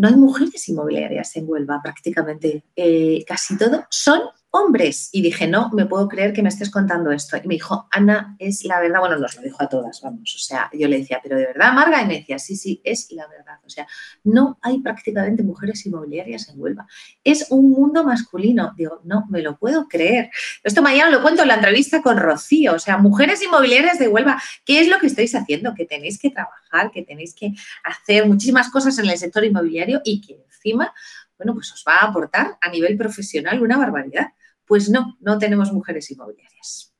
no 0.00 0.08
hay 0.08 0.16
mujeres 0.16 0.66
inmobiliarias 0.70 1.36
en 1.36 1.44
Huelva 1.46 1.80
prácticamente. 1.82 2.64
Eh, 2.74 3.22
casi 3.26 3.58
todo 3.58 3.84
son 3.90 4.22
hombres. 4.50 5.08
Y 5.12 5.22
dije, 5.22 5.46
no, 5.46 5.70
me 5.72 5.86
puedo 5.86 6.08
creer 6.08 6.32
que 6.32 6.42
me 6.42 6.48
estés 6.48 6.70
contando 6.70 7.10
esto. 7.12 7.36
Y 7.36 7.46
me 7.46 7.54
dijo, 7.54 7.88
Ana, 7.90 8.36
es 8.38 8.64
la 8.64 8.80
verdad. 8.80 9.00
Bueno, 9.00 9.18
nos 9.18 9.36
lo 9.36 9.42
dijo 9.42 9.62
a 9.62 9.68
todas, 9.68 10.00
vamos. 10.02 10.34
O 10.34 10.38
sea, 10.38 10.70
yo 10.72 10.88
le 10.88 10.98
decía, 10.98 11.20
pero 11.22 11.36
de 11.36 11.46
verdad, 11.46 11.72
Marga. 11.72 12.02
Y 12.02 12.06
me 12.06 12.18
decía, 12.18 12.38
sí, 12.38 12.56
sí, 12.56 12.80
es 12.84 13.10
la 13.12 13.26
verdad. 13.28 13.58
O 13.64 13.70
sea, 13.70 13.86
no 14.24 14.58
hay 14.62 14.80
prácticamente 14.80 15.42
mujeres 15.42 15.84
inmobiliarias 15.86 16.48
en 16.48 16.60
Huelva. 16.60 16.86
Es 17.24 17.46
un 17.50 17.70
mundo 17.70 18.04
masculino. 18.04 18.74
Digo, 18.76 19.00
no, 19.04 19.26
me 19.30 19.42
lo 19.42 19.58
puedo 19.58 19.88
creer. 19.88 20.30
Esto 20.64 20.82
mañana 20.82 21.10
lo 21.10 21.22
cuento 21.22 21.42
en 21.42 21.48
la 21.48 21.54
entrevista 21.54 22.02
con 22.02 22.18
Rocío. 22.18 22.74
O 22.74 22.78
sea, 22.78 22.98
mujeres 22.98 23.42
inmobiliarias 23.42 23.98
de 23.98 24.08
Huelva, 24.08 24.42
¿qué 24.64 24.80
es 24.80 24.88
lo 24.88 24.98
que 24.98 25.06
estáis 25.06 25.34
haciendo? 25.34 25.74
Que 25.74 25.86
tenéis 25.86 26.18
que 26.18 26.30
trabajar, 26.30 26.90
que 26.90 27.02
tenéis 27.02 27.34
que 27.34 27.54
hacer 27.84 28.26
muchísimas 28.26 28.70
cosas 28.70 28.98
en 28.98 29.08
el 29.08 29.16
sector 29.18 29.44
inmobiliario 29.44 30.00
y 30.04 30.20
que 30.20 30.34
encima 30.34 30.92
bueno, 31.40 31.54
pues 31.54 31.72
os 31.72 31.82
va 31.88 31.96
a 31.96 32.08
aportar 32.08 32.58
a 32.60 32.68
nivel 32.68 32.98
profesional 32.98 33.62
una 33.62 33.78
barbaridad. 33.78 34.26
Pues 34.70 34.88
no, 34.88 35.16
no 35.18 35.36
tenemos 35.36 35.72
mujeres 35.72 36.08
inmobiliarias. 36.12 36.94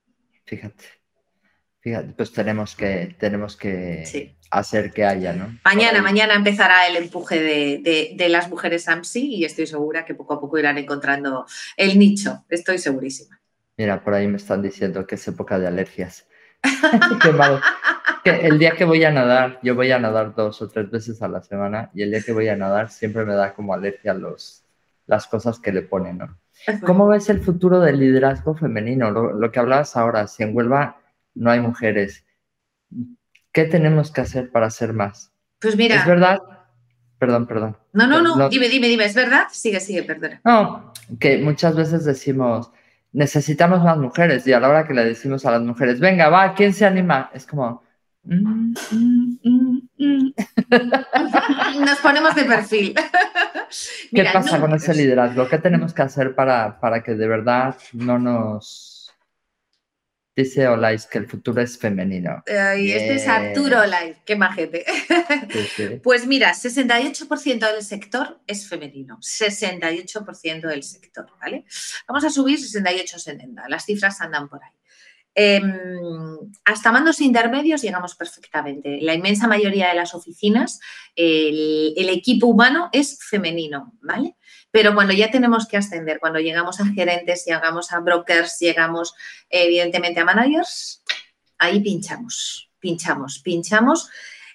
Fíjate. 0.45 0.85
Fíjate, 1.79 2.15
pues 2.15 2.33
tenemos 2.33 2.75
que, 2.75 3.15
tenemos 3.17 3.57
que 3.57 4.35
hacer 4.51 4.91
que 4.91 5.05
haya, 5.05 5.33
¿no? 5.35 5.57
Mañana, 5.65 6.03
mañana 6.03 6.35
empezará 6.35 6.89
el 6.89 6.97
empuje 6.97 7.39
de, 7.39 8.29
las 8.29 8.51
mujeres 8.51 8.89
AMSI 8.89 9.37
y 9.37 9.45
estoy 9.45 9.69
segura 9.69 10.05
que 10.05 10.17
poco 10.17 10.35
a 10.35 10.41
poco 10.41 10.59
irán 10.59 10.79
encontrando 10.79 11.47
el 11.77 11.97
nicho, 11.97 12.45
estoy 12.49 12.79
segurísima. 12.79 13.41
Mira, 13.77 14.03
por 14.03 14.15
ahí 14.15 14.27
me 14.27 14.39
están 14.39 14.63
diciendo 14.63 15.07
que 15.07 15.15
es 15.15 15.29
época 15.29 15.61
de 15.61 15.69
alergias. 15.69 16.27
Qué 17.23 17.31
malo. 17.31 17.61
el 18.25 18.59
día 18.59 18.73
que 18.73 18.85
voy 18.85 19.05
a 19.05 19.13
nadar, 19.13 19.61
yo 19.63 19.77
voy 19.77 19.93
a 19.93 20.01
nadar 20.01 20.35
dos 20.35 20.61
o 20.61 20.69
tres 20.69 20.91
veces 20.91 21.23
a 21.23 21.29
la 21.29 21.41
semana 21.41 21.93
y 21.95 22.03
el 22.03 22.11
día 22.11 22.21
que 22.21 22.33
voy 22.33 22.49
a 22.49 22.57
nadar 22.57 22.91
siempre 22.91 23.25
me 23.25 23.35
da 23.35 23.55
como 23.55 23.75
alergia 23.75 24.13
los, 24.13 24.65
las 25.07 25.29
cosas 25.29 25.61
que 25.61 25.71
le 25.71 25.83
ponen, 25.83 26.19
¿no? 26.19 26.40
¿Cómo 26.85 27.09
ves 27.09 27.29
el 27.29 27.41
futuro 27.41 27.81
del 27.81 27.99
liderazgo 27.99 28.55
femenino? 28.55 29.11
Lo, 29.11 29.51
que 29.51 29.59
hablabas 29.59 29.97
ahora, 29.97 30.27
si 30.27 30.43
en 30.43 30.55
Huelva 30.55 31.01
no 31.35 31.51
hay 31.51 31.61
mujeres, 31.61 32.25
¿qué 33.53 33.65
tenemos 33.65 34.13
que 34.13 34.21
hacer 34.21 34.51
para 34.51 34.67
hacer 34.67 34.93
más? 34.93 35.33
Pues 35.61 35.77
mira. 35.77 35.97
¿Es 35.97 36.07
verdad? 36.07 36.39
Perdón, 37.19 37.47
perdón. 37.47 37.77
No, 37.93 38.07
no, 38.07 38.23
no, 38.23 38.49
dime, 38.49 38.69
dime, 38.69 38.89
dime, 38.89 39.05
¿es 39.05 39.15
verdad? 39.15 39.47
Sigue, 39.51 39.81
sigue, 39.81 40.03
perdona. 40.03 40.41
No, 40.45 40.93
que 41.19 41.39
muchas 41.39 41.77
veces 41.77 42.05
decimos, 42.05 42.71
necesitamos 43.13 43.83
más 43.83 43.99
mujeres 43.99 44.47
y 44.47 44.53
a 44.53 44.61
la 44.61 44.69
hora 44.69 44.87
que 44.87 44.95
le 44.95 45.05
decimos 45.05 45.45
a 45.45 45.51
las 45.51 45.63
mujeres, 45.63 46.01
venga, 46.01 46.29
va, 46.29 46.55
¿quién 46.55 46.73
se 46.73 46.87
anima? 46.87 47.31
Es 47.35 47.47
como, 47.47 47.83
Mm, 48.23 48.75
mm, 48.93 49.81
mm, 49.97 50.33
Nos 51.85 51.99
ponemos 52.01 52.35
de 52.35 52.45
perfil. 52.45 52.95
¿Qué 54.13 54.25
pasa 54.33 54.61
con 54.61 54.75
ese 54.75 54.95
liderazgo? 54.95 55.49
¿Qué 55.49 55.59
tenemos 55.59 55.95
que 55.95 56.03
hacer 56.03 56.35
para, 56.35 56.81
para 56.81 57.03
que 57.03 57.15
de 57.15 57.29
verdad 57.29 57.77
no 57.93 58.19
nos... 58.19 58.97
Dice 60.37 60.69
Olais 60.69 61.07
que 61.07 61.19
el 61.19 61.27
futuro 61.27 61.61
es 61.61 61.77
femenino. 61.77 62.43
Y 62.47 62.93
este 62.93 63.15
es 63.17 63.29
Arturo 63.29 63.83
Olais, 63.83 64.17
qué 64.25 64.37
majete. 64.37 64.87
Pues 66.03 66.27
mira, 66.27 66.53
68% 66.53 67.73
del 67.73 67.83
sector 67.83 68.41
es 68.47 68.67
femenino, 68.67 69.19
68% 69.19 70.69
del 70.69 70.83
sector, 70.83 71.27
¿vale? 71.41 71.65
Vamos 72.09 72.25
a 72.25 72.31
subir 72.31 72.59
68-70, 72.59 73.69
las 73.69 73.85
cifras 73.85 74.21
andan 74.21 74.49
por 74.49 74.63
ahí. 74.63 74.71
Em, 75.35 76.53
hasta 76.65 76.91
mandos 76.91 77.21
intermedios 77.21 77.83
llegamos 77.83 78.15
perfectamente. 78.15 78.99
La 79.01 79.15
inmensa 79.15 79.47
mayoría 79.47 79.89
de 79.89 79.95
las 79.95 80.15
oficinas, 80.15 80.81
el, 81.15 82.09
equipo 82.09 82.49
humano 82.49 82.89
es 82.93 83.19
femenino, 83.21 83.93
¿vale? 84.01 84.37
Pero 84.71 84.95
cuando 84.95 85.13
ya 85.13 85.31
tenemos 85.31 85.67
que 85.69 85.77
ascender, 85.77 86.19
cuando 86.19 86.41
llegamos 86.41 86.81
a 86.81 86.87
gerentes, 86.87 87.45
llegamos 87.47 87.93
a 87.93 88.01
brokers, 88.01 88.59
llegamos 88.59 89.15
evidentemente 89.49 90.21
a 90.21 90.25
managers, 90.25 91.03
ahí 91.59 91.81
pinchamos, 91.81 92.71
pinchamos, 92.81 93.39
pinchamos 93.39 94.11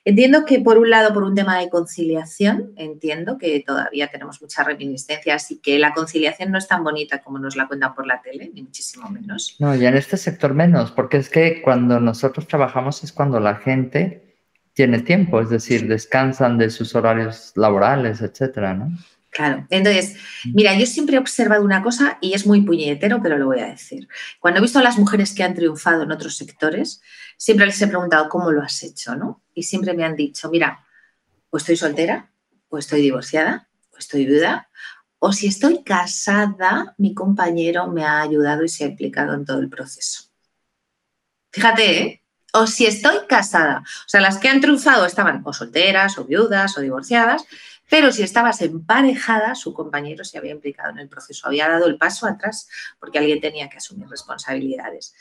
Entiendo 0.08 0.46
que 0.46 0.60
por 0.60 0.78
un 0.78 0.92
lado, 0.92 1.16
por 1.16 1.24
un 1.24 1.34
tema 1.34 1.58
de 1.58 1.68
conciliación, 1.68 2.74
entiendo 2.76 3.40
que 3.40 3.64
todavía 3.66 4.08
tenemos 4.08 4.40
muchas 4.40 4.64
reminiscencias 4.64 5.50
y 5.50 5.58
que 5.58 5.80
la 5.80 5.96
conciliación 5.96 6.52
no 6.52 6.60
es 6.60 6.68
tan 6.68 6.84
bonita 6.84 7.24
como 7.24 7.40
nos 7.40 7.56
la 7.56 7.68
cuentan 7.68 7.96
por 7.96 8.06
la 8.06 8.22
tele, 8.22 8.52
ni 8.54 8.62
muchísimo 8.62 9.10
menos. 9.10 9.56
No, 9.58 9.76
y 9.76 9.84
en 9.84 9.98
este 9.98 10.16
sector 10.18 10.54
menos, 10.54 10.92
porque 10.92 11.18
es 11.18 11.28
que 11.28 11.64
cuando 11.64 12.00
nosotros 12.00 12.48
trabajamos 12.48 13.04
es 13.04 13.12
cuando 13.12 13.40
la 13.40 13.56
gente 13.56 14.36
tiene 14.74 15.00
tiempo, 15.00 15.42
es 15.42 15.50
decir, 15.50 15.88
descansan 15.88 16.60
de 16.60 16.70
sus 16.70 16.94
horarios 16.94 17.54
laborales, 17.56 18.22
etcétera, 18.22 18.76
¿no? 18.76 18.92
Claro, 19.32 19.66
entonces, 19.72 20.18
mira, 20.54 20.78
yo 20.78 20.86
siempre 20.86 21.16
he 21.16 21.20
observado 21.20 21.64
una 21.64 21.82
cosa 21.82 22.20
y 22.22 22.34
es 22.34 22.46
muy 22.46 22.62
puñetero, 22.62 23.22
pero 23.24 23.40
lo 23.40 23.48
voy 23.48 23.60
a 23.60 23.66
decir. 23.66 24.08
Cuando 24.40 24.60
he 24.60 24.62
visto 24.62 24.80
a 24.80 24.84
las 24.84 25.00
mujeres 25.00 25.34
que 25.34 25.44
han 25.44 25.56
triunfado 25.56 26.04
en 26.04 26.12
otros 26.12 26.38
sectores, 26.38 27.02
siempre 27.38 27.66
les 27.66 27.82
he 27.82 27.88
preguntado 27.88 28.30
cómo 28.30 28.52
lo 28.52 28.62
has 28.62 28.84
hecho, 28.84 29.16
¿no? 29.16 29.42
Y 29.56 29.64
siempre 29.64 29.96
me 29.96 30.04
han 30.04 30.16
dicho, 30.16 30.52
mira, 30.52 30.86
o 31.50 31.58
estoy 31.58 31.78
soltera, 31.78 32.30
o 32.70 32.78
estoy 32.78 33.02
divorciada, 33.02 33.68
o 33.92 33.98
estoy 33.98 34.26
viuda, 34.26 34.70
o 35.18 35.32
si 35.32 35.48
estoy 35.48 35.84
casada, 35.84 36.94
mi 37.00 37.16
compañero 37.16 37.88
me 37.88 38.04
ha 38.04 38.22
ayudado 38.22 38.64
y 38.64 38.70
se 38.70 38.84
ha 38.84 38.88
implicado 38.88 39.34
en 39.34 39.46
todo 39.46 39.60
el 39.60 39.70
proceso. 39.70 40.26
Fíjate, 41.52 42.00
¿eh? 42.00 42.22
O 42.54 42.68
si 42.68 42.86
estoy 42.86 43.26
casada. 43.28 43.80
O 43.80 44.10
sea, 44.10 44.22
las 44.22 44.38
que 44.38 44.50
han 44.50 44.62
triunfado 44.62 45.06
estaban 45.06 45.42
o 45.46 45.52
solteras, 45.52 46.18
o 46.18 46.26
viudas, 46.26 46.78
o 46.78 46.82
divorciadas, 46.82 47.46
pero 47.90 48.12
si 48.12 48.24
estabas 48.24 48.62
emparejada, 48.62 49.56
su 49.56 49.74
compañero 49.74 50.24
se 50.24 50.38
había 50.38 50.52
implicado 50.52 50.92
en 50.92 51.00
el 51.00 51.10
proceso, 51.10 51.48
había 51.48 51.70
dado 51.70 51.86
el 51.88 51.98
paso 51.98 52.26
atrás 52.28 52.68
porque 53.00 53.20
alguien 53.20 53.40
tenía 53.40 53.70
que 53.70 53.78
asumir 53.78 54.08
responsabilidades. 54.08 55.14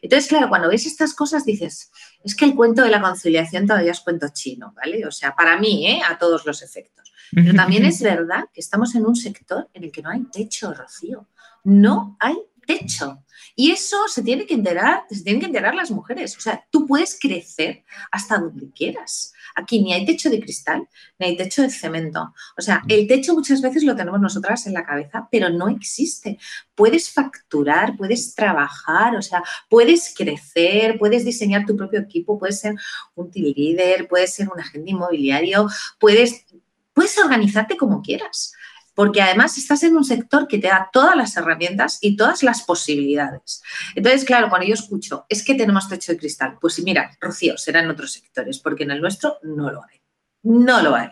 Entonces, 0.00 0.28
claro, 0.28 0.48
cuando 0.48 0.68
ves 0.68 0.86
estas 0.86 1.14
cosas 1.14 1.44
dices, 1.44 1.90
es 2.22 2.34
que 2.34 2.44
el 2.44 2.54
cuento 2.54 2.82
de 2.82 2.90
la 2.90 3.00
conciliación 3.00 3.66
todavía 3.66 3.92
es 3.92 4.00
cuento 4.00 4.28
chino, 4.32 4.72
¿vale? 4.76 5.04
O 5.06 5.10
sea, 5.10 5.34
para 5.34 5.58
mí, 5.58 5.86
¿eh? 5.86 6.00
a 6.08 6.18
todos 6.18 6.46
los 6.46 6.62
efectos. 6.62 7.12
Pero 7.32 7.54
también 7.54 7.84
es 7.84 8.00
verdad 8.02 8.44
que 8.52 8.60
estamos 8.60 8.94
en 8.94 9.06
un 9.06 9.16
sector 9.16 9.68
en 9.72 9.84
el 9.84 9.92
que 9.92 10.02
no 10.02 10.10
hay 10.10 10.22
techo, 10.24 10.72
Rocío. 10.72 11.28
No 11.64 12.16
hay 12.20 12.36
techo. 12.66 13.22
Y 13.54 13.70
eso 13.70 14.08
se 14.08 14.22
tiene 14.22 14.46
que 14.46 14.54
enterar, 14.54 15.04
se 15.10 15.22
tienen 15.22 15.40
que 15.40 15.46
enterar 15.46 15.74
las 15.74 15.90
mujeres. 15.90 16.36
O 16.36 16.40
sea, 16.40 16.64
tú 16.70 16.86
puedes 16.86 17.18
crecer 17.20 17.84
hasta 18.10 18.38
donde 18.38 18.70
quieras. 18.70 19.32
Aquí 19.54 19.82
ni 19.82 19.92
hay 19.92 20.06
techo 20.06 20.30
de 20.30 20.40
cristal, 20.40 20.88
ni 21.18 21.26
hay 21.26 21.36
techo 21.36 21.62
de 21.62 21.70
cemento. 21.70 22.32
O 22.56 22.62
sea, 22.62 22.82
el 22.88 23.06
techo 23.06 23.34
muchas 23.34 23.60
veces 23.60 23.84
lo 23.84 23.94
tenemos 23.94 24.20
nosotras 24.20 24.66
en 24.66 24.72
la 24.72 24.86
cabeza, 24.86 25.28
pero 25.30 25.50
no 25.50 25.68
existe. 25.68 26.38
Puedes 26.74 27.10
facturar, 27.10 27.96
puedes 27.96 28.34
trabajar, 28.34 29.16
o 29.16 29.22
sea, 29.22 29.42
puedes 29.68 30.14
crecer, 30.16 30.98
puedes 30.98 31.24
diseñar 31.24 31.66
tu 31.66 31.76
propio 31.76 32.00
equipo, 32.00 32.38
puedes 32.38 32.60
ser 32.60 32.74
un 33.14 33.30
team 33.30 33.52
leader, 33.54 34.08
puedes 34.08 34.32
ser 34.32 34.48
un 34.48 34.58
agente 34.58 34.90
inmobiliario, 34.92 35.68
puedes, 35.98 36.46
puedes 36.94 37.18
organizarte 37.18 37.76
como 37.76 38.00
quieras 38.00 38.54
porque 38.94 39.22
además 39.22 39.56
estás 39.58 39.82
en 39.82 39.96
un 39.96 40.04
sector 40.04 40.46
que 40.46 40.58
te 40.58 40.68
da 40.68 40.90
todas 40.92 41.16
las 41.16 41.36
herramientas 41.36 41.98
y 42.00 42.16
todas 42.16 42.42
las 42.42 42.62
posibilidades. 42.62 43.62
Entonces, 43.94 44.24
claro, 44.24 44.48
cuando 44.48 44.66
yo 44.66 44.74
escucho, 44.74 45.26
es 45.28 45.44
que 45.44 45.54
tenemos 45.54 45.88
techo 45.88 46.12
de 46.12 46.18
cristal, 46.18 46.58
pues 46.60 46.82
mira, 46.84 47.10
Rocío, 47.20 47.56
será 47.56 47.80
en 47.80 47.90
otros 47.90 48.12
sectores, 48.12 48.58
porque 48.58 48.84
en 48.84 48.90
el 48.90 49.00
nuestro 49.00 49.38
no 49.42 49.70
lo 49.70 49.82
hay. 49.84 50.00
No 50.42 50.82
lo 50.82 50.94
hay. 50.94 51.08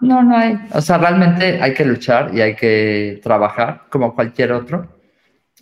No, 0.00 0.22
no 0.22 0.36
hay. 0.36 0.58
O 0.72 0.80
sea, 0.80 0.98
realmente 0.98 1.62
hay 1.62 1.74
que 1.74 1.84
luchar 1.84 2.34
y 2.34 2.40
hay 2.40 2.56
que 2.56 3.20
trabajar 3.22 3.84
como 3.88 4.14
cualquier 4.14 4.52
otro 4.52 4.98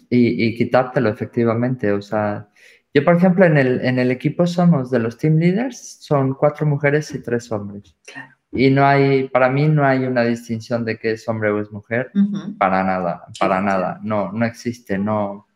y, 0.09 0.57
quitártelo 0.57 1.11
efectivamente. 1.11 1.93
O 1.93 2.01
sea, 2.01 2.49
yo, 2.95 3.05
por 3.05 3.17
ejemplo, 3.17 3.45
en 3.45 3.59
el, 3.59 3.81
en 3.85 3.99
el 3.99 4.11
equipo 4.11 4.47
somos 4.47 4.91
de 4.91 4.99
los 4.99 5.19
team 5.19 5.37
leaders, 5.37 5.99
son 6.01 6.35
cuatro 6.35 6.67
mujeres 6.67 7.15
y 7.15 7.23
tres 7.23 7.53
hombres. 7.53 7.95
Claro. 8.07 8.39
Y 8.53 8.71
no 8.71 8.85
hay, 8.85 9.29
para 9.29 9.49
mí 9.49 9.69
no 9.69 9.87
hay 9.87 10.05
una 10.05 10.23
distinción 10.25 10.85
de 10.85 10.99
que 10.99 11.13
es 11.13 11.29
hombre 11.29 11.51
o 11.51 11.61
es 11.61 11.71
mujer, 11.71 12.11
para 12.59 12.83
nada, 12.83 13.27
para 13.39 13.61
nada, 13.61 14.01
no, 14.03 14.33
no 14.33 14.45
existe, 14.45 14.99
no, 14.99 15.47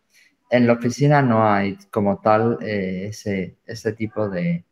en 0.49 0.67
la 0.67 0.75
oficina 0.75 1.21
no 1.21 1.49
hay 1.49 1.77
como 1.91 2.21
tal 2.21 2.59
eh, 2.61 3.07
ese, 3.09 3.59
ese 3.67 3.93
tipo 3.95 4.29
de, 4.29 4.65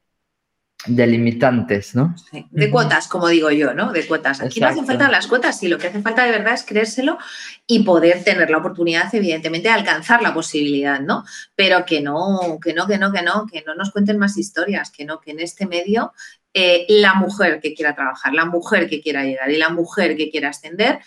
de 0.86 1.06
limitantes, 1.06 1.94
¿no? 1.94 2.14
de 2.50 2.70
cuotas, 2.70 3.06
como 3.06 3.28
digo 3.28 3.50
yo, 3.50 3.72
¿no? 3.72 3.92
De 3.92 4.06
cuotas. 4.06 4.40
Aquí 4.40 4.60
no 4.60 4.66
hacen 4.66 4.86
falta 4.86 5.08
las 5.08 5.26
cuotas, 5.26 5.58
sí, 5.58 5.68
lo 5.68 5.78
que 5.78 5.88
hace 5.88 6.02
falta 6.02 6.24
de 6.24 6.32
verdad 6.32 6.54
es 6.54 6.64
creérselo 6.64 7.18
y 7.66 7.84
poder 7.84 8.24
tener 8.24 8.50
la 8.50 8.58
oportunidad, 8.58 9.12
evidentemente, 9.14 9.68
de 9.68 9.74
alcanzar 9.74 10.22
la 10.22 10.34
posibilidad, 10.34 11.00
¿no? 11.00 11.24
Pero 11.54 11.84
que 11.84 12.00
no, 12.00 12.58
que 12.62 12.74
no, 12.74 12.86
que 12.86 12.98
no, 12.98 13.12
que 13.12 13.22
no, 13.22 13.46
que 13.46 13.62
no 13.66 13.74
nos 13.74 13.90
cuenten 13.90 14.18
más 14.18 14.36
historias, 14.36 14.90
que 14.90 15.04
no, 15.04 15.20
que 15.20 15.30
en 15.30 15.40
este 15.40 15.66
medio 15.66 16.12
eh, 16.54 16.84
la 16.88 17.14
mujer 17.14 17.60
que 17.60 17.74
quiera 17.74 17.94
trabajar, 17.94 18.34
la 18.34 18.44
mujer 18.44 18.88
que 18.88 19.00
quiera 19.00 19.24
llegar 19.24 19.50
y 19.50 19.56
la 19.56 19.70
mujer 19.70 20.16
que 20.16 20.30
quiera 20.30 20.50
ascender, 20.50 20.98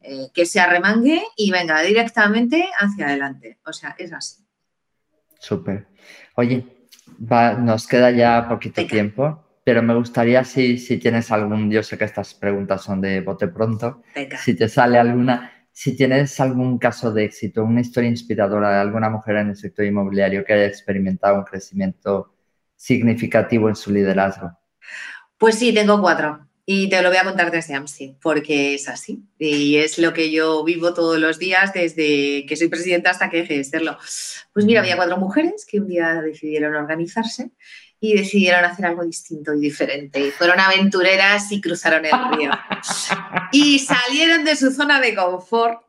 eh, 0.00 0.28
que 0.32 0.46
se 0.46 0.60
arremangue 0.60 1.22
y 1.36 1.50
venga 1.50 1.80
directamente 1.82 2.66
hacia 2.78 3.06
adelante. 3.06 3.58
O 3.66 3.72
sea, 3.72 3.94
es 3.98 4.12
así. 4.12 4.44
Súper. 5.38 5.86
Oye, 6.36 6.64
nos 7.58 7.86
queda 7.86 8.10
ya 8.10 8.48
poquito 8.48 8.86
tiempo, 8.86 9.44
pero 9.62 9.82
me 9.82 9.94
gustaría 9.94 10.44
si, 10.44 10.78
si 10.78 10.98
tienes 10.98 11.30
algún, 11.30 11.70
yo 11.70 11.82
sé 11.82 11.98
que 11.98 12.04
estas 12.04 12.34
preguntas 12.34 12.82
son 12.82 13.00
de 13.00 13.20
bote 13.20 13.48
pronto, 13.48 14.02
si 14.42 14.54
te 14.54 14.68
sale 14.68 14.98
alguna, 14.98 15.68
si 15.70 15.96
tienes 15.96 16.38
algún 16.40 16.78
caso 16.78 17.12
de 17.12 17.24
éxito, 17.24 17.62
una 17.64 17.80
historia 17.80 18.08
inspiradora 18.08 18.70
de 18.70 18.80
alguna 18.80 19.10
mujer 19.10 19.36
en 19.36 19.50
el 19.50 19.56
sector 19.56 19.84
inmobiliario 19.84 20.44
que 20.44 20.54
haya 20.54 20.66
experimentado 20.66 21.36
un 21.36 21.44
crecimiento 21.44 22.34
significativo 22.76 23.68
en 23.68 23.76
su 23.76 23.92
liderazgo. 23.92 24.52
Pues 25.38 25.58
sí, 25.58 25.72
tengo 25.72 26.00
cuatro. 26.00 26.46
Y 26.66 26.88
te 26.88 27.02
lo 27.02 27.10
voy 27.10 27.18
a 27.18 27.24
contar 27.24 27.50
desde 27.50 27.74
AMSI, 27.74 28.16
porque 28.22 28.74
es 28.74 28.88
así. 28.88 29.22
Y 29.38 29.76
es 29.76 29.98
lo 29.98 30.14
que 30.14 30.30
yo 30.30 30.64
vivo 30.64 30.94
todos 30.94 31.18
los 31.18 31.38
días 31.38 31.74
desde 31.74 32.46
que 32.46 32.56
soy 32.56 32.68
presidenta 32.68 33.10
hasta 33.10 33.28
que 33.28 33.38
deje 33.38 33.58
de 33.58 33.64
serlo. 33.64 33.98
Pues 34.54 34.64
mira, 34.64 34.80
había 34.80 34.96
cuatro 34.96 35.18
mujeres 35.18 35.66
que 35.66 35.80
un 35.80 35.88
día 35.88 36.22
decidieron 36.22 36.74
organizarse 36.74 37.50
y 38.00 38.14
decidieron 38.14 38.64
hacer 38.64 38.86
algo 38.86 39.04
distinto 39.04 39.54
y 39.54 39.60
diferente. 39.60 40.30
Fueron 40.32 40.60
aventureras 40.60 41.50
y 41.52 41.60
cruzaron 41.60 42.04
el 42.04 42.12
río. 42.36 42.50
Y 43.52 43.78
salieron 43.78 44.44
de 44.44 44.56
su 44.56 44.70
zona 44.72 45.00
de 45.00 45.14
confort 45.14 45.82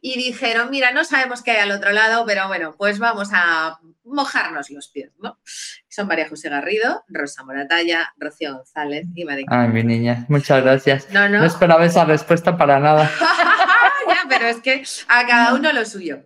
y 0.00 0.16
dijeron, 0.16 0.70
mira, 0.70 0.92
no 0.92 1.04
sabemos 1.04 1.42
qué 1.42 1.52
hay 1.52 1.68
al 1.68 1.72
otro 1.72 1.90
lado, 1.90 2.24
pero 2.26 2.46
bueno, 2.46 2.74
pues 2.76 2.98
vamos 2.98 3.30
a 3.32 3.80
mojarnos 4.04 4.70
los 4.70 4.88
pies, 4.88 5.10
¿no? 5.18 5.38
Son 5.96 6.06
María 6.06 6.28
José 6.28 6.50
Garrido, 6.50 7.04
Rosa 7.08 7.42
Moratalla, 7.42 8.12
Rocío 8.18 8.54
González 8.54 9.06
y 9.14 9.24
María. 9.24 9.46
Ay, 9.48 9.68
mi 9.68 9.82
niña, 9.82 10.26
muchas 10.28 10.62
gracias. 10.62 11.10
No, 11.10 11.26
no. 11.26 11.38
no 11.38 11.46
esperaba 11.46 11.86
esa 11.86 12.04
respuesta 12.04 12.54
para 12.58 12.78
nada. 12.78 13.10
ya, 14.06 14.24
pero 14.28 14.46
es 14.46 14.58
que 14.58 14.82
a 15.08 15.26
cada 15.26 15.54
uno 15.54 15.72
lo 15.72 15.86
suyo. 15.86 16.22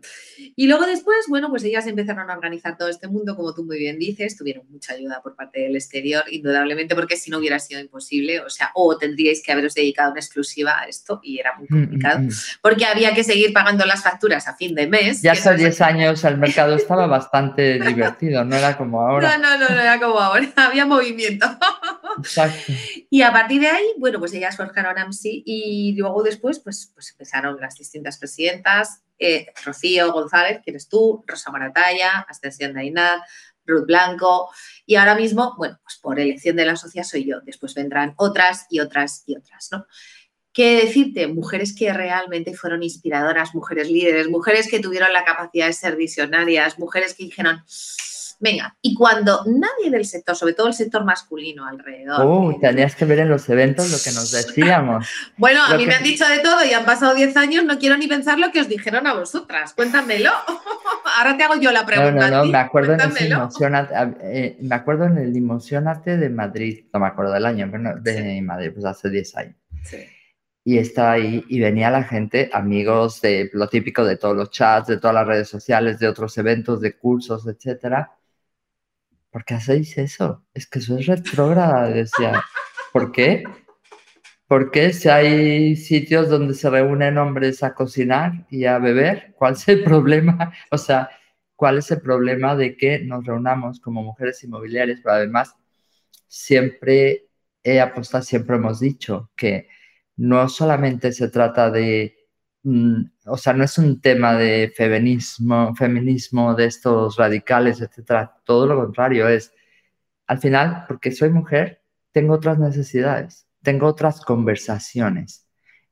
Y 0.57 0.67
luego 0.67 0.87
después, 0.87 1.27
bueno, 1.29 1.51
pues 1.51 1.65
ellas 1.65 1.87
empezaron 1.87 2.31
a 2.31 2.35
organizar 2.35 2.77
todo 2.77 2.89
este 2.89 3.09
mundo, 3.09 3.37
como 3.37 3.55
tú 3.55 3.65
muy 3.65 3.79
bien 3.79 3.99
dices, 3.99 4.37
tuvieron 4.37 4.65
mucha 4.71 4.95
ayuda 4.95 5.21
por 5.23 5.37
parte 5.37 5.61
del 5.61 5.77
exterior, 5.77 6.25
indudablemente, 6.31 6.95
porque 6.95 7.17
si 7.17 7.31
no 7.31 7.39
hubiera 7.39 7.59
sido 7.59 7.81
imposible, 7.81 8.41
o 8.41 8.51
sea, 8.51 8.71
o 8.75 8.97
tendríais 8.97 9.43
que 9.43 9.53
haberos 9.53 9.75
dedicado 9.75 10.13
una 10.13 10.21
exclusiva 10.21 10.81
a 10.81 10.85
esto 10.85 11.21
y 11.23 11.39
era 11.39 11.57
muy 11.57 11.67
mm, 11.69 11.75
mm, 11.75 11.81
complicado, 11.81 12.19
mm. 12.21 12.29
porque 12.63 12.87
había 12.87 13.15
que 13.15 13.25
seguir 13.25 13.53
pagando 13.53 13.85
las 13.87 14.03
facturas 14.03 14.49
a 14.49 14.57
fin 14.57 14.75
de 14.75 14.87
mes. 14.87 15.23
Ya 15.23 15.33
hace 15.33 15.55
10 15.55 15.81
años 15.81 16.25
el 16.25 16.39
mercado 16.39 16.75
estaba 16.75 17.07
bastante 17.07 17.79
divertido, 17.87 18.45
no 18.45 18.57
era 18.57 18.77
como 18.77 19.01
ahora. 19.01 19.39
No, 19.39 19.59
no, 19.59 19.60
no, 19.61 19.69
no 19.69 19.81
era 19.81 20.01
como 20.01 20.19
ahora, 20.19 20.53
había 20.57 20.87
movimiento. 20.87 21.47
Exacto. 22.19 22.73
Y 23.09 23.23
a 23.23 23.33
partir 23.33 23.61
de 23.61 23.69
ahí, 23.69 23.87
bueno, 23.99 24.19
pues 24.19 24.33
ellas 24.35 24.57
forjaron 24.57 24.99
AMSI 24.99 25.43
y 25.47 25.95
luego 25.97 26.23
después, 26.23 26.59
pues, 26.59 26.91
pues 26.95 27.11
empezaron 27.13 27.61
las 27.61 27.77
distintas 27.77 28.19
presidentas, 28.19 29.03
eh, 29.19 29.47
Rocío 29.65 30.13
González, 30.13 30.61
que 30.65 30.71
eres 30.71 30.89
tú, 30.89 31.23
Rosa 31.27 31.51
Maratalla, 31.51 32.27
Ascensión 32.29 32.75
de 32.75 32.81
Ainad, 32.81 33.21
Ruth 33.67 33.87
Blanco, 33.87 34.51
y 34.87 34.97
ahora 34.97 35.15
mismo, 35.15 35.55
bueno, 35.57 35.79
pues 35.83 35.99
por 35.99 36.19
elección 36.19 36.57
de 36.57 36.67
la 36.67 36.77
sociedad 36.77 37.07
soy 37.07 37.27
yo, 37.27 37.41
después 37.43 37.75
vendrán 37.75 38.15
otras 38.17 38.67
y 38.71 38.81
otras 38.81 39.23
y 39.27 39.37
otras, 39.37 39.69
¿no? 39.71 39.87
¿Qué 40.53 40.81
decirte? 40.85 41.29
Mujeres 41.29 41.77
que 41.77 41.93
realmente 41.93 42.55
fueron 42.55 42.83
inspiradoras, 42.83 43.55
mujeres 43.55 43.89
líderes, 43.89 44.29
mujeres 44.29 44.69
que 44.69 44.81
tuvieron 44.81 45.13
la 45.13 45.25
capacidad 45.25 45.67
de 45.67 45.73
ser 45.73 45.95
visionarias, 45.95 46.77
mujeres 46.79 47.15
que 47.15 47.25
dijeron, 47.25 47.63
Venga, 48.43 48.75
y 48.81 48.95
cuando 48.95 49.45
nadie 49.45 49.91
del 49.91 50.07
sector, 50.07 50.35
sobre 50.35 50.55
todo 50.55 50.69
el 50.69 50.73
sector 50.73 51.05
masculino 51.05 51.67
alrededor. 51.67 52.25
Uh, 52.25 52.59
tenías 52.59 52.97
que 52.97 53.05
ver 53.05 53.19
en 53.19 53.29
los 53.29 53.47
eventos 53.51 53.91
lo 53.91 53.99
que 54.03 54.13
nos 54.13 54.33
decíamos. 54.33 55.07
bueno, 55.37 55.63
a 55.63 55.77
mí 55.77 55.85
me 55.85 55.95
han 55.95 56.03
dicho 56.03 56.27
de 56.27 56.39
todo 56.39 56.65
y 56.65 56.73
han 56.73 56.87
pasado 56.87 57.15
10 57.15 57.37
años, 57.37 57.65
no 57.67 57.79
quiero 57.79 57.99
ni 57.99 58.07
pensar 58.07 58.39
lo 58.39 58.51
que 58.51 58.63
os 58.63 58.69
dijeron 58.69 59.07
a 59.07 59.13
vosotras. 59.13 59.75
Cuéntamelo. 59.75 60.31
Ahora 61.19 61.37
te 61.37 61.45
hago 61.45 61.57
yo 61.61 61.71
la 61.71 61.85
pregunta. 61.85 62.31
No, 62.31 62.37
no, 62.39 62.45
no, 62.45 62.51
me 62.51 62.59
acuerdo 62.59 62.95
en 62.95 63.01
el 63.01 63.33
eh, 64.23 64.57
me 64.59 64.75
acuerdo 64.75 65.05
en 65.05 65.19
el 65.19 65.37
Emocionate 65.37 66.17
de 66.17 66.31
Madrid, 66.31 66.87
no 66.95 67.01
me 67.01 67.09
acuerdo 67.09 67.33
del 67.33 67.45
año, 67.45 67.69
pero 67.71 68.01
de 68.01 68.41
Madrid, 68.41 68.71
pues 68.73 68.87
hace 68.87 69.11
10 69.11 69.37
años. 69.37 69.57
Sí 69.85 69.99
y 70.63 70.79
estaba 70.79 71.13
ahí 71.13 71.43
y 71.49 71.59
venía 71.59 71.91
la 71.91 72.05
gente, 72.05 72.51
amigos 72.53 73.21
de 73.23 73.51
lo 73.55 73.69
típico 73.69 74.05
de 74.05 74.17
todos 74.17 74.37
los 74.37 74.51
chats, 74.51 74.89
de 74.89 74.99
todas 74.99 75.15
las 75.15 75.27
redes 75.27 75.49
sociales, 75.49 75.99
de 75.99 76.09
otros 76.09 76.37
eventos, 76.37 76.81
de 76.81 76.97
cursos, 76.97 77.47
etcétera, 77.47 78.13
¿por 79.31 79.45
qué 79.45 79.55
hacéis 79.55 79.97
eso? 79.99 80.45
Es 80.55 80.67
que 80.67 80.81
eso 80.81 80.99
es 80.99 81.07
retrógrada, 81.07 81.89
decía. 81.89 82.43
¿Por 82.93 83.13
qué? 83.13 83.45
¿Por 84.47 84.71
qué 84.73 84.93
si 84.93 85.09
hay 85.09 85.77
sitios 85.77 86.29
donde 86.29 86.55
se 86.55 86.69
reúnen 86.69 87.19
hombres 87.19 87.63
a 87.63 87.75
cocinar 87.75 88.47
y 88.51 88.65
a 88.65 88.79
beber? 88.79 89.33
¿Cuál 89.37 89.55
es 89.55 89.69
el 89.69 89.85
problema? 89.85 90.53
O 90.73 90.79
sea, 90.79 91.09
¿cuál 91.55 91.79
es 91.79 91.91
el 91.93 92.01
problema 92.01 92.57
de 92.57 92.77
que 92.77 92.99
nos 92.99 93.25
reunamos 93.25 93.81
como 93.81 94.03
mujeres 94.03 94.43
inmobiliarias? 94.43 95.01
Pero 95.03 95.15
además, 95.15 95.55
siempre 96.27 97.29
he 97.63 97.81
apostado, 97.81 98.25
siempre 98.25 98.57
hemos 98.57 98.81
dicho 98.81 99.31
que 99.37 99.69
no 100.17 100.49
solamente 100.49 101.13
se 101.13 101.29
trata 101.29 101.71
de 101.71 102.20
o 102.63 103.37
sea, 103.37 103.53
no 103.55 103.65
es 103.65 103.79
un 103.79 104.01
tema 104.01 104.35
de 104.35 104.73
feminismo, 104.77 105.75
feminismo 105.75 106.55
de 106.55 106.67
estos 106.67 107.17
radicales, 107.17 107.81
etcétera. 107.81 108.37
Todo 108.45 108.67
lo 108.67 108.77
contrario, 108.77 109.29
es 109.29 109.53
al 110.27 110.39
final, 110.39 110.85
porque 110.87 111.13
soy 111.13 111.31
mujer, 111.31 111.83
tengo 112.13 112.35
otras 112.35 112.59
necesidades, 112.59 113.49
tengo 113.63 113.87
otras 113.87 114.21
conversaciones 114.21 115.49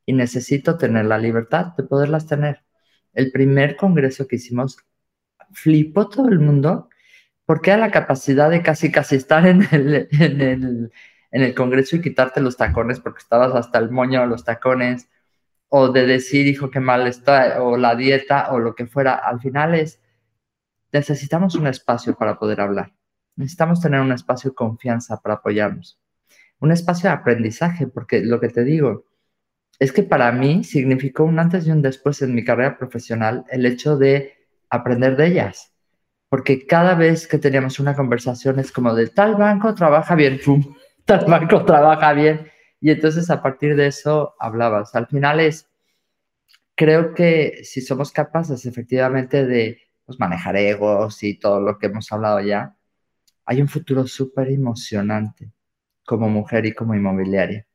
y 0.06 0.12
necesito 0.12 0.76
tener 0.78 1.06
la 1.06 1.18
libertad 1.18 1.74
de 1.76 1.84
poderlas 1.84 2.26
tener. 2.26 2.64
El 3.14 3.32
primer 3.32 3.76
congreso 3.76 4.26
que 4.26 4.36
hicimos 4.36 4.78
flipó 5.52 6.08
todo 6.08 6.28
el 6.28 6.38
mundo 6.38 6.88
porque 7.46 7.70
era 7.70 7.80
la 7.80 7.90
capacidad 7.90 8.50
de 8.50 8.62
casi 8.62 8.92
casi 8.92 9.16
estar 9.16 9.46
en 9.46 9.66
el, 9.72 10.08
en 10.12 10.40
el, 10.40 10.92
en 11.30 11.42
el 11.42 11.54
congreso 11.54 11.96
y 11.96 12.02
quitarte 12.02 12.40
los 12.40 12.56
tacones 12.56 13.00
porque 13.00 13.20
estabas 13.20 13.54
hasta 13.54 13.78
el 13.78 13.90
moño 13.90 14.24
los 14.26 14.44
tacones 14.44 15.08
o 15.68 15.88
de 15.88 16.06
decir, 16.06 16.46
hijo, 16.46 16.70
qué 16.70 16.80
mal 16.80 17.06
está, 17.06 17.62
o 17.62 17.76
la 17.76 17.94
dieta, 17.94 18.52
o 18.52 18.58
lo 18.58 18.74
que 18.74 18.86
fuera. 18.86 19.14
Al 19.14 19.40
final 19.40 19.74
es, 19.74 20.00
necesitamos 20.92 21.54
un 21.54 21.66
espacio 21.66 22.14
para 22.14 22.38
poder 22.38 22.60
hablar. 22.60 22.92
Necesitamos 23.36 23.80
tener 23.80 24.00
un 24.00 24.12
espacio 24.12 24.50
de 24.50 24.56
confianza 24.56 25.20
para 25.20 25.36
apoyarnos. 25.36 26.00
Un 26.60 26.72
espacio 26.72 27.10
de 27.10 27.16
aprendizaje, 27.16 27.86
porque 27.86 28.20
lo 28.20 28.40
que 28.40 28.48
te 28.48 28.64
digo 28.64 29.04
es 29.78 29.92
que 29.92 30.02
para 30.02 30.32
mí 30.32 30.64
significó 30.64 31.24
un 31.24 31.38
antes 31.38 31.66
y 31.66 31.70
un 31.70 31.82
después 31.82 32.20
en 32.22 32.34
mi 32.34 32.44
carrera 32.44 32.76
profesional 32.76 33.44
el 33.50 33.64
hecho 33.64 33.96
de 33.96 34.34
aprender 34.70 35.16
de 35.16 35.26
ellas. 35.26 35.72
Porque 36.28 36.66
cada 36.66 36.94
vez 36.94 37.26
que 37.26 37.38
teníamos 37.38 37.78
una 37.78 37.94
conversación 37.94 38.58
es 38.58 38.72
como 38.72 38.94
de 38.94 39.06
tal 39.06 39.36
banco 39.36 39.74
trabaja 39.74 40.14
bien, 40.14 40.40
tal 41.04 41.24
banco 41.26 41.64
trabaja 41.64 42.12
bien. 42.12 42.48
Y 42.80 42.90
entonces 42.90 43.30
a 43.30 43.42
partir 43.42 43.76
de 43.76 43.86
eso 43.88 44.34
hablabas. 44.38 44.94
Al 44.94 45.06
final 45.06 45.40
es, 45.40 45.68
creo 46.74 47.14
que 47.14 47.60
si 47.64 47.80
somos 47.80 48.12
capaces 48.12 48.64
efectivamente 48.66 49.46
de 49.46 49.78
pues, 50.06 50.18
manejar 50.20 50.56
egos 50.56 51.22
y 51.22 51.38
todo 51.38 51.60
lo 51.60 51.78
que 51.78 51.86
hemos 51.86 52.10
hablado 52.12 52.40
ya, 52.40 52.76
hay 53.46 53.60
un 53.62 53.68
futuro 53.68 54.06
súper 54.06 54.48
emocionante 54.50 55.52
como 56.06 56.28
mujer 56.28 56.66
y 56.66 56.74
como 56.74 56.94
inmobiliaria. 56.94 57.66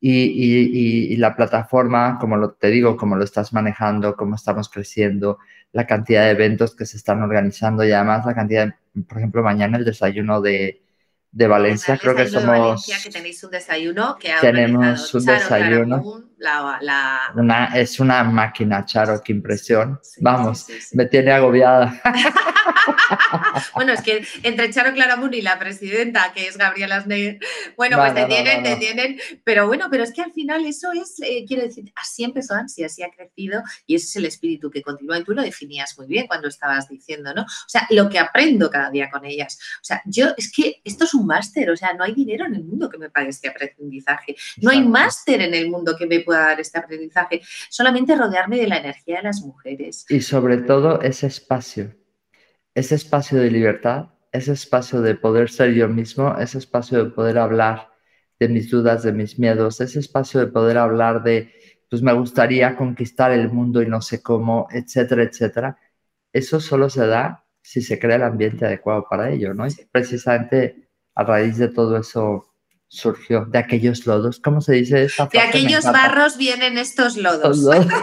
Y, 0.00 1.16
la 1.16 1.34
plataforma, 1.36 2.18
como 2.20 2.36
lo, 2.36 2.52
te 2.52 2.68
digo, 2.68 2.96
como 2.96 3.16
lo 3.16 3.24
estás 3.24 3.52
manejando, 3.52 4.16
cómo 4.16 4.36
estamos 4.36 4.68
creciendo, 4.68 5.38
la 5.72 5.86
cantidad 5.86 6.24
de 6.24 6.30
eventos 6.30 6.76
que 6.76 6.86
se 6.86 6.96
están 6.96 7.22
organizando 7.22 7.84
y 7.84 7.92
además 7.92 8.24
la 8.26 8.34
cantidad, 8.34 8.74
por 9.08 9.18
ejemplo, 9.18 9.42
mañana 9.42 9.78
el 9.78 9.84
desayuno 9.84 10.40
de, 10.40 10.82
de 11.30 11.46
Valencia, 11.46 11.98
creo 11.98 12.14
que 12.14 12.26
somos... 12.26 12.44
De 12.44 12.58
Valencia, 12.58 12.96
que 13.02 13.10
tenéis 13.10 13.42
un 13.44 13.50
desayuno 13.50 14.16
que 14.18 14.32
Tenemos 14.40 15.14
un 15.14 15.24
desayuno. 15.24 16.27
Una, 17.34 17.66
es 17.74 17.98
una 18.00 18.22
máquina, 18.24 18.84
Charo, 18.84 19.20
qué 19.22 19.32
impresión. 19.32 20.00
Vamos, 20.20 20.66
me 20.92 21.06
tiene 21.06 21.32
agobiada. 21.32 22.00
bueno, 23.74 23.92
es 23.92 24.02
que 24.02 24.24
entre 24.42 24.70
Charo 24.70 24.92
Claramun 24.92 25.34
y 25.34 25.42
la 25.42 25.58
presidenta, 25.58 26.32
que 26.32 26.46
es 26.46 26.56
Gabriela 26.56 27.00
Sneyer, 27.00 27.38
bueno, 27.76 27.96
pues 27.96 28.14
te 28.14 28.26
tienen, 28.26 28.62
te 28.62 28.76
tienen, 28.76 29.20
pero 29.44 29.66
bueno, 29.66 29.88
pero 29.90 30.04
es 30.04 30.12
que 30.12 30.22
al 30.22 30.32
final 30.32 30.64
eso 30.64 30.92
es, 30.92 31.16
eh, 31.22 31.44
quiero 31.46 31.62
decir, 31.62 31.92
así 31.96 32.24
empezó 32.24 32.54
Ansi, 32.54 32.84
así 32.84 33.02
ha 33.02 33.10
crecido 33.10 33.62
y 33.86 33.96
ese 33.96 34.06
es 34.06 34.16
el 34.16 34.24
espíritu 34.26 34.70
que 34.70 34.82
continúa 34.82 35.18
y 35.18 35.24
tú 35.24 35.32
lo 35.32 35.42
definías 35.42 35.96
muy 35.98 36.06
bien 36.06 36.26
cuando 36.26 36.48
estabas 36.48 36.88
diciendo, 36.88 37.32
¿no? 37.34 37.42
O 37.42 37.68
sea, 37.68 37.86
lo 37.90 38.08
que 38.08 38.18
aprendo 38.18 38.70
cada 38.70 38.90
día 38.90 39.10
con 39.10 39.24
ellas. 39.24 39.58
O 39.80 39.84
sea, 39.84 40.02
yo, 40.04 40.28
es 40.36 40.52
que 40.52 40.80
esto 40.84 41.04
es 41.04 41.14
un 41.14 41.26
máster, 41.26 41.70
o 41.70 41.76
sea, 41.76 41.92
no 41.94 42.04
hay 42.04 42.14
dinero 42.14 42.46
en 42.46 42.54
el 42.54 42.64
mundo 42.64 42.88
que 42.88 42.98
me 42.98 43.10
pague 43.10 43.30
este 43.30 43.48
aprendizaje, 43.48 44.36
no 44.58 44.70
hay 44.70 44.82
máster 44.82 45.40
en 45.42 45.54
el 45.54 45.70
mundo 45.70 45.96
que 45.96 46.06
me 46.06 46.20
pueda 46.28 46.40
dar 46.48 46.60
este 46.60 46.78
aprendizaje, 46.78 47.40
solamente 47.70 48.14
rodearme 48.14 48.58
de 48.58 48.68
la 48.68 48.76
energía 48.76 49.16
de 49.16 49.22
las 49.22 49.40
mujeres. 49.40 50.04
Y 50.08 50.20
sobre 50.20 50.58
todo 50.58 51.00
ese 51.00 51.26
espacio 51.26 51.94
ese 52.78 52.94
espacio 52.94 53.40
de 53.40 53.50
libertad, 53.50 54.10
ese 54.30 54.52
espacio 54.52 55.00
de 55.00 55.16
poder 55.16 55.50
ser 55.50 55.74
yo 55.74 55.88
mismo, 55.88 56.36
ese 56.38 56.58
espacio 56.58 57.04
de 57.04 57.10
poder 57.10 57.36
hablar 57.38 57.88
de 58.38 58.48
mis 58.48 58.70
dudas, 58.70 59.02
de 59.02 59.12
mis 59.12 59.38
miedos, 59.38 59.80
ese 59.80 59.98
espacio 59.98 60.38
de 60.38 60.46
poder 60.46 60.78
hablar 60.78 61.24
de, 61.24 61.52
pues 61.90 62.02
me 62.02 62.12
gustaría 62.12 62.76
conquistar 62.76 63.32
el 63.32 63.50
mundo 63.50 63.82
y 63.82 63.86
no 63.86 64.00
sé 64.00 64.22
cómo, 64.22 64.68
etcétera, 64.70 65.24
etcétera. 65.24 65.76
Eso 66.32 66.60
solo 66.60 66.88
se 66.88 67.06
da 67.06 67.44
si 67.62 67.82
se 67.82 67.98
crea 67.98 68.16
el 68.16 68.22
ambiente 68.22 68.64
adecuado 68.66 69.06
para 69.10 69.30
ello, 69.30 69.54
¿no? 69.54 69.66
Y 69.66 69.72
precisamente 69.90 70.88
a 71.16 71.24
raíz 71.24 71.58
de 71.58 71.68
todo 71.68 71.96
eso 71.98 72.47
surgió, 72.88 73.44
de 73.44 73.58
aquellos 73.58 74.06
lodos, 74.06 74.40
¿cómo 74.40 74.60
se 74.60 74.72
dice 74.72 75.04
esa 75.04 75.26
De 75.26 75.40
aquellos 75.40 75.84
barros 75.84 76.36
vienen 76.36 76.78
estos 76.78 77.16
lodos. 77.16 77.58
lodos. 77.58 77.86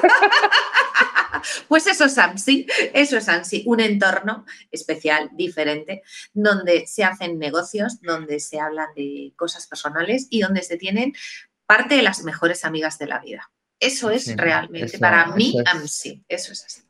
Pues 1.68 1.88
eso 1.88 2.06
es 2.06 2.18
ANSI, 2.18 2.68
eso 2.94 3.18
es 3.18 3.30
ANSI, 3.30 3.64
un 3.66 3.80
entorno 3.80 4.46
especial, 4.72 5.30
diferente, 5.34 6.04
donde 6.34 6.86
se 6.88 7.04
hacen 7.04 7.40
negocios, 7.40 8.02
donde 8.02 8.40
se 8.40 8.60
hablan 8.60 8.88
de 8.96 9.34
cosas 9.36 9.68
personales 9.68 10.28
y 10.30 10.42
donde 10.42 10.64
se 10.64 10.78
tienen 10.78 11.14
parte 11.66 11.96
de 11.96 12.04
las 12.04 12.24
mejores 12.24 12.66
amigas 12.66 12.98
de 12.98 13.08
la 13.08 13.20
vida. 13.20 13.52
Eso 13.80 14.10
es 14.10 14.36
realmente, 14.36 14.98
para 15.00 15.28
mí, 15.28 15.56
ANSI, 15.66 16.24
eso 16.28 16.54
es 16.54 16.66
así. 16.66 16.82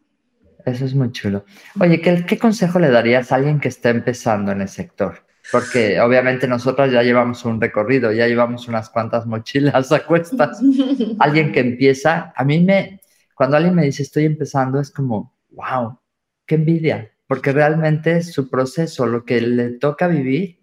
Eso 0.66 0.86
es 0.86 0.96
muy 0.96 1.12
chulo. 1.12 1.46
Oye, 1.80 2.02
¿qué, 2.02 2.26
¿qué, 2.26 2.40
consejo 2.40 2.80
le 2.80 2.90
darías 2.90 3.32
a 3.32 3.36
alguien 3.36 3.60
que 3.60 3.68
está 3.68 3.90
empezando 3.90 4.52
en 4.52 4.62
el 4.62 4.70
sector? 4.70 5.25
Porque 5.52 6.00
obviamente 6.00 6.48
nosotros 6.48 6.92
ya 6.92 7.04
llevamos 7.04 7.46
un 7.46 7.62
recorrido, 7.62 8.12
ya 8.12 8.28
llevamos 8.28 8.68
unas 8.68 8.90
cuantas 8.90 9.26
mochilas 9.26 9.92
a 9.92 10.06
cuestas. 10.06 10.62
alguien 11.20 11.52
que 11.52 11.60
empieza, 11.60 12.34
a 12.36 12.44
mí 12.44 12.60
me, 12.60 13.02
cuando 13.36 13.58
alguien 13.58 13.76
me 13.76 13.86
dice 13.86 14.04
estoy 14.04 14.26
empezando, 14.26 14.80
es 14.80 14.92
como, 14.92 15.38
wow, 15.52 16.00
qué 16.46 16.56
envidia, 16.56 17.12
porque 17.28 17.52
realmente 17.52 18.22
su 18.24 18.50
proceso, 18.50 19.06
lo 19.06 19.24
que 19.24 19.42
le 19.42 19.72
toca 19.72 20.08
vivir, 20.08 20.60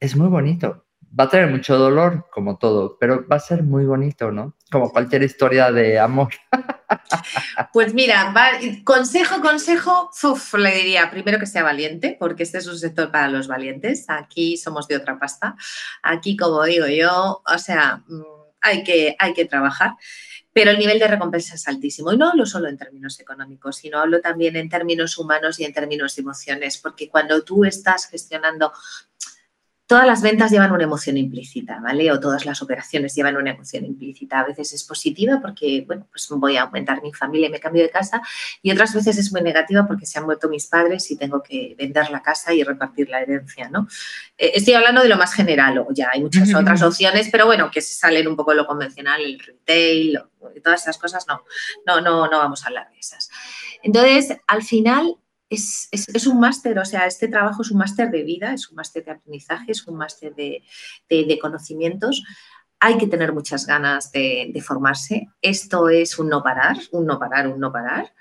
es 0.00 0.16
muy 0.16 0.28
bonito. 0.28 0.83
Va 1.18 1.24
a 1.24 1.28
tener 1.28 1.48
mucho 1.48 1.78
dolor, 1.78 2.26
como 2.32 2.58
todo, 2.58 2.96
pero 2.98 3.26
va 3.28 3.36
a 3.36 3.40
ser 3.40 3.62
muy 3.62 3.84
bonito, 3.84 4.32
¿no? 4.32 4.56
Como 4.70 4.90
cualquier 4.90 5.22
historia 5.22 5.70
de 5.70 5.98
amor. 5.98 6.28
Pues 7.72 7.92
mira, 7.92 8.32
consejo, 8.84 9.40
consejo, 9.40 10.10
le 10.58 10.74
diría 10.74 11.10
primero 11.10 11.38
que 11.38 11.46
sea 11.46 11.62
valiente, 11.62 12.16
porque 12.18 12.44
este 12.44 12.58
es 12.58 12.66
un 12.66 12.78
sector 12.78 13.10
para 13.10 13.28
los 13.28 13.48
valientes. 13.48 14.04
Aquí 14.08 14.56
somos 14.56 14.86
de 14.86 14.96
otra 14.96 15.18
pasta. 15.18 15.56
Aquí, 16.02 16.36
como 16.36 16.62
digo 16.64 16.86
yo, 16.86 17.42
o 17.44 17.58
sea, 17.58 18.02
mm, 18.06 18.22
hay 18.60 18.84
que, 18.84 19.16
hay 19.18 19.32
que 19.32 19.44
trabajar 19.44 19.94
pero 20.54 20.70
el 20.70 20.78
nivel 20.78 21.00
de 21.00 21.08
recompensa 21.08 21.56
es 21.56 21.66
altísimo. 21.66 22.12
Y 22.12 22.16
no 22.16 22.30
hablo 22.30 22.46
solo 22.46 22.68
en 22.68 22.78
términos 22.78 23.18
económicos, 23.18 23.76
sino 23.76 23.98
hablo 23.98 24.20
también 24.20 24.54
en 24.54 24.68
términos 24.68 25.18
humanos 25.18 25.58
y 25.58 25.64
en 25.64 25.72
términos 25.72 26.14
de 26.14 26.22
emociones, 26.22 26.78
porque 26.78 27.08
cuando 27.08 27.42
tú 27.42 27.64
estás 27.64 28.06
gestionando 28.06 28.72
todas 29.86 30.06
las 30.06 30.22
ventas 30.22 30.50
llevan 30.50 30.72
una 30.72 30.84
emoción 30.84 31.16
implícita, 31.18 31.78
¿vale? 31.80 32.10
O 32.10 32.18
todas 32.18 32.46
las 32.46 32.62
operaciones 32.62 33.14
llevan 33.14 33.36
una 33.36 33.50
emoción 33.50 33.84
implícita. 33.84 34.40
A 34.40 34.44
veces 34.44 34.72
es 34.72 34.84
positiva 34.84 35.40
porque, 35.42 35.84
bueno, 35.86 36.06
pues 36.10 36.26
voy 36.30 36.56
a 36.56 36.62
aumentar 36.62 37.02
mi 37.02 37.12
familia 37.12 37.48
y 37.48 37.50
me 37.50 37.60
cambio 37.60 37.82
de 37.82 37.90
casa 37.90 38.22
y 38.62 38.72
otras 38.72 38.94
veces 38.94 39.18
es 39.18 39.30
muy 39.32 39.42
negativa 39.42 39.86
porque 39.86 40.06
se 40.06 40.18
han 40.18 40.24
muerto 40.24 40.48
mis 40.48 40.66
padres 40.66 41.10
y 41.10 41.16
tengo 41.16 41.42
que 41.42 41.74
vender 41.78 42.10
la 42.10 42.22
casa 42.22 42.54
y 42.54 42.62
repartir 42.62 43.10
la 43.10 43.20
herencia, 43.20 43.68
¿no? 43.68 43.86
Eh, 44.38 44.52
estoy 44.54 44.74
hablando 44.74 45.02
de 45.02 45.08
lo 45.08 45.18
más 45.18 45.34
general, 45.34 45.78
o 45.78 45.88
ya 45.90 46.08
hay 46.12 46.22
muchas 46.22 46.54
otras 46.54 46.82
opciones, 46.82 47.28
pero 47.30 47.44
bueno, 47.44 47.70
que 47.70 47.82
se 47.82 47.92
salen 47.92 48.26
un 48.26 48.36
poco 48.36 48.52
de 48.52 48.58
lo 48.58 48.66
convencional, 48.66 49.20
el 49.20 49.38
retail, 49.38 50.18
todas 50.62 50.82
esas 50.82 50.96
cosas, 50.98 51.26
no, 51.28 51.42
no, 51.86 52.00
no, 52.00 52.28
no 52.28 52.38
vamos 52.38 52.64
a 52.64 52.68
hablar 52.68 52.90
de 52.90 52.98
esas. 52.98 53.30
Entonces, 53.82 54.38
al 54.46 54.62
final, 54.62 55.18
es, 55.54 56.26
un 56.26 56.40
máster, 56.40 56.78
o 56.78 56.84
sea, 56.84 57.06
este 57.06 57.28
trabajo 57.28 57.62
es 57.62 57.70
un 57.70 57.78
máster 57.78 58.10
de 58.10 58.22
vida, 58.22 58.52
es 58.52 58.68
un 58.68 58.76
máster 58.76 59.04
de 59.04 59.12
aprendizaje, 59.12 59.72
es 59.72 59.86
un 59.86 59.96
máster 59.96 60.34
de, 60.34 61.38
conocimientos. 61.40 62.22
Hay 62.80 62.98
que 62.98 63.06
tener 63.06 63.32
muchas 63.32 63.66
ganas 63.66 64.12
de, 64.12 64.62
formarse. 64.64 65.28
Esto 65.40 65.88
es 65.88 66.18
un 66.18 66.28
no 66.28 66.42
parar, 66.42 66.76
un 66.92 67.06
no 67.06 67.18
parar, 67.18 67.48
un 67.48 67.60
no 67.60 67.72
parar. 67.72 68.12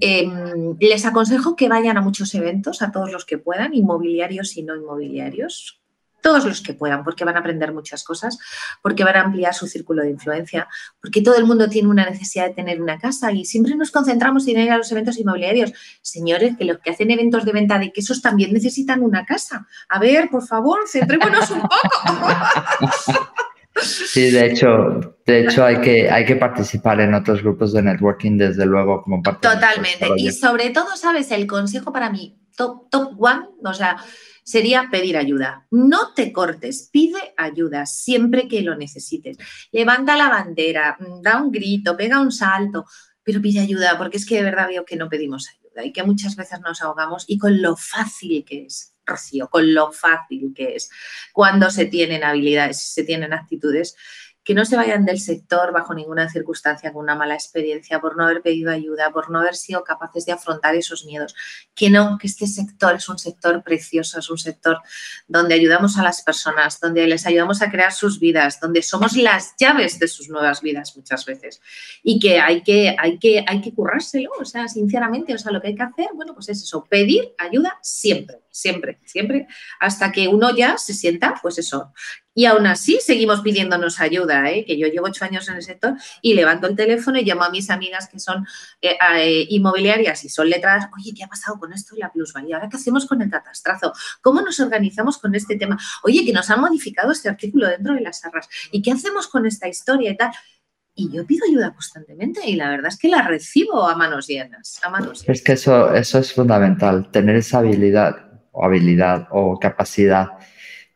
Em, 0.00 0.76
les 0.80 1.04
aconsejo 1.04 1.56
que 1.56 1.68
vayan 1.68 1.98
a 1.98 2.00
muchos 2.00 2.34
eventos, 2.34 2.80
a 2.80 2.90
todos 2.90 3.12
los 3.12 3.26
que 3.26 3.36
puedan, 3.36 3.74
inmobiliarios 3.74 4.56
y 4.56 4.62
no 4.62 4.74
inmobiliarios 4.74 5.79
todos 6.20 6.44
los 6.44 6.60
que 6.60 6.74
puedan, 6.74 7.04
porque 7.04 7.24
van 7.24 7.36
a 7.36 7.40
aprender 7.40 7.72
muchas 7.72 8.04
cosas, 8.04 8.38
porque 8.82 9.04
van 9.04 9.16
a 9.16 9.20
ampliar 9.22 9.54
su 9.54 9.66
círculo 9.66 10.02
de 10.02 10.10
influencia, 10.10 10.68
porque 11.00 11.22
todo 11.22 11.36
el 11.36 11.44
mundo 11.44 11.68
tiene 11.68 11.88
una 11.88 12.08
necesidad 12.08 12.46
de 12.46 12.54
tener 12.54 12.80
una 12.80 12.98
casa 12.98 13.32
y 13.32 13.44
siempre 13.44 13.74
nos 13.76 13.90
concentramos 13.90 14.46
en 14.48 14.60
ir 14.60 14.70
a 14.70 14.78
los 14.78 14.90
eventos 14.92 15.18
inmobiliarios. 15.18 15.72
Señores, 16.02 16.56
que 16.56 16.64
los 16.64 16.78
que 16.78 16.90
hacen 16.90 17.10
eventos 17.10 17.44
de 17.44 17.52
venta 17.52 17.78
de 17.78 17.92
quesos 17.92 18.22
también 18.22 18.52
necesitan 18.52 19.02
una 19.02 19.24
casa. 19.24 19.66
A 19.88 19.98
ver, 19.98 20.28
por 20.30 20.46
favor, 20.46 20.80
centrémonos 20.88 21.50
un 21.50 21.62
poco. 21.62 21.70
Sí, 23.82 24.30
de 24.30 24.46
hecho, 24.46 25.16
de 25.24 25.40
hecho 25.40 25.64
hay 25.64 25.80
que, 25.80 26.10
hay 26.10 26.24
que 26.24 26.36
participar 26.36 27.00
en 27.00 27.14
otros 27.14 27.42
grupos 27.42 27.72
de 27.72 27.82
networking, 27.82 28.36
desde 28.36 28.66
luego, 28.66 29.02
como 29.02 29.22
parte 29.22 29.48
Totalmente. 29.48 30.06
y 30.16 30.30
sobre 30.32 30.70
todo, 30.70 30.96
¿sabes? 30.96 31.30
El 31.30 31.46
consejo 31.46 31.92
para 31.92 32.10
mí, 32.10 32.36
top, 32.56 32.90
top 32.90 33.14
one, 33.18 33.46
o 33.64 33.72
sea, 33.72 33.96
sería 34.44 34.88
pedir 34.90 35.16
ayuda. 35.16 35.66
No 35.70 36.14
te 36.14 36.32
cortes, 36.32 36.88
pide 36.92 37.34
ayuda 37.36 37.86
siempre 37.86 38.48
que 38.48 38.62
lo 38.62 38.76
necesites. 38.76 39.38
Levanta 39.72 40.16
la 40.16 40.28
bandera, 40.28 40.96
mm, 40.98 41.22
da 41.22 41.42
un 41.42 41.50
grito, 41.50 41.96
pega 41.96 42.20
un 42.20 42.32
salto, 42.32 42.84
pero 43.22 43.40
pide 43.40 43.60
ayuda, 43.60 43.98
porque 43.98 44.16
es 44.16 44.26
que 44.26 44.36
de 44.36 44.42
verdad 44.42 44.68
veo 44.68 44.84
que 44.84 44.96
no 44.96 45.08
pedimos 45.08 45.48
ayuda 45.48 45.84
y 45.84 45.92
que 45.92 46.02
muchas 46.02 46.36
veces 46.36 46.60
nos 46.60 46.82
ahogamos 46.82 47.24
y 47.28 47.38
con 47.38 47.62
lo 47.62 47.76
fácil 47.76 48.44
que 48.44 48.66
es, 48.66 48.94
Rocío, 49.06 49.48
con 49.48 49.72
lo 49.72 49.92
fácil 49.92 50.52
que 50.54 50.76
es 50.76 50.90
cuando 51.32 51.70
se 51.70 51.86
tienen 51.86 52.24
habilidades, 52.24 52.80
se 52.80 53.04
tienen 53.04 53.32
actitudes 53.32 53.96
que 54.44 54.54
no 54.54 54.64
se 54.64 54.76
vayan 54.76 55.04
del 55.04 55.20
sector 55.20 55.72
bajo 55.72 55.94
ninguna 55.94 56.28
circunstancia 56.30 56.92
con 56.92 57.02
una 57.02 57.14
mala 57.14 57.34
experiencia, 57.34 58.00
por 58.00 58.16
no 58.16 58.24
haber 58.24 58.42
pedido 58.42 58.70
ayuda, 58.70 59.10
por 59.10 59.30
no 59.30 59.40
haber 59.40 59.54
sido 59.54 59.84
capaces 59.84 60.24
de 60.26 60.32
afrontar 60.32 60.74
esos 60.74 61.04
miedos. 61.04 61.34
Que 61.74 61.90
no, 61.90 62.18
que 62.18 62.26
este 62.26 62.46
sector 62.46 62.94
es 62.94 63.08
un 63.08 63.18
sector 63.18 63.62
precioso, 63.62 64.18
es 64.18 64.30
un 64.30 64.38
sector 64.38 64.78
donde 65.28 65.54
ayudamos 65.54 65.98
a 65.98 66.02
las 66.02 66.22
personas, 66.22 66.80
donde 66.80 67.06
les 67.06 67.26
ayudamos 67.26 67.60
a 67.62 67.70
crear 67.70 67.92
sus 67.92 68.18
vidas, 68.18 68.60
donde 68.60 68.82
somos 68.82 69.16
las 69.16 69.54
llaves 69.58 69.98
de 69.98 70.08
sus 70.08 70.28
nuevas 70.28 70.62
vidas 70.62 70.96
muchas 70.96 71.24
veces. 71.26 71.60
Y 72.02 72.18
que 72.18 72.40
hay 72.40 72.62
que, 72.62 72.96
hay 72.98 73.18
que, 73.18 73.44
hay 73.46 73.60
que 73.60 73.74
currárselo, 73.74 74.30
o 74.40 74.44
sea, 74.44 74.68
sinceramente, 74.68 75.34
o 75.34 75.38
sea, 75.38 75.52
lo 75.52 75.60
que 75.60 75.68
hay 75.68 75.74
que 75.74 75.82
hacer, 75.82 76.08
bueno, 76.14 76.34
pues 76.34 76.48
es 76.48 76.62
eso, 76.62 76.86
pedir 76.88 77.34
ayuda 77.38 77.78
siempre 77.82 78.40
siempre, 78.50 79.00
siempre, 79.04 79.46
hasta 79.78 80.12
que 80.12 80.28
uno 80.28 80.54
ya 80.54 80.76
se 80.78 80.94
sienta, 80.94 81.34
pues 81.40 81.58
eso. 81.58 81.92
Y 82.32 82.44
aún 82.46 82.66
así 82.66 82.98
seguimos 83.04 83.40
pidiéndonos 83.40 84.00
ayuda, 84.00 84.48
¿eh? 84.50 84.64
que 84.64 84.78
yo 84.78 84.86
llevo 84.86 85.06
ocho 85.06 85.24
años 85.24 85.48
en 85.48 85.56
el 85.56 85.62
sector 85.62 85.94
y 86.22 86.34
levanto 86.34 86.68
el 86.68 86.76
teléfono 86.76 87.18
y 87.18 87.24
llamo 87.24 87.42
a 87.42 87.50
mis 87.50 87.70
amigas 87.70 88.08
que 88.08 88.20
son 88.20 88.46
eh, 88.80 88.96
eh, 89.16 89.46
inmobiliarias 89.50 90.24
y 90.24 90.28
son 90.28 90.48
letradas, 90.48 90.88
oye, 90.96 91.12
¿qué 91.14 91.24
ha 91.24 91.28
pasado 91.28 91.58
con 91.58 91.72
esto 91.72 91.96
y 91.96 91.98
la 91.98 92.12
plusvalía? 92.12 92.56
¿Ahora 92.56 92.68
qué 92.68 92.76
hacemos 92.76 93.06
con 93.06 93.20
el 93.20 93.30
catastrazo? 93.30 93.92
¿Cómo 94.22 94.42
nos 94.42 94.60
organizamos 94.60 95.18
con 95.18 95.34
este 95.34 95.56
tema? 95.56 95.78
Oye, 96.04 96.24
que 96.24 96.32
nos 96.32 96.48
han 96.50 96.60
modificado 96.60 97.12
este 97.12 97.28
artículo 97.28 97.68
dentro 97.68 97.94
de 97.94 98.00
las 98.00 98.24
arras. 98.24 98.48
¿Y 98.70 98.80
qué 98.80 98.92
hacemos 98.92 99.26
con 99.26 99.46
esta 99.46 99.68
historia 99.68 100.10
y 100.10 100.16
tal? 100.16 100.30
y 100.92 101.10
yo 101.10 101.24
pido 101.24 101.46
ayuda 101.48 101.72
constantemente 101.72 102.42
y 102.46 102.56
la 102.56 102.68
verdad 102.68 102.88
es 102.88 102.98
que 102.98 103.08
la 103.08 103.22
recibo 103.22 103.88
a 103.88 103.96
manos 103.96 104.26
llenas, 104.26 104.80
a 104.82 104.90
manos 104.90 105.24
Es 105.26 105.42
que 105.42 105.52
eso, 105.52 105.94
eso 105.94 106.18
es 106.18 106.32
fundamental, 106.32 107.10
tener 107.10 107.36
esa 107.36 107.58
habilidad 107.58 108.29
o 108.52 108.64
habilidad 108.64 109.28
o 109.30 109.58
capacidad, 109.58 110.28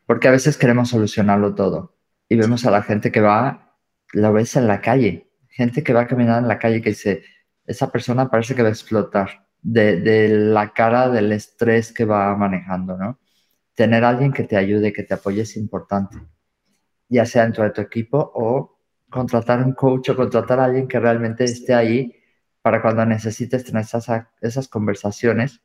porque 0.07 0.28
a 0.28 0.32
veces 0.32 0.57
queremos 0.57 0.90
solucionarlo 0.90 1.55
todo 1.55 1.96
y 2.28 2.36
vemos 2.36 2.64
a 2.66 2.70
la 2.70 2.82
gente 2.82 3.12
que 3.12 3.20
va, 3.20 3.76
lo 4.12 4.32
ves 4.32 4.57
en 4.57 4.66
la 4.66 4.80
calle, 4.80 5.30
gente 5.48 5.82
que 5.82 5.92
va 5.92 6.07
caminando 6.07 6.40
en 6.40 6.48
la 6.48 6.59
calle 6.59 6.82
que 6.82 6.90
dice, 6.90 7.22
esa 7.66 7.90
persona 7.90 8.30
parece 8.30 8.55
que 8.55 8.62
va 8.62 8.68
a 8.68 8.72
explotar 8.72 9.46
de, 9.62 10.00
de 10.00 10.28
la 10.28 10.72
cara 10.72 11.09
del 11.09 11.32
estrés 11.32 11.92
que 11.92 12.05
va 12.05 12.34
manejando, 12.36 12.96
¿no? 12.96 13.20
Tener 13.74 14.05
a 14.05 14.11
alguien 14.11 14.32
que 14.32 14.44
te 14.44 14.57
ayude, 14.57 14.92
que 14.92 15.02
te 15.02 15.14
apoye 15.14 15.42
es 15.42 15.57
importante, 15.57 16.16
ya 17.09 17.26
sea 17.26 17.44
dentro 17.44 17.64
de 17.64 17.70
tu 17.70 17.80
equipo 17.80 18.32
o 18.34 18.78
contratar 19.11 19.62
un 19.64 19.72
coach 19.72 20.11
o 20.11 20.16
contratar 20.16 20.61
a 20.61 20.64
alguien 20.64 20.88
que 20.88 21.00
realmente 21.00 21.44
esté 21.44 21.72
ahí 21.72 22.14
para 22.62 22.82
cuando 22.82 23.05
necesites 23.05 23.64
tener 23.64 23.82
esas, 23.82 24.07
esas 24.40 24.68
conversaciones. 24.68 25.61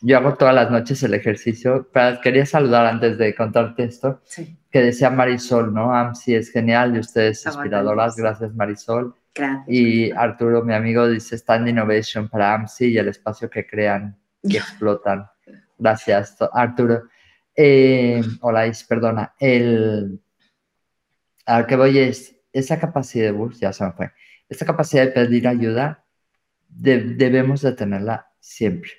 Yo 0.00 0.18
hago 0.18 0.34
todas 0.34 0.54
las 0.54 0.70
noches 0.70 1.02
el 1.02 1.14
ejercicio. 1.14 1.88
Pero 1.92 2.20
quería 2.20 2.46
saludar 2.46 2.86
antes 2.86 3.18
de 3.18 3.34
contarte 3.34 3.84
esto, 3.84 4.22
que 4.70 4.80
decía 4.80 5.10
Marisol, 5.10 5.72
¿no? 5.72 5.94
AMSI 5.94 6.34
es 6.36 6.50
genial 6.50 6.96
y 6.96 7.00
ustedes 7.00 7.44
inspiradoras. 7.44 8.16
Gracias, 8.16 8.54
Marisol. 8.54 9.14
Y 9.66 10.10
Arturo, 10.12 10.64
mi 10.64 10.74
amigo, 10.74 11.08
dice 11.08 11.36
Stand 11.36 11.68
Innovation 11.68 12.28
para 12.28 12.54
AMSI 12.54 12.86
y 12.86 12.98
el 12.98 13.08
espacio 13.08 13.48
que 13.48 13.66
crean 13.66 14.16
y 14.42 14.56
explotan. 14.56 15.28
Gracias, 15.78 16.36
Arturo. 16.52 17.04
Eh, 17.54 18.22
hola, 18.40 18.70
perdona. 18.88 19.34
El, 19.38 20.20
a 21.46 21.60
lo 21.60 21.66
que 21.66 21.76
voy 21.76 21.98
es, 21.98 22.36
esa 22.52 22.78
capacidad 22.78 23.32
de 23.32 23.54
ya 23.58 23.72
se 23.72 23.84
me 23.84 23.92
fue, 23.92 24.12
esa 24.48 24.66
capacidad 24.66 25.04
de 25.04 25.12
pedir 25.12 25.48
ayuda 25.48 26.04
debemos 26.68 27.62
de 27.62 27.72
tenerla 27.72 28.30
siempre, 28.38 28.90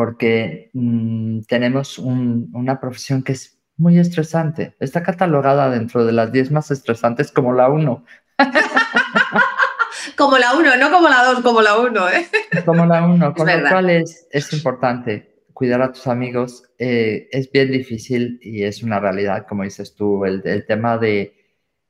porque 0.00 0.70
mm, 0.72 1.40
tenemos 1.42 1.98
una 1.98 2.80
profesión 2.80 3.22
que 3.22 3.32
es 3.32 3.60
muy 3.76 3.98
estresante. 3.98 4.74
Está 4.80 5.02
catalogada 5.02 5.68
dentro 5.68 6.06
de 6.06 6.12
las 6.12 6.32
10 6.32 6.52
más 6.52 6.70
estresantes 6.70 7.30
como 7.30 7.52
la 7.52 7.68
1. 7.68 8.02
como 10.16 10.38
la 10.38 10.54
1, 10.54 10.76
no 10.78 10.90
como 10.90 11.06
la 11.10 11.22
2, 11.34 11.42
como 11.42 11.60
la 11.60 11.78
1. 11.78 12.08
¿eh? 12.08 12.26
Como 12.64 12.86
la 12.86 13.04
1, 13.04 13.34
con 13.34 13.46
lo 13.46 13.68
cual 13.68 13.90
es, 13.90 14.26
es, 14.30 14.50
importante 14.54 15.44
cuidar 15.52 15.82
a 15.82 15.92
tus 15.92 16.06
amigos. 16.06 16.62
Eh, 16.78 17.28
es 17.30 17.52
bien 17.52 17.70
difícil 17.70 18.40
y 18.40 18.62
es 18.62 18.82
una 18.82 19.00
realidad, 19.00 19.44
como 19.46 19.64
dices 19.64 19.94
tú, 19.94 20.24
el, 20.24 20.40
el 20.46 20.64
tema 20.64 20.96
de 20.96 21.34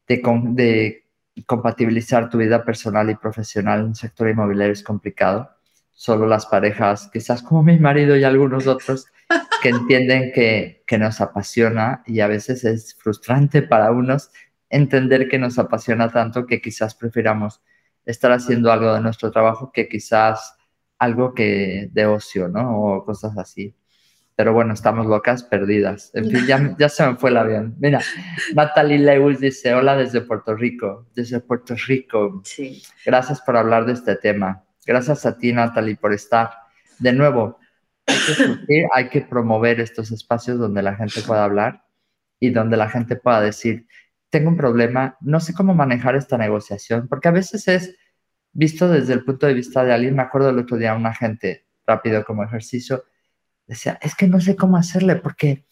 de, 0.08 1.04
compatibilizar 1.46 2.28
tu 2.28 2.38
vida 2.38 2.64
personal 2.64 3.08
y 3.08 3.14
profesional 3.14 3.82
en 3.82 3.86
el 3.90 3.94
sector 3.94 4.28
inmobiliario 4.28 4.72
es 4.72 4.82
complicado. 4.82 5.48
Solo 6.00 6.26
las 6.26 6.46
parejas, 6.46 7.10
quizás 7.12 7.42
como 7.42 7.62
mi 7.62 7.78
marido 7.78 8.16
y 8.16 8.24
algunos 8.24 8.66
otros, 8.66 9.04
que 9.62 9.68
entienden 9.68 10.32
que, 10.32 10.82
que 10.86 10.96
nos 10.96 11.20
apasiona 11.20 12.02
y 12.06 12.20
a 12.20 12.26
veces 12.26 12.64
es 12.64 12.96
frustrante 12.98 13.60
para 13.60 13.90
unos 13.90 14.30
entender 14.70 15.28
que 15.28 15.38
nos 15.38 15.58
apasiona 15.58 16.08
tanto 16.08 16.46
que 16.46 16.62
quizás 16.62 16.94
prefiramos 16.94 17.60
estar 18.06 18.32
haciendo 18.32 18.72
algo 18.72 18.94
de 18.94 19.02
nuestro 19.02 19.30
trabajo 19.30 19.72
que 19.72 19.90
quizás 19.90 20.56
algo 20.98 21.34
que 21.34 21.90
de 21.92 22.06
ocio, 22.06 22.48
¿no? 22.48 22.80
O 22.80 23.04
cosas 23.04 23.36
así. 23.36 23.76
Pero 24.36 24.54
bueno, 24.54 24.72
estamos 24.72 25.04
locas, 25.04 25.42
perdidas. 25.42 26.12
En 26.14 26.30
fin, 26.30 26.46
ya, 26.46 26.76
ya 26.78 26.88
se 26.88 27.06
me 27.06 27.16
fue 27.16 27.28
el 27.28 27.36
avión. 27.36 27.76
Mira, 27.78 28.00
Natalie 28.54 29.00
Lewis 29.00 29.38
dice, 29.38 29.74
hola 29.74 29.98
desde 29.98 30.22
Puerto 30.22 30.56
Rico. 30.56 31.08
Desde 31.14 31.40
Puerto 31.40 31.74
Rico. 31.86 32.40
Sí. 32.42 32.82
Gracias 33.04 33.42
por 33.42 33.58
hablar 33.58 33.84
de 33.84 33.92
este 33.92 34.16
tema. 34.16 34.64
Gracias 34.86 35.26
a 35.26 35.36
ti, 35.36 35.52
Natalie, 35.52 35.96
por 35.96 36.12
estar. 36.12 36.50
De 36.98 37.12
nuevo, 37.12 37.58
hay 38.06 38.16
que, 38.66 38.86
hay 38.94 39.08
que 39.08 39.20
promover 39.22 39.80
estos 39.80 40.10
espacios 40.10 40.58
donde 40.58 40.82
la 40.82 40.96
gente 40.96 41.22
pueda 41.22 41.44
hablar 41.44 41.84
y 42.38 42.50
donde 42.50 42.76
la 42.76 42.88
gente 42.88 43.16
pueda 43.16 43.40
decir, 43.40 43.86
tengo 44.30 44.48
un 44.48 44.56
problema, 44.56 45.16
no 45.20 45.40
sé 45.40 45.52
cómo 45.52 45.74
manejar 45.74 46.16
esta 46.16 46.38
negociación, 46.38 47.08
porque 47.08 47.28
a 47.28 47.32
veces 47.32 47.68
es 47.68 47.96
visto 48.52 48.88
desde 48.88 49.12
el 49.12 49.24
punto 49.24 49.46
de 49.46 49.54
vista 49.54 49.84
de 49.84 49.92
alguien. 49.92 50.16
Me 50.16 50.22
acuerdo 50.22 50.50
el 50.50 50.58
otro 50.58 50.76
día 50.76 50.94
una 50.94 51.14
gente, 51.14 51.66
rápido 51.86 52.24
como 52.24 52.44
ejercicio, 52.44 53.04
decía, 53.66 53.98
es 54.02 54.14
que 54.14 54.26
no 54.26 54.40
sé 54.40 54.56
cómo 54.56 54.76
hacerle 54.76 55.16
porque 55.16 55.66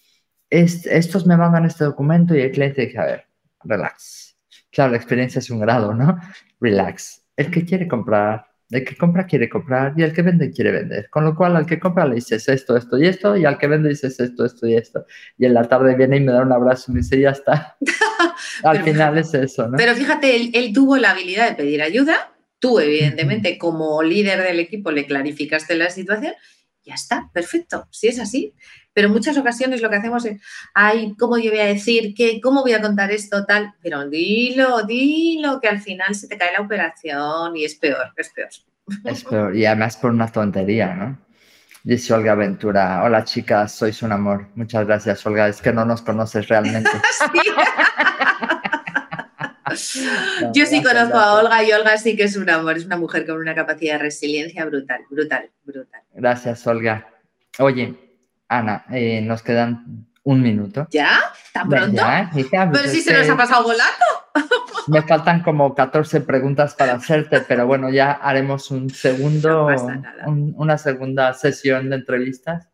estos 0.50 1.26
me 1.26 1.36
mandan 1.36 1.66
este 1.66 1.84
documento 1.84 2.34
y 2.34 2.40
el 2.40 2.50
cliente 2.50 2.86
dice, 2.86 2.98
a 2.98 3.04
ver, 3.04 3.26
relax. 3.64 4.36
Claro, 4.70 4.92
la 4.92 4.96
experiencia 4.96 5.38
es 5.38 5.50
un 5.50 5.60
grado, 5.60 5.94
¿no? 5.94 6.18
Relax. 6.60 7.24
El 7.36 7.50
que 7.50 7.64
quiere 7.64 7.86
comprar, 7.86 8.47
el 8.70 8.84
que 8.84 8.96
compra 8.96 9.26
quiere 9.26 9.48
comprar 9.48 9.94
y 9.96 10.02
el 10.02 10.12
que 10.12 10.22
vende 10.22 10.50
quiere 10.50 10.70
vender. 10.70 11.08
Con 11.10 11.24
lo 11.24 11.34
cual, 11.34 11.56
al 11.56 11.66
que 11.66 11.78
compra 11.78 12.06
le 12.06 12.16
dices 12.16 12.48
esto, 12.48 12.76
esto 12.76 12.98
y 12.98 13.06
esto, 13.06 13.36
y 13.36 13.44
al 13.44 13.58
que 13.58 13.66
vende 13.66 13.88
dices 13.88 14.20
esto, 14.20 14.44
esto 14.44 14.66
y 14.66 14.74
esto. 14.74 15.06
Y 15.38 15.46
en 15.46 15.54
la 15.54 15.64
tarde 15.64 15.94
viene 15.96 16.16
y 16.16 16.20
me 16.20 16.32
da 16.32 16.42
un 16.42 16.52
abrazo 16.52 16.90
y 16.90 16.94
me 16.94 17.00
dice, 17.00 17.20
ya 17.20 17.30
está. 17.30 17.76
al 18.62 18.82
final 18.82 19.16
es 19.18 19.32
eso, 19.34 19.68
¿no? 19.68 19.76
Pero 19.76 19.94
fíjate, 19.94 20.36
él, 20.36 20.50
él, 20.54 20.72
tuvo 20.72 20.96
la 20.96 21.12
habilidad 21.12 21.48
de 21.48 21.56
pedir 21.56 21.82
ayuda. 21.82 22.34
Tú, 22.58 22.80
evidentemente, 22.80 23.56
como 23.56 24.02
líder 24.02 24.42
del 24.42 24.60
equipo, 24.60 24.90
le 24.90 25.06
clarificaste 25.06 25.76
la 25.76 25.90
situación 25.90 26.34
ya 26.88 26.94
está, 26.94 27.30
perfecto, 27.32 27.86
si 27.90 28.08
es 28.08 28.18
así. 28.18 28.54
Pero 28.98 29.06
en 29.06 29.14
muchas 29.14 29.38
ocasiones 29.38 29.80
lo 29.80 29.88
que 29.90 29.94
hacemos 29.94 30.24
es, 30.24 30.42
ay, 30.74 31.14
¿cómo 31.16 31.38
yo 31.38 31.52
voy 31.52 31.60
a 31.60 31.66
decir? 31.66 32.14
¿Qué, 32.16 32.40
¿Cómo 32.40 32.62
voy 32.62 32.72
a 32.72 32.80
contar 32.80 33.12
esto? 33.12 33.46
Tal, 33.46 33.72
pero 33.80 34.08
dilo, 34.08 34.82
dilo, 34.82 35.60
que 35.60 35.68
al 35.68 35.80
final 35.80 36.16
se 36.16 36.26
te 36.26 36.36
cae 36.36 36.52
la 36.52 36.64
operación 36.64 37.56
y 37.56 37.64
es 37.64 37.76
peor, 37.76 38.12
es 38.16 38.30
peor. 38.30 38.48
Es 39.04 39.22
peor, 39.22 39.54
y 39.54 39.64
además 39.66 39.96
por 39.98 40.10
una 40.10 40.26
tontería, 40.26 40.96
¿no? 40.96 41.16
Dice 41.84 42.12
Olga 42.12 42.34
Ventura, 42.34 43.04
hola 43.04 43.22
chicas, 43.22 43.70
sois 43.70 44.02
un 44.02 44.10
amor. 44.10 44.48
Muchas 44.56 44.84
gracias, 44.84 45.24
Olga, 45.24 45.46
es 45.46 45.62
que 45.62 45.72
no 45.72 45.84
nos 45.84 46.02
conoces 46.02 46.48
realmente. 46.48 46.90
Yo 50.54 50.66
sí 50.66 50.82
conozco 50.82 51.18
a 51.18 51.34
Olga 51.34 51.62
y 51.62 51.70
Olga 51.70 51.96
sí 51.98 52.16
que 52.16 52.24
es 52.24 52.36
un 52.36 52.50
amor, 52.50 52.76
es 52.76 52.84
una 52.84 52.96
mujer 52.96 53.24
con 53.24 53.38
una 53.38 53.54
capacidad 53.54 53.92
de 53.92 53.98
resiliencia 54.00 54.64
brutal, 54.64 55.02
brutal, 55.08 55.48
brutal. 55.62 56.02
Gracias, 56.14 56.66
Olga. 56.66 57.06
Oye, 57.60 58.07
Ana, 58.48 58.84
eh, 58.90 59.20
nos 59.20 59.42
quedan 59.42 60.08
un 60.24 60.42
minuto. 60.42 60.86
¿Ya? 60.90 61.20
¿Tan 61.52 61.68
pronto? 61.68 62.02
pero 62.72 62.88
si 62.88 63.00
se 63.00 63.12
nos 63.12 63.28
ha 63.28 63.36
pasado 63.36 63.62
volando. 63.62 64.04
Me 64.88 65.02
faltan 65.02 65.42
como 65.42 65.74
14 65.74 66.22
preguntas 66.22 66.74
para 66.74 66.94
hacerte, 66.94 67.40
pero 67.40 67.66
bueno, 67.66 67.90
ya 67.90 68.12
haremos 68.12 68.70
un 68.70 68.90
segundo, 68.90 69.68
una 70.26 70.78
segunda 70.78 71.34
sesión 71.34 71.90
de 71.90 71.96
entrevistas. 71.96 72.68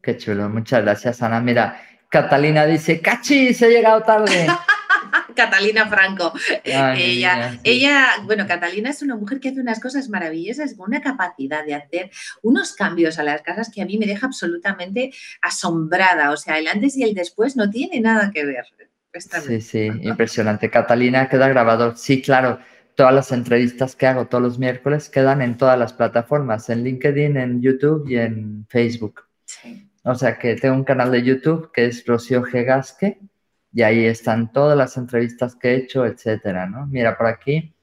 Qué 0.00 0.16
chulo, 0.16 0.48
muchas 0.48 0.82
gracias, 0.82 1.20
Ana. 1.22 1.40
Mira, 1.40 1.82
Catalina 2.08 2.64
dice, 2.66 3.00
¡Cachi! 3.00 3.52
Se 3.54 3.66
ha 3.66 3.70
llegado 3.70 4.02
tarde. 4.02 4.46
Catalina 5.34 5.88
Franco. 5.88 6.32
ella, 6.62 7.58
ella, 7.64 8.06
bueno, 8.22 8.46
Catalina 8.46 8.90
es 8.90 9.02
una 9.02 9.16
mujer 9.16 9.40
que 9.40 9.48
hace 9.48 9.60
unas 9.60 9.80
cosas 9.80 10.08
maravillosas, 10.08 10.74
con 10.74 10.90
una 10.90 11.00
capacidad 11.00 11.64
de 11.64 11.74
hacer 11.74 12.12
unos 12.42 12.74
cambios 12.74 13.18
a 13.18 13.24
las 13.24 13.42
casas 13.42 13.68
que 13.72 13.82
a 13.82 13.86
mí 13.86 13.98
me 13.98 14.06
deja 14.06 14.26
absolutamente 14.26 15.12
asombrada. 15.42 16.30
O 16.30 16.36
sea, 16.36 16.58
el 16.58 16.68
antes 16.68 16.96
y 16.96 17.02
el 17.02 17.14
después 17.14 17.56
no 17.56 17.68
tiene 17.68 18.00
nada 18.00 18.30
que 18.30 18.44
ver. 18.44 18.64
Sí, 19.46 19.60
sí, 19.60 19.90
impresionante. 20.02 20.70
Catalina 20.70 21.28
queda 21.28 21.48
grabado. 21.48 21.96
Sí, 21.96 22.20
claro 22.20 22.58
todas 22.94 23.14
las 23.14 23.32
entrevistas 23.32 23.96
que 23.96 24.06
hago 24.06 24.26
todos 24.26 24.42
los 24.42 24.58
miércoles 24.58 25.08
quedan 25.08 25.42
en 25.42 25.56
todas 25.56 25.78
las 25.78 25.92
plataformas, 25.92 26.70
en 26.70 26.84
LinkedIn, 26.84 27.36
en 27.36 27.62
YouTube 27.62 28.08
y 28.08 28.16
en 28.16 28.66
Facebook. 28.68 29.22
O 30.04 30.14
sea 30.14 30.38
que 30.38 30.54
tengo 30.56 30.74
un 30.74 30.84
canal 30.84 31.10
de 31.10 31.22
YouTube 31.22 31.70
que 31.72 31.86
es 31.86 32.04
Rocío 32.06 32.42
G. 32.44 32.64
Gasque 32.64 33.18
y 33.72 33.82
ahí 33.82 34.04
están 34.04 34.52
todas 34.52 34.76
las 34.76 34.96
entrevistas 34.96 35.56
que 35.56 35.70
he 35.70 35.76
hecho, 35.76 36.06
etcétera, 36.06 36.66
¿no? 36.66 36.86
Mira, 36.86 37.16
por 37.16 37.26
aquí, 37.26 37.74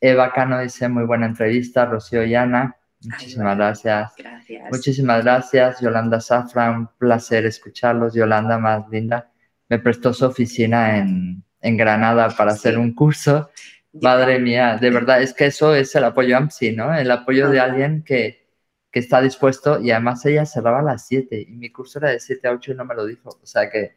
Eva 0.00 0.32
Cano 0.32 0.60
dice 0.60 0.88
muy 0.88 1.04
buena 1.04 1.26
entrevista, 1.26 1.86
Rocío 1.86 2.24
y 2.24 2.34
Ana, 2.34 2.76
muchísimas 3.00 3.56
gracias. 3.56 4.12
Gracias. 4.16 4.70
Muchísimas 4.70 5.24
gracias, 5.24 5.80
Yolanda 5.80 6.20
Zafra, 6.20 6.70
un 6.70 6.88
placer 6.98 7.46
escucharlos. 7.46 8.14
Yolanda, 8.14 8.58
más 8.58 8.88
linda, 8.88 9.31
me 9.68 9.78
prestó 9.78 10.12
su 10.12 10.24
oficina 10.24 10.98
en, 10.98 11.44
Granada 11.76 12.28
para 12.30 12.52
hacer 12.52 12.76
un 12.76 12.92
curso 12.92 13.48
Madre 13.92 14.38
mía, 14.38 14.78
de 14.80 14.90
verdad, 14.90 15.20
es 15.22 15.34
que 15.34 15.46
eso 15.46 15.74
es 15.74 15.94
el 15.94 16.04
apoyo 16.04 16.36
AMSI, 16.38 16.72
¿no? 16.74 16.94
El 16.94 17.10
apoyo 17.10 17.50
de 17.50 17.60
alguien 17.60 18.02
que, 18.02 18.48
que 18.90 19.00
está 19.00 19.20
dispuesto 19.20 19.80
y 19.80 19.90
además 19.90 20.24
ella 20.24 20.46
cerraba 20.46 20.80
a 20.80 20.82
las 20.82 21.06
7 21.06 21.46
y 21.46 21.52
mi 21.52 21.70
curso 21.70 21.98
era 21.98 22.10
de 22.10 22.18
7 22.18 22.48
a 22.48 22.52
8 22.52 22.72
y 22.72 22.74
no 22.74 22.86
me 22.86 22.94
lo 22.94 23.04
dijo. 23.04 23.28
O 23.42 23.46
sea 23.46 23.68
que 23.70 23.96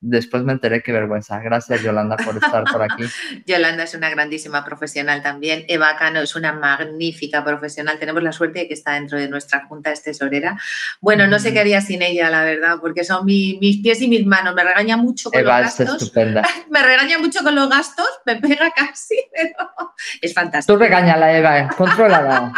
Después 0.00 0.44
me 0.44 0.52
enteré 0.52 0.80
qué 0.80 0.92
vergüenza. 0.92 1.40
Gracias, 1.40 1.82
Yolanda, 1.82 2.16
por 2.16 2.36
estar 2.36 2.62
por 2.64 2.82
aquí. 2.82 3.02
Yolanda 3.46 3.82
es 3.82 3.94
una 3.94 4.08
grandísima 4.08 4.64
profesional 4.64 5.22
también. 5.22 5.64
Eva 5.66 5.96
Cano 5.96 6.20
es 6.20 6.36
una 6.36 6.52
magnífica 6.52 7.44
profesional. 7.44 7.98
Tenemos 7.98 8.22
la 8.22 8.30
suerte 8.30 8.60
de 8.60 8.68
que 8.68 8.74
está 8.74 8.92
dentro 8.92 9.18
de 9.18 9.28
nuestra 9.28 9.66
junta, 9.66 9.90
es 9.90 10.04
tesorera. 10.04 10.56
Bueno, 11.00 11.26
no 11.26 11.40
sé 11.40 11.52
qué 11.52 11.58
haría 11.58 11.80
sin 11.80 12.02
ella, 12.02 12.30
la 12.30 12.44
verdad, 12.44 12.76
porque 12.80 13.02
son 13.02 13.26
mis 13.26 13.78
pies 13.82 14.00
y 14.00 14.06
mis 14.06 14.24
manos. 14.24 14.54
Me 14.54 14.62
regaña 14.62 14.96
mucho 14.96 15.32
con 15.32 15.42
los 15.42 15.48
gastos. 15.50 15.88
Es 15.88 15.94
estupenda. 15.94 16.42
me 16.70 16.82
regaña 16.82 17.18
mucho 17.18 17.42
con 17.42 17.56
los 17.56 17.68
gastos, 17.68 18.08
me 18.24 18.36
pega 18.36 18.70
casi, 18.70 19.16
pero 19.34 19.94
es 20.20 20.32
fantástico. 20.32 20.76
Tú 20.76 20.80
regañala, 20.80 21.36
Eva, 21.36 21.68
contrólala. 21.76 22.52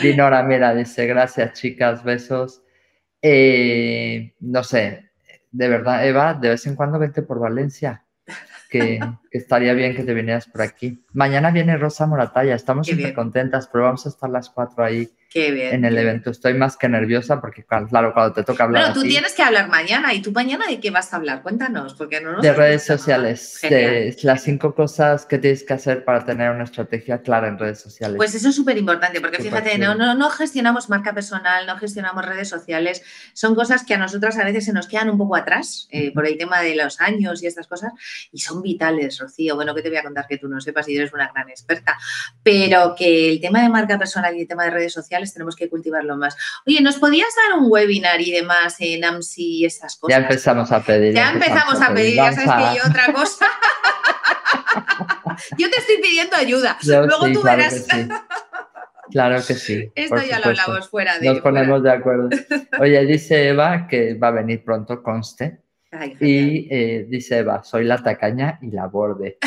Dinora, 0.00 0.42
mira, 0.42 0.74
dice, 0.74 1.06
gracias, 1.06 1.52
chicas, 1.52 2.02
besos. 2.02 2.62
Eh, 3.22 4.34
no 4.40 4.62
sé, 4.64 5.03
de 5.54 5.68
verdad, 5.68 6.04
Eva, 6.04 6.34
de 6.34 6.48
vez 6.48 6.66
en 6.66 6.74
cuando 6.74 6.98
vete 6.98 7.22
por 7.22 7.38
Valencia, 7.38 8.04
que, 8.70 8.98
estaría 9.30 9.72
bien 9.72 9.94
que 9.94 10.02
te 10.02 10.12
vinieras 10.12 10.46
por 10.46 10.62
aquí. 10.62 11.04
Mañana 11.12 11.52
viene 11.52 11.76
Rosa 11.76 12.06
Moratalla, 12.06 12.56
estamos 12.56 12.88
súper 12.88 13.14
contentas, 13.14 13.68
pero 13.72 13.84
vamos 13.84 14.04
a 14.04 14.08
estar 14.08 14.28
las 14.28 14.50
cuatro 14.50 14.84
ahí 14.84 15.08
en 15.34 15.84
el 15.84 15.98
evento. 15.98 16.30
Estoy 16.30 16.54
más 16.54 16.76
que 16.76 16.88
nerviosa 16.88 17.40
porque, 17.40 17.64
claro, 17.64 18.12
cuando 18.12 18.32
te 18.32 18.44
toca 18.44 18.64
hablar. 18.64 18.84
Pero 18.84 18.94
tú 18.94 19.02
tienes 19.02 19.32
que 19.32 19.42
hablar 19.42 19.68
mañana. 19.68 20.14
¿Y 20.14 20.22
tú 20.22 20.30
mañana 20.32 20.66
de 20.66 20.78
qué 20.78 20.90
vas 20.90 21.12
a 21.12 21.16
hablar? 21.16 21.42
Cuéntanos, 21.42 21.94
porque 21.94 22.20
no 22.20 22.40
De 22.40 22.52
redes 22.52 22.84
sociales. 22.84 23.58
De 23.62 24.16
las 24.22 24.42
cinco 24.42 24.74
cosas 24.74 25.26
que 25.26 25.38
tienes 25.38 25.64
que 25.64 25.72
hacer 25.72 26.04
para 26.04 26.24
tener 26.24 26.50
una 26.50 26.64
estrategia 26.64 27.20
clara 27.22 27.48
en 27.48 27.58
redes 27.58 27.80
sociales. 27.80 28.16
Pues 28.16 28.34
eso 28.34 28.48
es 28.50 28.54
súper 28.54 28.78
importante, 28.78 29.20
porque 29.20 29.42
fíjate, 29.42 29.76
no, 29.78 29.94
no, 29.94 30.14
no, 30.14 30.30
gestionamos 30.30 30.88
marca 30.88 31.12
personal, 31.12 31.66
no 31.66 31.76
gestionamos 31.78 32.24
redes 32.24 32.48
sociales. 32.48 33.02
Son 33.32 33.54
cosas 33.54 33.84
que 33.84 33.94
a 33.94 33.98
nosotras 33.98 34.38
a 34.38 34.44
veces 34.44 34.64
se 34.64 34.72
nos 34.72 34.86
quedan 34.86 35.10
un 35.10 35.18
poco 35.18 35.36
atrás 35.36 35.88
eh, 35.90 36.12
por 36.12 36.26
el 36.26 36.38
tema 36.38 36.60
de 36.60 36.76
los 36.76 37.00
años 37.00 37.42
y 37.42 37.46
estas 37.46 37.66
cosas. 37.66 37.92
Y 38.30 38.38
son 38.38 38.62
vitales, 38.62 39.18
Rocío. 39.18 39.56
Bueno, 39.56 39.74
que 39.74 39.82
te 39.82 39.88
voy 39.88 39.98
a 39.98 40.02
contar 40.02 40.26
que 40.28 40.38
tú 40.38 40.48
no 40.48 40.60
sepas 40.60 40.88
y 40.88 40.96
eres 40.96 41.12
una 41.12 41.30
gran 41.32 41.48
experta. 41.48 41.98
Pero 42.42 42.94
que 42.96 43.32
el 43.32 43.40
tema 43.40 43.62
de 43.62 43.68
marca 43.68 43.98
personal 43.98 44.36
y 44.36 44.42
el 44.42 44.48
tema 44.48 44.64
de 44.64 44.70
redes 44.70 44.92
sociales 44.92 45.23
tenemos 45.32 45.56
que 45.56 45.68
cultivarlo 45.68 46.16
más. 46.16 46.36
Oye, 46.66 46.80
¿nos 46.80 46.96
podías 46.96 47.28
dar 47.36 47.58
un 47.58 47.70
webinar 47.70 48.20
y 48.20 48.30
demás 48.30 48.76
en 48.80 49.04
AMSI 49.04 49.58
y 49.58 49.64
esas 49.64 49.96
cosas? 49.96 50.16
Ya 50.16 50.22
empezamos 50.22 50.72
a 50.72 50.82
pedir. 50.82 51.14
Ya, 51.14 51.30
empezamos, 51.30 51.80
a 51.80 51.94
pedir, 51.94 52.16
ya 52.16 52.32
sabes 52.32 52.50
que 52.50 52.78
yo 52.78 52.88
otra 52.88 53.12
cosa. 53.12 53.46
yo 55.58 55.70
te 55.70 55.78
estoy 55.78 55.98
pidiendo 56.02 56.36
ayuda. 56.36 56.76
Luego 56.82 57.32
tú 57.32 57.42
verás. 57.42 57.86
Claro 59.10 59.36
que 59.46 59.54
sí. 59.54 59.90
Esto 59.94 60.22
ya 60.22 60.40
lo 60.40 60.46
hablamos 60.46 60.88
fuera 60.88 61.18
de. 61.18 61.26
Nos 61.26 61.40
ponemos 61.40 61.82
de 61.82 61.92
acuerdo. 61.92 62.30
Oye, 62.80 63.04
dice 63.06 63.48
Eva 63.48 63.86
que 63.88 64.14
va 64.14 64.28
a 64.28 64.32
venir 64.32 64.64
pronto, 64.64 65.02
conste. 65.02 65.58
y 66.20 66.66
eh, 66.74 67.06
dice 67.08 67.38
Eva, 67.38 67.62
soy 67.62 67.84
la 67.84 68.02
tacaña 68.02 68.58
y 68.62 68.70
la 68.70 68.86
borde. 68.86 69.38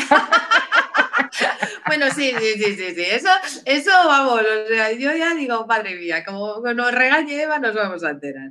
Bueno, 1.88 2.06
sí, 2.14 2.32
sí, 2.38 2.62
sí, 2.62 2.76
sí, 2.76 2.94
sí. 2.94 3.02
Eso, 3.02 3.28
eso 3.64 3.90
vamos, 4.06 4.40
o 4.40 4.68
sea, 4.68 4.92
yo 4.92 5.16
ya 5.16 5.34
digo, 5.34 5.66
madre 5.66 5.96
mía, 5.96 6.24
como 6.24 6.60
nos 6.74 6.94
regañe 6.94 7.42
Eva, 7.42 7.58
nos 7.58 7.74
vamos 7.74 8.04
a 8.04 8.10
enterar. 8.10 8.50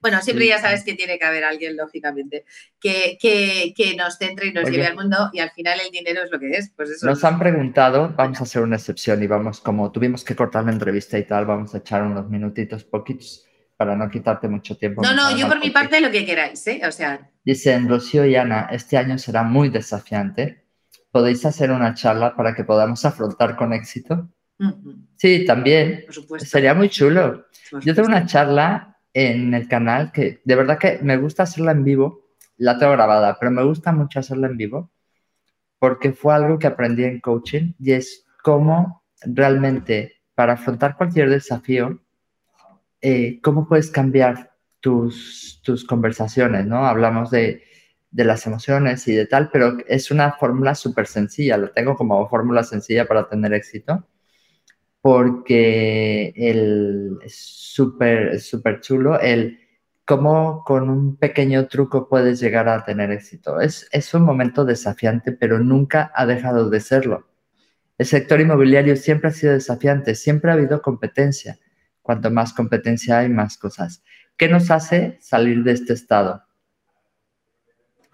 Bueno, 0.00 0.22
siempre 0.22 0.46
ya 0.46 0.58
sabes 0.58 0.84
que 0.84 0.94
tiene 0.94 1.18
que 1.18 1.24
haber 1.24 1.44
alguien, 1.44 1.76
lógicamente, 1.76 2.44
que, 2.80 3.18
que, 3.20 3.74
que 3.76 3.94
nos 3.96 4.16
centre 4.16 4.46
y 4.46 4.52
nos 4.52 4.70
lleve 4.70 4.86
al 4.86 4.94
mundo 4.94 5.30
y 5.32 5.40
al 5.40 5.50
final 5.50 5.78
el 5.84 5.90
dinero 5.90 6.22
es 6.24 6.30
lo 6.30 6.38
que 6.38 6.50
es. 6.52 6.72
Pues 6.74 6.90
eso 6.90 7.06
nos 7.06 7.22
han 7.24 7.38
preguntado, 7.38 8.14
vamos 8.16 8.40
a 8.40 8.44
hacer 8.44 8.62
una 8.62 8.76
excepción 8.76 9.22
y 9.22 9.26
vamos, 9.26 9.60
como 9.60 9.92
tuvimos 9.92 10.24
que 10.24 10.34
cortar 10.34 10.64
la 10.64 10.72
entrevista 10.72 11.18
y 11.18 11.24
tal, 11.24 11.46
vamos 11.46 11.74
a 11.74 11.78
echar 11.78 12.02
unos 12.02 12.28
minutitos, 12.28 12.84
poquitos 12.84 13.46
para 13.76 13.94
no 13.94 14.08
quitarte 14.08 14.48
mucho 14.48 14.76
tiempo. 14.76 15.02
No, 15.02 15.14
no, 15.14 15.36
yo 15.36 15.48
por 15.48 15.60
mi 15.60 15.70
parte 15.70 16.00
lo 16.00 16.10
que 16.10 16.24
queráis, 16.24 16.66
¿eh? 16.66 16.80
O 16.86 16.92
sea. 16.92 17.30
Dicen 17.44 17.88
Rocío 17.88 18.24
y 18.24 18.34
Ana, 18.34 18.68
este 18.72 18.96
año 18.96 19.18
será 19.18 19.42
muy 19.42 19.68
desafiante 19.68 20.65
podéis 21.16 21.46
hacer 21.46 21.70
una 21.70 21.94
charla 21.94 22.36
para 22.36 22.54
que 22.54 22.62
podamos 22.62 23.02
afrontar 23.06 23.56
con 23.56 23.72
éxito. 23.72 24.28
Sí, 25.16 25.46
también. 25.46 26.04
Sería 26.36 26.74
muy 26.74 26.90
chulo. 26.90 27.46
Yo 27.80 27.94
tengo 27.94 28.08
una 28.08 28.26
charla 28.26 28.98
en 29.14 29.54
el 29.54 29.66
canal 29.66 30.12
que 30.12 30.42
de 30.44 30.54
verdad 30.54 30.78
que 30.78 30.98
me 31.00 31.16
gusta 31.16 31.44
hacerla 31.44 31.72
en 31.72 31.84
vivo. 31.84 32.20
La 32.58 32.76
tengo 32.76 32.92
grabada, 32.92 33.38
pero 33.40 33.50
me 33.50 33.62
gusta 33.62 33.92
mucho 33.92 34.20
hacerla 34.20 34.48
en 34.48 34.58
vivo 34.58 34.90
porque 35.78 36.12
fue 36.12 36.34
algo 36.34 36.58
que 36.58 36.66
aprendí 36.66 37.04
en 37.04 37.20
coaching 37.20 37.72
y 37.78 37.92
es 37.92 38.26
cómo 38.42 39.02
realmente 39.22 40.20
para 40.34 40.52
afrontar 40.52 40.98
cualquier 40.98 41.30
desafío, 41.30 41.98
eh, 43.00 43.40
cómo 43.40 43.66
puedes 43.66 43.90
cambiar 43.90 44.52
tus, 44.80 45.62
tus 45.64 45.86
conversaciones, 45.86 46.66
¿no? 46.66 46.84
Hablamos 46.86 47.30
de 47.30 47.62
de 48.16 48.24
las 48.24 48.46
emociones 48.46 49.06
y 49.08 49.14
de 49.14 49.26
tal, 49.26 49.50
pero 49.52 49.76
es 49.86 50.10
una 50.10 50.32
fórmula 50.32 50.74
súper 50.74 51.06
sencilla, 51.06 51.58
lo 51.58 51.70
tengo 51.72 51.96
como 51.96 52.26
fórmula 52.30 52.62
sencilla 52.64 53.06
para 53.06 53.28
tener 53.28 53.52
éxito, 53.52 54.08
porque 55.02 56.32
el, 56.34 57.18
súper 57.28 58.80
chulo 58.80 59.20
el 59.20 59.60
cómo 60.06 60.64
con 60.64 60.88
un 60.88 61.16
pequeño 61.16 61.68
truco 61.68 62.08
puedes 62.08 62.40
llegar 62.40 62.70
a 62.70 62.84
tener 62.84 63.10
éxito. 63.10 63.60
Es, 63.60 63.86
es 63.92 64.14
un 64.14 64.22
momento 64.22 64.64
desafiante, 64.64 65.32
pero 65.32 65.58
nunca 65.58 66.10
ha 66.14 66.24
dejado 66.24 66.70
de 66.70 66.80
serlo. 66.80 67.28
El 67.98 68.06
sector 68.06 68.40
inmobiliario 68.40 68.96
siempre 68.96 69.28
ha 69.28 69.32
sido 69.32 69.52
desafiante, 69.52 70.14
siempre 70.14 70.50
ha 70.50 70.54
habido 70.54 70.80
competencia. 70.80 71.58
Cuanto 72.00 72.30
más 72.30 72.54
competencia 72.54 73.18
hay, 73.18 73.28
más 73.28 73.58
cosas. 73.58 74.02
¿Qué 74.38 74.48
nos 74.48 74.70
hace 74.70 75.18
salir 75.20 75.62
de 75.64 75.72
este 75.72 75.92
estado? 75.92 76.45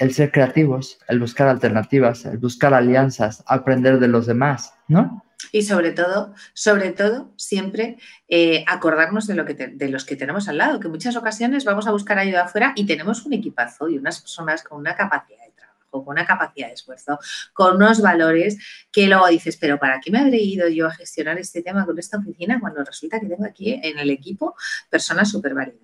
El 0.02 0.12
ser 0.12 0.32
creativos, 0.32 0.98
el 1.06 1.20
buscar 1.20 1.46
alternativas, 1.46 2.24
el 2.24 2.38
buscar 2.38 2.74
alianzas, 2.74 3.44
aprender 3.46 4.00
de 4.00 4.08
los 4.08 4.26
demás, 4.26 4.74
¿no? 4.88 5.24
Y 5.52 5.62
sobre 5.62 5.92
todo, 5.92 6.34
sobre 6.54 6.90
todo, 6.90 7.32
siempre 7.36 7.98
eh, 8.28 8.64
acordarnos 8.66 9.28
de, 9.28 9.34
lo 9.34 9.44
que 9.44 9.54
de 9.54 9.88
los 9.88 10.04
que 10.04 10.16
tenemos 10.16 10.48
al 10.48 10.58
lado, 10.58 10.80
que 10.80 10.88
muchas 10.88 11.14
ocasiones 11.14 11.64
vamos 11.64 11.86
a 11.86 11.92
buscar 11.92 12.18
ayuda 12.18 12.44
afuera 12.44 12.72
y 12.74 12.84
tenemos 12.84 13.24
un 13.26 13.32
equipazo 13.32 13.88
y 13.88 13.96
unas 13.96 14.20
personas 14.20 14.64
con 14.64 14.78
una 14.78 14.96
capacidad 14.96 15.41
con 15.92 16.08
una 16.08 16.24
capacidad 16.24 16.68
de 16.68 16.74
esfuerzo, 16.74 17.18
con 17.52 17.76
unos 17.76 18.00
valores 18.00 18.56
que 18.90 19.06
luego 19.06 19.28
dices, 19.28 19.56
pero 19.56 19.78
¿para 19.78 20.00
qué 20.00 20.10
me 20.10 20.20
habré 20.20 20.38
ido 20.38 20.68
yo 20.68 20.86
a 20.86 20.90
gestionar 20.90 21.38
este 21.38 21.62
tema 21.62 21.84
con 21.84 21.98
esta 21.98 22.18
oficina 22.18 22.58
cuando 22.60 22.82
resulta 22.82 23.20
que 23.20 23.26
tengo 23.26 23.44
aquí 23.44 23.78
en 23.82 23.98
el 23.98 24.10
equipo 24.10 24.54
personas 24.90 25.30
súper 25.30 25.54
válidas? 25.54 25.82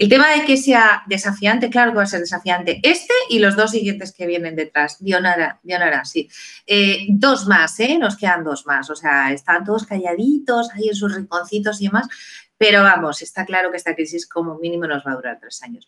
El 0.00 0.08
tema 0.08 0.30
de 0.30 0.46
que 0.46 0.56
sea 0.56 1.02
desafiante, 1.06 1.68
claro 1.68 1.90
que 1.90 1.98
va 1.98 2.04
a 2.04 2.06
ser 2.06 2.20
desafiante. 2.20 2.80
Este 2.82 3.12
y 3.28 3.38
los 3.38 3.54
dos 3.54 3.72
siguientes 3.72 4.12
que 4.12 4.26
vienen 4.26 4.56
detrás. 4.56 4.96
Dionara, 4.98 5.60
Dionara, 5.62 6.06
sí. 6.06 6.26
Eh, 6.66 7.06
dos 7.10 7.46
más, 7.46 7.78
¿eh? 7.80 7.98
Nos 7.98 8.16
quedan 8.16 8.42
dos 8.42 8.64
más. 8.64 8.88
O 8.88 8.96
sea, 8.96 9.30
están 9.30 9.62
todos 9.62 9.84
calladitos 9.84 10.70
ahí 10.72 10.88
en 10.88 10.94
sus 10.94 11.14
rinconcitos 11.14 11.82
y 11.82 11.88
demás. 11.88 12.08
Pero 12.56 12.82
vamos, 12.82 13.20
está 13.20 13.44
claro 13.44 13.70
que 13.70 13.76
esta 13.76 13.94
crisis 13.94 14.26
como 14.26 14.58
mínimo 14.58 14.86
nos 14.86 15.04
va 15.06 15.12
a 15.12 15.16
durar 15.16 15.38
tres 15.38 15.62
años. 15.62 15.86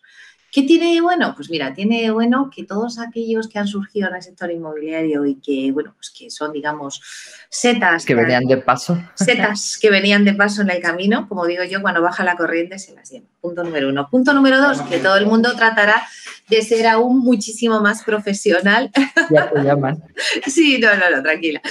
¿Qué 0.53 0.61
tiene 0.61 1.01
bueno? 1.01 1.33
Pues 1.35 1.49
mira, 1.49 1.73
tiene 1.73 2.11
bueno 2.11 2.51
que 2.55 2.63
todos 2.63 2.99
aquellos 2.99 3.47
que 3.47 3.57
han 3.57 3.65
surgido 3.65 4.07
en 4.09 4.15
el 4.17 4.21
sector 4.21 4.51
inmobiliario 4.51 5.25
y 5.25 5.41
que, 5.41 5.71
bueno, 5.71 5.95
pues 5.95 6.11
que 6.11 6.29
son, 6.29 6.51
digamos, 6.51 7.01
setas. 7.49 8.05
Que 8.05 8.13
venían 8.13 8.45
de 8.45 8.57
paso. 8.57 9.01
Setas 9.15 9.79
que 9.81 9.89
venían 9.89 10.23
de 10.25 10.35
paso 10.35 10.61
en 10.61 10.69
el 10.69 10.79
camino, 10.79 11.27
como 11.27 11.47
digo 11.47 11.63
yo, 11.63 11.81
cuando 11.81 12.03
baja 12.03 12.23
la 12.23 12.35
corriente 12.35 12.77
se 12.77 12.93
las 12.93 13.09
lleva. 13.09 13.25
Punto 13.41 13.63
número 13.63 13.89
uno. 13.89 14.07
Punto 14.11 14.31
número 14.31 14.61
dos, 14.61 14.79
que 14.83 14.99
todo 14.99 15.17
el 15.17 15.25
mundo 15.25 15.55
tratará 15.55 16.03
de 16.47 16.61
ser 16.61 16.85
aún 16.85 17.19
muchísimo 17.19 17.81
más 17.81 18.03
profesional. 18.03 18.91
Ya 19.29 19.49
te 19.49 19.61
llaman. 19.61 20.03
Sí, 20.47 20.79
no, 20.79 20.93
no, 20.95 21.09
no, 21.09 21.23
tranquila. 21.23 21.61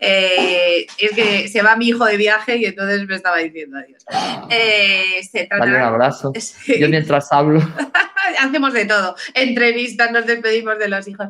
Eh, 0.00 0.86
es 0.98 1.10
que 1.12 1.46
se 1.48 1.62
va 1.62 1.76
mi 1.76 1.88
hijo 1.88 2.04
de 2.04 2.16
viaje 2.16 2.56
y 2.56 2.64
entonces 2.64 3.06
me 3.06 3.14
estaba 3.14 3.38
diciendo 3.38 3.78
adiós. 3.78 4.04
Eh, 4.50 5.20
Dale 5.48 5.76
un 5.76 5.82
abrazo. 5.82 6.32
Yo 6.80 6.88
mientras 6.88 7.32
hablo. 7.32 7.60
Hacemos 8.40 8.72
de 8.72 8.86
todo. 8.86 9.16
Entrevistas, 9.34 10.10
nos 10.12 10.26
despedimos 10.26 10.78
de 10.78 10.88
los 10.88 11.06
hijos 11.08 11.28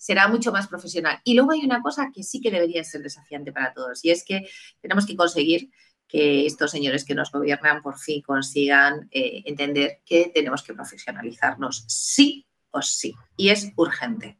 será 0.00 0.28
mucho 0.28 0.50
más 0.50 0.66
profesional. 0.66 1.20
Y 1.24 1.34
luego 1.34 1.52
hay 1.52 1.60
una 1.60 1.82
cosa 1.82 2.10
que 2.12 2.22
sí 2.22 2.40
que 2.40 2.50
debería 2.50 2.82
ser 2.84 3.02
desafiante 3.02 3.52
para 3.52 3.74
todos 3.74 4.02
y 4.02 4.10
es 4.10 4.24
que 4.24 4.48
tenemos 4.80 5.04
que 5.04 5.14
conseguir 5.14 5.70
que 6.08 6.46
estos 6.46 6.70
señores 6.70 7.04
que 7.04 7.14
nos 7.14 7.30
gobiernan 7.30 7.82
por 7.82 7.98
fin 7.98 8.22
consigan 8.22 9.08
eh, 9.12 9.42
entender 9.44 10.00
que 10.06 10.32
tenemos 10.34 10.62
que 10.62 10.72
profesionalizarnos 10.72 11.84
sí 11.86 12.46
o 12.70 12.80
sí. 12.80 13.14
Y 13.36 13.50
es 13.50 13.72
urgente. 13.76 14.38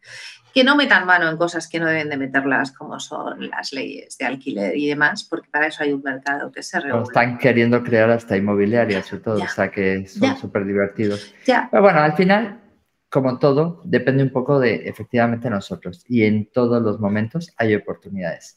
Que 0.54 0.64
no 0.64 0.76
metan 0.76 1.06
mano 1.06 1.28
en 1.28 1.36
cosas 1.36 1.68
que 1.68 1.78
no 1.78 1.86
deben 1.86 2.08
de 2.08 2.16
meterlas, 2.16 2.72
como 2.72 2.98
son 2.98 3.48
las 3.50 3.72
leyes 3.72 4.16
de 4.18 4.26
alquiler 4.26 4.76
y 4.76 4.88
demás, 4.88 5.24
porque 5.24 5.48
para 5.50 5.66
eso 5.66 5.82
hay 5.82 5.92
un 5.92 6.02
mercado 6.02 6.50
que 6.50 6.62
se 6.62 6.80
regula. 6.80 7.04
Están 7.04 7.38
queriendo 7.38 7.82
crear 7.82 8.10
hasta 8.10 8.36
inmobiliarias 8.36 9.12
y 9.12 9.18
todo, 9.18 9.42
o 9.42 9.48
sea 9.48 9.70
que 9.70 10.06
son 10.06 10.36
súper 10.36 10.64
divertidos. 10.64 11.34
Pero 11.46 11.82
bueno, 11.82 12.00
al 12.00 12.14
final, 12.14 12.60
como 13.08 13.38
todo, 13.38 13.80
depende 13.84 14.22
un 14.22 14.30
poco 14.30 14.58
de 14.58 14.88
efectivamente 14.88 15.48
nosotros. 15.50 16.04
Y 16.08 16.24
en 16.24 16.50
todos 16.50 16.82
los 16.82 17.00
momentos 17.00 17.52
hay 17.56 17.74
oportunidades. 17.74 18.56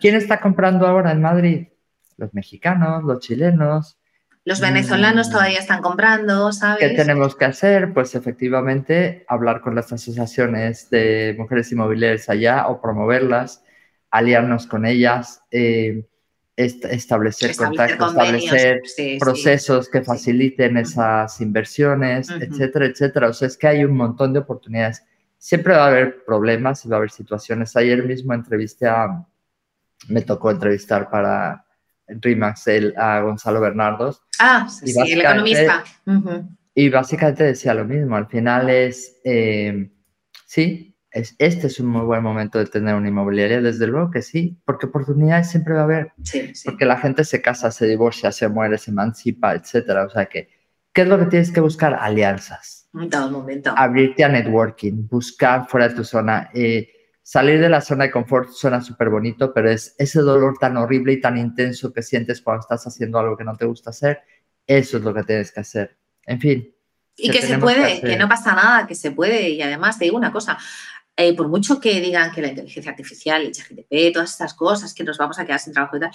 ¿Quién 0.00 0.14
está 0.14 0.40
comprando 0.40 0.86
ahora 0.86 1.12
en 1.12 1.22
Madrid? 1.22 1.68
los 2.18 2.34
mexicanos, 2.34 3.02
los 3.04 3.20
chilenos. 3.20 3.96
Los 4.48 4.62
venezolanos 4.62 5.28
mm. 5.28 5.30
todavía 5.30 5.58
están 5.58 5.82
comprando, 5.82 6.50
¿sabes? 6.52 6.78
¿Qué 6.78 6.94
tenemos 6.94 7.36
que 7.36 7.44
hacer? 7.44 7.92
Pues 7.92 8.14
efectivamente 8.14 9.26
hablar 9.28 9.60
con 9.60 9.74
las 9.74 9.92
asociaciones 9.92 10.88
de 10.88 11.34
mujeres 11.36 11.70
inmobiliarias 11.70 12.30
allá 12.30 12.66
o 12.68 12.80
promoverlas, 12.80 13.62
aliarnos 14.10 14.66
con 14.66 14.86
ellas, 14.86 15.42
eh, 15.50 16.06
establecer, 16.56 17.54
contactos, 17.56 18.12
establecer 18.12 18.80
procesos 19.20 19.90
que 19.90 20.00
faciliten 20.00 20.78
esas 20.78 21.42
inversiones, 21.42 22.30
etcétera, 22.30 22.86
etcétera. 22.86 23.28
O 23.28 23.34
sea, 23.34 23.48
es 23.48 23.58
que 23.58 23.66
hay 23.66 23.84
un 23.84 23.94
montón 23.94 24.32
de 24.32 24.38
oportunidades. 24.38 25.04
Siempre 25.36 25.74
va 25.74 25.84
a 25.84 25.88
haber 25.88 26.24
problemas 26.24 26.86
y 26.86 26.88
va 26.88 26.96
a 26.96 27.00
haber 27.00 27.10
situaciones. 27.10 27.76
Ayer 27.76 28.02
mismo 28.02 28.32
entrevisté 28.32 28.86
a, 28.86 29.26
me 30.08 30.22
tocó 30.22 30.50
entrevistar 30.50 31.10
para 31.10 31.66
Rimax 32.08 32.66
el, 32.68 32.94
a 32.96 33.20
Gonzalo 33.20 33.60
Bernardos. 33.60 34.22
Ah, 34.38 34.68
sí, 34.68 34.94
el 34.98 35.20
economista. 35.20 35.84
Y 36.74 36.90
básicamente 36.90 37.44
decía 37.44 37.74
lo 37.74 37.84
mismo, 37.84 38.14
al 38.16 38.28
final 38.28 38.70
es, 38.70 39.20
eh, 39.24 39.90
sí, 40.46 40.96
es, 41.10 41.34
este 41.38 41.66
es 41.66 41.80
un 41.80 41.88
muy 41.88 42.02
buen 42.02 42.22
momento 42.22 42.58
de 42.58 42.66
tener 42.66 42.94
una 42.94 43.08
inmobiliaria, 43.08 43.60
desde 43.60 43.88
luego 43.88 44.12
que 44.12 44.22
sí, 44.22 44.60
porque 44.64 44.86
oportunidades 44.86 45.50
siempre 45.50 45.74
va 45.74 45.80
a 45.80 45.84
haber, 45.84 46.12
sí, 46.22 46.52
porque 46.64 46.84
la 46.84 46.98
gente 46.98 47.24
se 47.24 47.42
casa, 47.42 47.72
se 47.72 47.86
divorcia, 47.86 48.30
se 48.30 48.48
muere, 48.48 48.78
se 48.78 48.92
emancipa, 48.92 49.54
etcétera, 49.54 50.04
o 50.04 50.10
sea 50.10 50.26
que, 50.26 50.50
¿qué 50.92 51.02
es 51.02 51.08
lo 51.08 51.18
que 51.18 51.26
tienes 51.26 51.50
que 51.50 51.60
buscar? 51.60 51.94
Alianzas. 52.00 52.88
En 52.94 53.10
todo 53.10 53.28
momento. 53.30 53.74
Abrirte 53.76 54.22
a 54.22 54.28
networking, 54.28 55.08
buscar 55.08 55.66
fuera 55.68 55.88
de 55.88 55.94
tu 55.94 56.04
zona. 56.04 56.50
Eh, 56.54 56.88
salir 57.28 57.60
de 57.60 57.68
la 57.68 57.82
zona 57.82 58.04
de 58.04 58.10
confort 58.10 58.48
suena 58.48 58.80
súper 58.80 59.10
bonito, 59.10 59.52
pero 59.52 59.70
es 59.70 59.94
ese 59.98 60.20
dolor 60.20 60.56
tan 60.58 60.78
horrible 60.78 61.12
y 61.12 61.20
tan 61.20 61.36
intenso 61.36 61.92
que 61.92 62.02
sientes 62.02 62.40
cuando 62.40 62.62
estás 62.62 62.86
haciendo 62.86 63.18
algo 63.18 63.36
que 63.36 63.44
no 63.44 63.54
te 63.54 63.66
gusta 63.66 63.90
hacer, 63.90 64.22
eso 64.66 64.96
es 64.96 65.02
lo 65.02 65.12
que 65.12 65.24
tienes 65.24 65.52
que 65.52 65.60
hacer. 65.60 65.94
En 66.24 66.40
fin. 66.40 66.74
Y 67.18 67.28
que, 67.30 67.42
se 67.42 67.58
puede, 67.58 68.00
que, 68.00 68.16
no 68.16 68.30
pasa 68.30 68.54
nada, 68.54 68.86
que 68.86 68.94
se 68.94 69.10
puede. 69.10 69.50
Y 69.50 69.60
además 69.60 69.98
te 69.98 70.06
digo 70.06 70.16
una 70.16 70.32
cosa, 70.32 70.56
eh, 71.20 71.34
por 71.34 71.48
mucho 71.48 71.80
que 71.80 72.00
digan 72.00 72.30
que 72.30 72.40
la 72.40 72.46
inteligencia 72.46 72.92
artificial, 72.92 73.42
el 73.42 73.50
ChatGPT, 73.50 74.14
todas 74.14 74.30
estas 74.30 74.54
cosas, 74.54 74.94
que 74.94 75.02
nos 75.02 75.18
vamos 75.18 75.36
a 75.40 75.44
quedar 75.44 75.58
sin 75.58 75.72
trabajo 75.72 75.96
y 75.96 76.00
tal, 76.00 76.12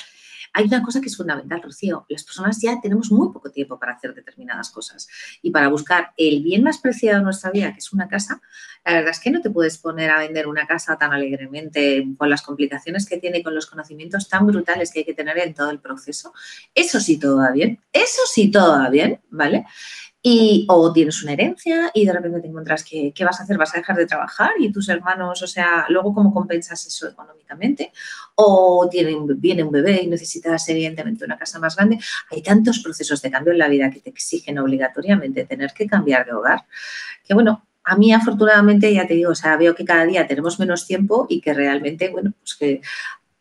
hay 0.53 0.65
una 0.65 0.81
cosa 0.81 1.01
que 1.01 1.07
es 1.07 1.17
fundamental, 1.17 1.61
Rocío. 1.61 2.05
Las 2.07 2.23
personas 2.23 2.61
ya 2.61 2.79
tenemos 2.79 3.11
muy 3.11 3.33
poco 3.33 3.51
tiempo 3.51 3.77
para 3.77 3.93
hacer 3.93 4.13
determinadas 4.13 4.69
cosas 4.69 5.09
y 5.41 5.51
para 5.51 5.67
buscar 5.67 6.13
el 6.15 6.41
bien 6.41 6.63
más 6.63 6.77
preciado 6.77 7.17
de 7.17 7.23
nuestra 7.25 7.51
vida, 7.51 7.73
que 7.73 7.79
es 7.79 7.91
una 7.91 8.07
casa. 8.07 8.41
La 8.85 8.93
verdad 8.93 9.09
es 9.09 9.19
que 9.19 9.29
no 9.29 9.41
te 9.41 9.49
puedes 9.49 9.77
poner 9.77 10.09
a 10.09 10.19
vender 10.19 10.47
una 10.47 10.65
casa 10.67 10.97
tan 10.97 11.11
alegremente 11.11 12.07
con 12.17 12.29
las 12.29 12.41
complicaciones 12.41 13.05
que 13.05 13.17
tiene, 13.17 13.43
con 13.43 13.55
los 13.55 13.65
conocimientos 13.65 14.29
tan 14.29 14.45
brutales 14.45 14.91
que 14.91 14.99
hay 14.99 15.05
que 15.05 15.13
tener 15.13 15.37
en 15.39 15.53
todo 15.53 15.69
el 15.69 15.79
proceso. 15.79 16.33
Eso 16.73 17.01
sí 17.01 17.17
todo 17.17 17.39
va 17.39 17.51
bien. 17.51 17.81
Eso 17.91 18.21
sí 18.31 18.51
todo 18.51 18.79
va 18.79 18.89
bien, 18.89 19.19
¿vale? 19.31 19.65
Y, 20.25 20.65
o 20.69 20.93
tienes 20.93 21.21
una 21.21 21.33
herencia 21.33 21.91
y 21.93 22.05
de 22.05 22.13
repente 22.13 22.39
te 22.39 22.47
encuentras 22.47 22.85
que, 22.85 23.11
¿qué 23.13 23.25
vas 23.25 23.41
a 23.41 23.43
hacer? 23.43 23.57
¿Vas 23.57 23.75
a 23.75 23.79
dejar 23.79 23.97
de 23.97 24.05
trabajar? 24.05 24.51
Y 24.57 24.71
tus 24.71 24.87
hermanos, 24.87 25.41
o 25.41 25.47
sea, 25.47 25.85
luego 25.89 26.13
cómo 26.13 26.33
compensas 26.33 26.87
eso 26.87 27.09
económicamente? 27.09 27.91
O 28.35 28.89
viene 28.89 29.63
un 29.63 29.71
bebé 29.71 30.01
y 30.01 30.07
necesitas 30.07 30.67
evidentemente 30.69 31.25
una 31.25 31.37
casa 31.37 31.59
más 31.59 31.75
grande. 31.75 31.99
Hay 32.31 32.41
tantos 32.41 32.79
procesos 32.79 33.21
de 33.21 33.31
cambio 33.31 33.51
en 33.51 33.59
la 33.59 33.67
vida 33.67 33.91
que 33.91 33.99
te 33.99 34.11
exigen 34.11 34.57
obligatoriamente 34.59 35.43
tener 35.43 35.73
que 35.73 35.87
cambiar 35.87 36.25
de 36.25 36.31
hogar, 36.31 36.65
que 37.27 37.33
bueno, 37.33 37.65
a 37.83 37.97
mí 37.97 38.13
afortunadamente 38.13 38.93
ya 38.93 39.05
te 39.05 39.13
digo, 39.15 39.31
o 39.31 39.35
sea, 39.35 39.57
veo 39.57 39.75
que 39.75 39.83
cada 39.83 40.05
día 40.05 40.25
tenemos 40.25 40.57
menos 40.57 40.87
tiempo 40.87 41.25
y 41.29 41.41
que 41.41 41.53
realmente, 41.53 42.09
bueno, 42.09 42.31
pues 42.39 42.55
que 42.55 42.81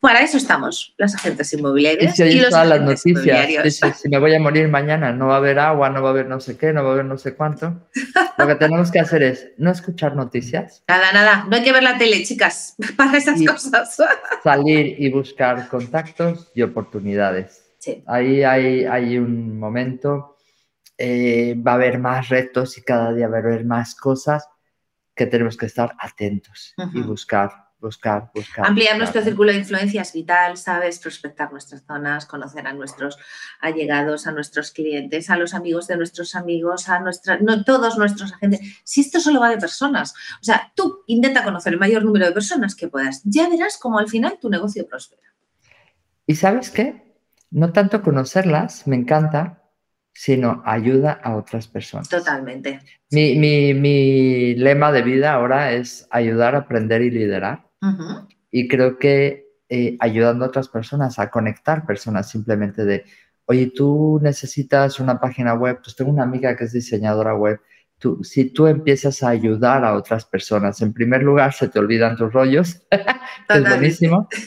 para 0.02 0.20
eso 0.20 0.36
estamos, 0.36 0.96
las 0.98 1.14
agentes 1.14 1.52
inmobiliarias. 1.52 2.18
Y, 2.18 2.22
y 2.24 2.40
los 2.40 2.50
todas 2.50 2.66
las 2.66 2.80
noticias. 2.80 4.00
si 4.00 4.08
me 4.08 4.18
voy 4.18 4.34
a 4.34 4.40
morir 4.40 4.66
mañana, 4.66 5.12
no 5.12 5.28
va 5.28 5.34
a 5.34 5.36
haber 5.36 5.60
agua, 5.60 5.90
no 5.90 6.02
va 6.02 6.08
a 6.08 6.10
haber 6.10 6.26
no 6.26 6.40
sé 6.40 6.58
qué, 6.58 6.72
no 6.72 6.82
va 6.82 6.90
a 6.90 6.92
haber 6.94 7.04
no 7.04 7.16
sé 7.16 7.36
cuánto. 7.36 7.88
Lo 8.36 8.48
que 8.48 8.56
tenemos 8.56 8.90
que 8.90 8.98
hacer 8.98 9.22
es 9.22 9.52
no 9.58 9.70
escuchar 9.70 10.16
noticias. 10.16 10.82
Nada, 10.88 11.12
nada. 11.12 11.46
No 11.48 11.54
hay 11.54 11.62
que 11.62 11.72
ver 11.72 11.84
la 11.84 11.98
tele, 11.98 12.24
chicas, 12.24 12.74
para 12.96 13.16
esas 13.16 13.40
cosas. 13.46 13.96
salir 14.42 14.96
y 14.98 15.08
buscar 15.08 15.68
contactos 15.68 16.50
y 16.52 16.62
oportunidades. 16.62 17.62
Ahí 18.06 18.42
hay, 18.42 18.84
hay 18.84 19.18
un 19.18 19.56
momento, 19.56 20.36
eh, 20.98 21.54
va 21.54 21.72
a 21.72 21.74
haber 21.76 22.00
más 22.00 22.28
retos 22.28 22.76
y 22.76 22.82
cada 22.82 23.12
día 23.12 23.28
va 23.28 23.36
a 23.36 23.40
haber 23.40 23.64
más 23.64 23.94
cosas 23.94 24.48
que 25.14 25.26
tenemos 25.26 25.56
que 25.56 25.66
estar 25.66 25.94
atentos 26.00 26.74
y 26.92 27.02
buscar 27.02 27.52
buscar, 27.82 28.30
buscar. 28.34 28.66
Ampliar 28.66 28.96
nuestro 28.96 29.20
círculo 29.20 29.52
de 29.52 29.58
influencia 29.58 30.00
es 30.00 30.12
vital, 30.12 30.56
¿sabes? 30.56 30.98
Prospectar 30.98 31.52
nuestras 31.52 31.84
zonas, 31.84 32.24
conocer 32.24 32.66
a 32.66 32.72
nuestros 32.72 33.18
allegados, 33.60 34.26
a 34.26 34.32
nuestros 34.32 34.70
clientes, 34.70 35.28
a 35.28 35.36
los 35.36 35.52
amigos 35.52 35.88
de 35.88 35.96
nuestros 35.96 36.34
amigos, 36.34 36.88
a 36.88 37.00
nuestra, 37.00 37.38
no 37.40 37.64
todos 37.64 37.98
nuestros 37.98 38.32
agentes. 38.32 38.60
Si 38.84 39.02
esto 39.02 39.20
solo 39.20 39.40
va 39.40 39.50
de 39.50 39.58
personas, 39.58 40.14
o 40.40 40.44
sea, 40.44 40.72
tú 40.74 41.02
intenta 41.06 41.44
conocer 41.44 41.74
el 41.74 41.78
mayor 41.80 42.04
número 42.04 42.24
de 42.24 42.32
personas 42.32 42.74
que 42.74 42.88
puedas. 42.88 43.20
Ya 43.24 43.50
verás 43.50 43.76
cómo 43.76 43.98
al 43.98 44.08
final 44.08 44.38
tu 44.40 44.48
negocio 44.48 44.86
prospera. 44.86 45.34
¿Y 46.26 46.36
sabes 46.36 46.70
qué? 46.70 47.02
No 47.50 47.72
tanto 47.72 48.00
conocerlas, 48.00 48.86
me 48.86 48.96
encanta, 48.96 49.62
sino 50.14 50.62
ayuda 50.64 51.12
a 51.22 51.36
otras 51.36 51.66
personas. 51.66 52.08
Totalmente. 52.08 52.80
Mi, 53.10 53.34
mi, 53.36 53.74
mi, 53.74 54.54
lema 54.54 54.92
de 54.92 55.02
vida 55.02 55.32
ahora 55.32 55.72
es 55.72 56.06
ayudar, 56.10 56.54
aprender 56.54 57.02
y 57.02 57.10
liderar. 57.10 57.71
Y 58.50 58.68
creo 58.68 58.98
que 58.98 59.46
eh, 59.68 59.96
ayudando 60.00 60.44
a 60.44 60.48
otras 60.48 60.68
personas 60.68 61.18
a 61.18 61.30
conectar 61.30 61.86
personas 61.86 62.30
simplemente 62.30 62.84
de, 62.84 63.04
oye, 63.46 63.72
tú 63.74 64.20
necesitas 64.22 65.00
una 65.00 65.18
página 65.18 65.54
web, 65.54 65.80
pues 65.82 65.96
tengo 65.96 66.10
una 66.10 66.24
amiga 66.24 66.54
que 66.56 66.64
es 66.64 66.72
diseñadora 66.72 67.34
web. 67.34 67.60
Tú, 67.98 68.22
si 68.22 68.50
tú 68.50 68.66
empiezas 68.66 69.22
a 69.22 69.30
ayudar 69.30 69.84
a 69.84 69.94
otras 69.94 70.24
personas, 70.24 70.82
en 70.82 70.92
primer 70.92 71.22
lugar 71.22 71.52
se 71.52 71.68
te 71.68 71.78
olvidan 71.78 72.16
tus 72.16 72.32
rollos, 72.32 72.82
que 72.90 73.58
es 73.58 73.68
buenísimo. 73.68 74.28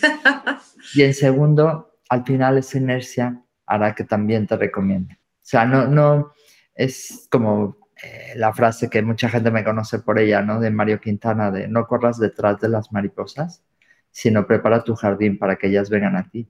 Y 0.94 1.02
en 1.02 1.16
segundo, 1.16 1.98
al 2.10 2.24
final 2.24 2.60
esa 2.60 2.78
inercia 2.78 3.42
hará 3.66 3.96
que 3.96 4.04
también 4.04 4.46
te 4.46 4.56
recomiende. 4.56 5.16
O 5.16 5.42
sea, 5.42 5.66
no, 5.66 5.88
no, 5.88 6.32
es 6.76 7.28
como 7.32 7.85
eh, 8.04 8.34
la 8.36 8.54
frase 8.54 8.90
que 8.90 9.02
mucha 9.02 9.30
gente 9.30 9.52
me 9.52 9.64
conoce 9.64 10.00
por 10.00 10.20
ella, 10.20 10.42
¿no? 10.42 10.60
De 10.60 10.70
Mario 10.70 11.00
Quintana, 11.00 11.50
de 11.50 11.68
no 11.68 11.88
corras 11.88 12.20
detrás 12.20 12.60
de 12.60 12.68
las 12.68 12.92
mariposas, 12.92 13.64
sino 14.12 14.46
prepara 14.46 14.84
tu 14.84 14.96
jardín 14.96 15.38
para 15.38 15.56
que 15.56 15.68
ellas 15.68 15.90
vengan 15.90 16.18
a 16.18 16.30
ti. 16.30 16.48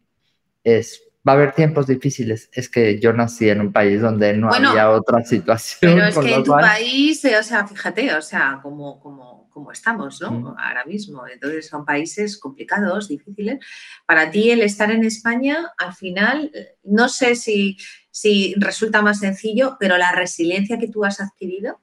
Es, 0.63 1.03
va 1.27 1.33
a 1.33 1.35
haber 1.35 1.53
tiempos 1.53 1.85
difíciles. 1.85 2.49
Es 2.51 2.67
que 2.67 2.99
yo 2.99 3.13
nací 3.13 3.47
en 3.49 3.61
un 3.61 3.71
país 3.71 4.01
donde 4.01 4.35
no 4.35 4.51
había 4.51 4.89
otra 4.89 5.23
situación. 5.23 5.79
Pero 5.81 6.07
es 6.07 6.17
que 6.17 6.33
en 6.33 6.43
tu 6.43 6.51
país, 6.51 7.23
eh, 7.25 7.37
o 7.37 7.43
sea, 7.43 7.67
fíjate, 7.67 8.13
o 8.15 8.21
sea, 8.23 8.59
como, 8.63 8.99
como, 8.99 9.47
como 9.51 9.71
estamos, 9.71 10.19
¿no? 10.21 10.31
Mm. 10.31 10.47
Ahora 10.57 10.85
mismo. 10.85 11.27
Entonces 11.27 11.67
son 11.67 11.85
países 11.85 12.39
complicados, 12.39 13.07
difíciles. 13.07 13.59
Para 14.07 14.31
ti 14.31 14.49
el 14.49 14.61
estar 14.61 14.89
en 14.89 15.03
España, 15.03 15.71
al 15.77 15.93
final, 15.93 16.51
eh, 16.55 16.77
no 16.83 17.07
sé 17.07 17.35
si 17.35 17.77
si 18.15 18.55
resulta 18.55 19.01
más 19.01 19.19
sencillo, 19.19 19.75
pero 19.77 19.97
la 19.97 20.13
resiliencia 20.13 20.79
que 20.79 20.87
tú 20.87 21.03
has 21.03 21.19
adquirido, 21.19 21.81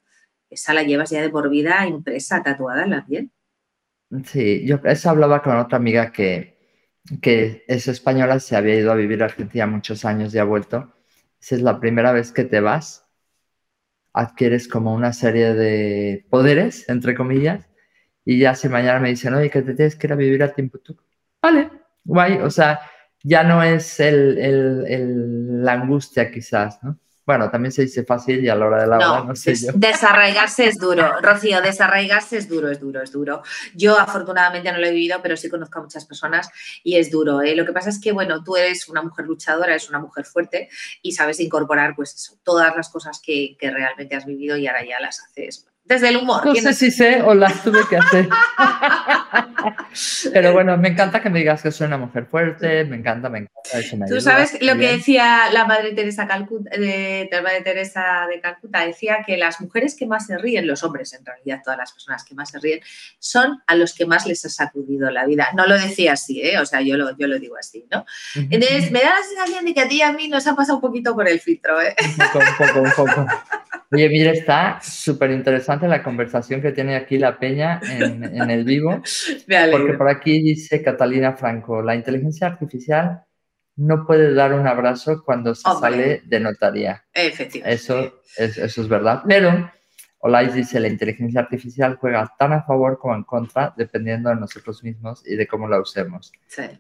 esa 0.49 0.73
la 0.73 0.83
llevas 0.83 1.11
ya 1.11 1.21
de 1.21 1.29
por 1.29 1.51
vida 1.51 1.87
impresa, 1.87 2.43
tatuada 2.43 2.85
en 2.85 2.91
la 2.91 3.05
piel. 3.05 3.31
Sí, 4.25 4.65
yo 4.65 4.81
eso 4.85 5.11
hablaba 5.11 5.43
con 5.43 5.59
otra 5.59 5.77
amiga 5.77 6.11
que, 6.11 6.57
que 7.21 7.67
es 7.69 7.87
española, 7.87 8.41
se 8.41 8.57
había 8.57 8.77
ido 8.77 8.91
a 8.91 8.95
vivir 8.95 9.21
a 9.21 9.27
Argentina 9.27 9.67
muchos 9.67 10.07
años 10.07 10.35
y 10.35 10.39
ha 10.39 10.45
vuelto. 10.45 10.95
Esa 11.39 11.57
es 11.57 11.61
la 11.61 11.79
primera 11.79 12.13
vez 12.13 12.33
que 12.33 12.45
te 12.45 12.61
vas 12.61 13.05
adquieres 14.15 14.69
como 14.69 14.95
una 14.95 15.13
serie 15.13 15.53
de 15.53 16.25
poderes, 16.31 16.89
entre 16.89 17.15
comillas, 17.15 17.69
y 18.25 18.39
ya 18.39 18.55
si 18.55 18.71
mañana 18.71 19.01
me 19.01 19.11
dicen, 19.11 19.35
oye, 19.35 19.51
que 19.51 19.61
te 19.61 19.75
tienes 19.75 19.97
que 19.97 20.07
ir 20.07 20.15
a 20.15 20.17
vivir 20.17 20.43
a 20.43 20.55
Timbuktu, 20.55 20.97
vale, 21.43 21.71
guay, 22.05 22.39
o 22.39 22.51
sea, 22.51 22.81
ya 23.23 23.43
no 23.43 23.63
es 23.63 24.01
el, 24.01 24.39
el, 24.39 25.65
la 25.65 25.73
angustia 25.73 26.31
quizás, 26.31 26.83
¿no? 26.83 26.99
Bueno, 27.25 27.49
también 27.51 27.71
se 27.71 27.83
dice 27.83 28.03
fácil 28.03 28.45
y 28.45 28.49
a 28.49 28.57
la 28.57 28.67
hora 28.67 28.83
de 28.83 28.89
la 28.89 28.99
no, 28.99 29.25
no 29.25 29.37
sé 29.37 29.55
yo. 29.55 29.71
Desarraigarse 29.75 30.67
es 30.67 30.77
duro, 30.77 31.21
Rocío, 31.21 31.63
desarraigarse 31.63 32.37
es 32.37 32.49
duro, 32.49 32.69
es 32.69 32.81
duro, 32.81 33.01
es 33.01 33.13
duro. 33.13 33.43
Yo 33.75 33.97
afortunadamente 33.97 34.73
no 34.73 34.79
lo 34.79 34.87
he 34.87 34.91
vivido, 34.91 35.21
pero 35.23 35.37
sí 35.37 35.49
conozco 35.49 35.79
a 35.79 35.83
muchas 35.83 36.05
personas 36.05 36.51
y 36.83 36.97
es 36.97 37.13
duro. 37.13 37.41
¿eh? 37.41 37.55
Lo 37.55 37.65
que 37.65 37.73
pasa 37.73 37.91
es 37.91 38.01
que, 38.01 38.11
bueno, 38.11 38.43
tú 38.43 38.57
eres 38.57 38.89
una 38.89 39.03
mujer 39.03 39.27
luchadora, 39.27 39.71
eres 39.71 39.89
una 39.89 40.01
mujer 40.01 40.25
fuerte 40.25 40.69
y 41.01 41.13
sabes 41.13 41.39
incorporar, 41.39 41.95
pues 41.95 42.13
eso, 42.13 42.39
todas 42.43 42.75
las 42.75 42.89
cosas 42.89 43.21
que, 43.25 43.57
que 43.57 43.71
realmente 43.71 44.17
has 44.17 44.27
vivido 44.27 44.57
y 44.57 44.67
ahora 44.67 44.85
ya 44.85 44.99
las 45.01 45.21
haces 45.21 45.72
desde 45.85 46.09
el 46.09 46.17
humor. 46.17 46.47
No 46.47 46.55
sé 46.55 46.73
si 46.75 46.91
sé 46.91 47.23
o 47.23 47.35
las 47.35 47.63
tuve 47.63 47.81
que 47.89 47.97
hacer. 47.97 48.29
Pero 50.33 50.53
bueno, 50.53 50.77
me 50.77 50.89
encanta 50.89 51.21
que 51.21 51.31
me 51.31 51.41
digas 51.41 51.63
que 51.63 51.71
soy 51.71 51.87
una 51.87 51.99
mujer 51.99 52.27
fuerte, 52.27 52.85
me 52.85 52.97
encanta, 52.97 53.29
me 53.29 53.41
encanta. 53.41 53.79
Eso 53.79 53.97
Tú 54.09 54.21
sabes 54.21 54.61
lo 54.61 54.77
que 54.77 54.93
decía 54.93 55.51
la 55.53 55.67
madre 55.67 55.93
Teresa 55.93 56.27
Calcuta, 56.27 56.71
de, 56.77 57.29
la 57.31 57.43
madre 57.43 57.61
Teresa 57.61 58.27
de 58.29 58.41
Calcuta, 58.41 58.85
decía 58.85 59.19
que 59.27 59.37
las 59.37 59.61
mujeres 59.61 59.95
que 59.95 60.07
más 60.07 60.27
se 60.27 60.39
ríen, 60.39 60.67
los 60.67 60.83
hombres 60.83 61.13
en 61.13 61.25
realidad, 61.25 61.61
todas 61.63 61.79
las 61.79 61.93
personas 61.93 62.25
que 62.25 62.35
más 62.35 62.51
se 62.51 62.59
ríen, 62.59 62.81
son 63.19 63.63
a 63.67 63.77
los 63.77 63.95
que 63.95 64.07
más 64.07 64.27
les 64.27 64.45
ha 64.45 64.49
sacudido 64.49 65.11
la 65.11 65.27
vida. 65.27 65.49
No 65.55 65.67
lo 65.67 65.79
decía 65.79 66.15
así, 66.15 66.43
¿eh? 66.43 66.59
o 66.59 66.67
sea, 66.67 66.81
yo 66.81 66.97
lo, 66.97 67.17
yo 67.17 67.29
lo 67.29 67.39
digo 67.39 67.57
así, 67.57 67.87
¿no? 67.91 68.05
Entonces, 68.35 68.91
me 68.91 69.01
da 69.01 69.11
la 69.11 69.23
sensación 69.23 69.65
de 69.65 69.75
que 69.75 69.81
a 69.81 69.89
ti 69.89 69.97
y 69.97 70.03
a 70.03 70.13
mí 70.13 70.29
nos 70.29 70.47
ha 70.47 70.57
pasado 70.57 70.77
un 70.77 70.83
poquito 70.83 71.15
por 71.15 71.29
el 71.29 71.41
filtro, 71.41 71.81
¿eh? 71.81 71.95
Un 72.05 72.17
poco, 72.17 72.39
un 72.39 72.67
poco, 72.67 72.81
un 72.81 72.93
poco. 72.93 73.27
Oye, 73.93 74.09
mira, 74.09 74.33
está 74.33 74.81
súper 74.81 75.31
interesante 75.33 75.87
la 75.87 76.03
conversación 76.03 76.63
que 76.63 76.73
tiene 76.73 76.97
aquí 76.97 77.19
la 77.19 77.39
Peña 77.39 77.79
en, 77.83 78.25
en 78.25 78.51
el 78.51 78.65
vivo. 78.65 79.03
porque 79.71 79.93
por 79.93 80.09
aquí 80.09 80.41
dice 80.43 80.83
Catalina 80.83 81.35
Franco, 81.35 81.83
la 81.83 81.95
inteligencia 81.95 82.47
artificial 82.47 83.23
no 83.77 84.07
puede 84.07 84.33
dar 84.35 84.55
un 84.55 84.67
abrazo 84.67 85.23
cuando 85.25 85.55
se 85.55 85.63
sale 85.63 86.23
de 86.25 86.41
notaría. 86.41 87.05
Efectivamente. 87.13 87.75
Eso 87.75 88.23
es, 88.37 88.57
eso 88.57 88.81
es 88.81 88.89
verdad. 88.89 89.23
Pero 89.27 89.71
Olais 90.21 90.55
dice, 90.55 90.79
la 90.79 90.89
inteligencia 90.89 91.41
artificial 91.41 91.97
juega 91.97 92.33
tan 92.39 92.53
a 92.53 92.63
favor 92.63 92.99
como 92.99 93.17
en 93.17 93.25
contra, 93.25 93.75
dependiendo 93.77 94.31
de 94.31 94.37
nosotros 94.37 94.83
mismos 94.85 95.23
y 95.27 95.35
de 95.35 95.47
cómo 95.47 95.69
la 95.69 95.81
usemos. 95.81 96.33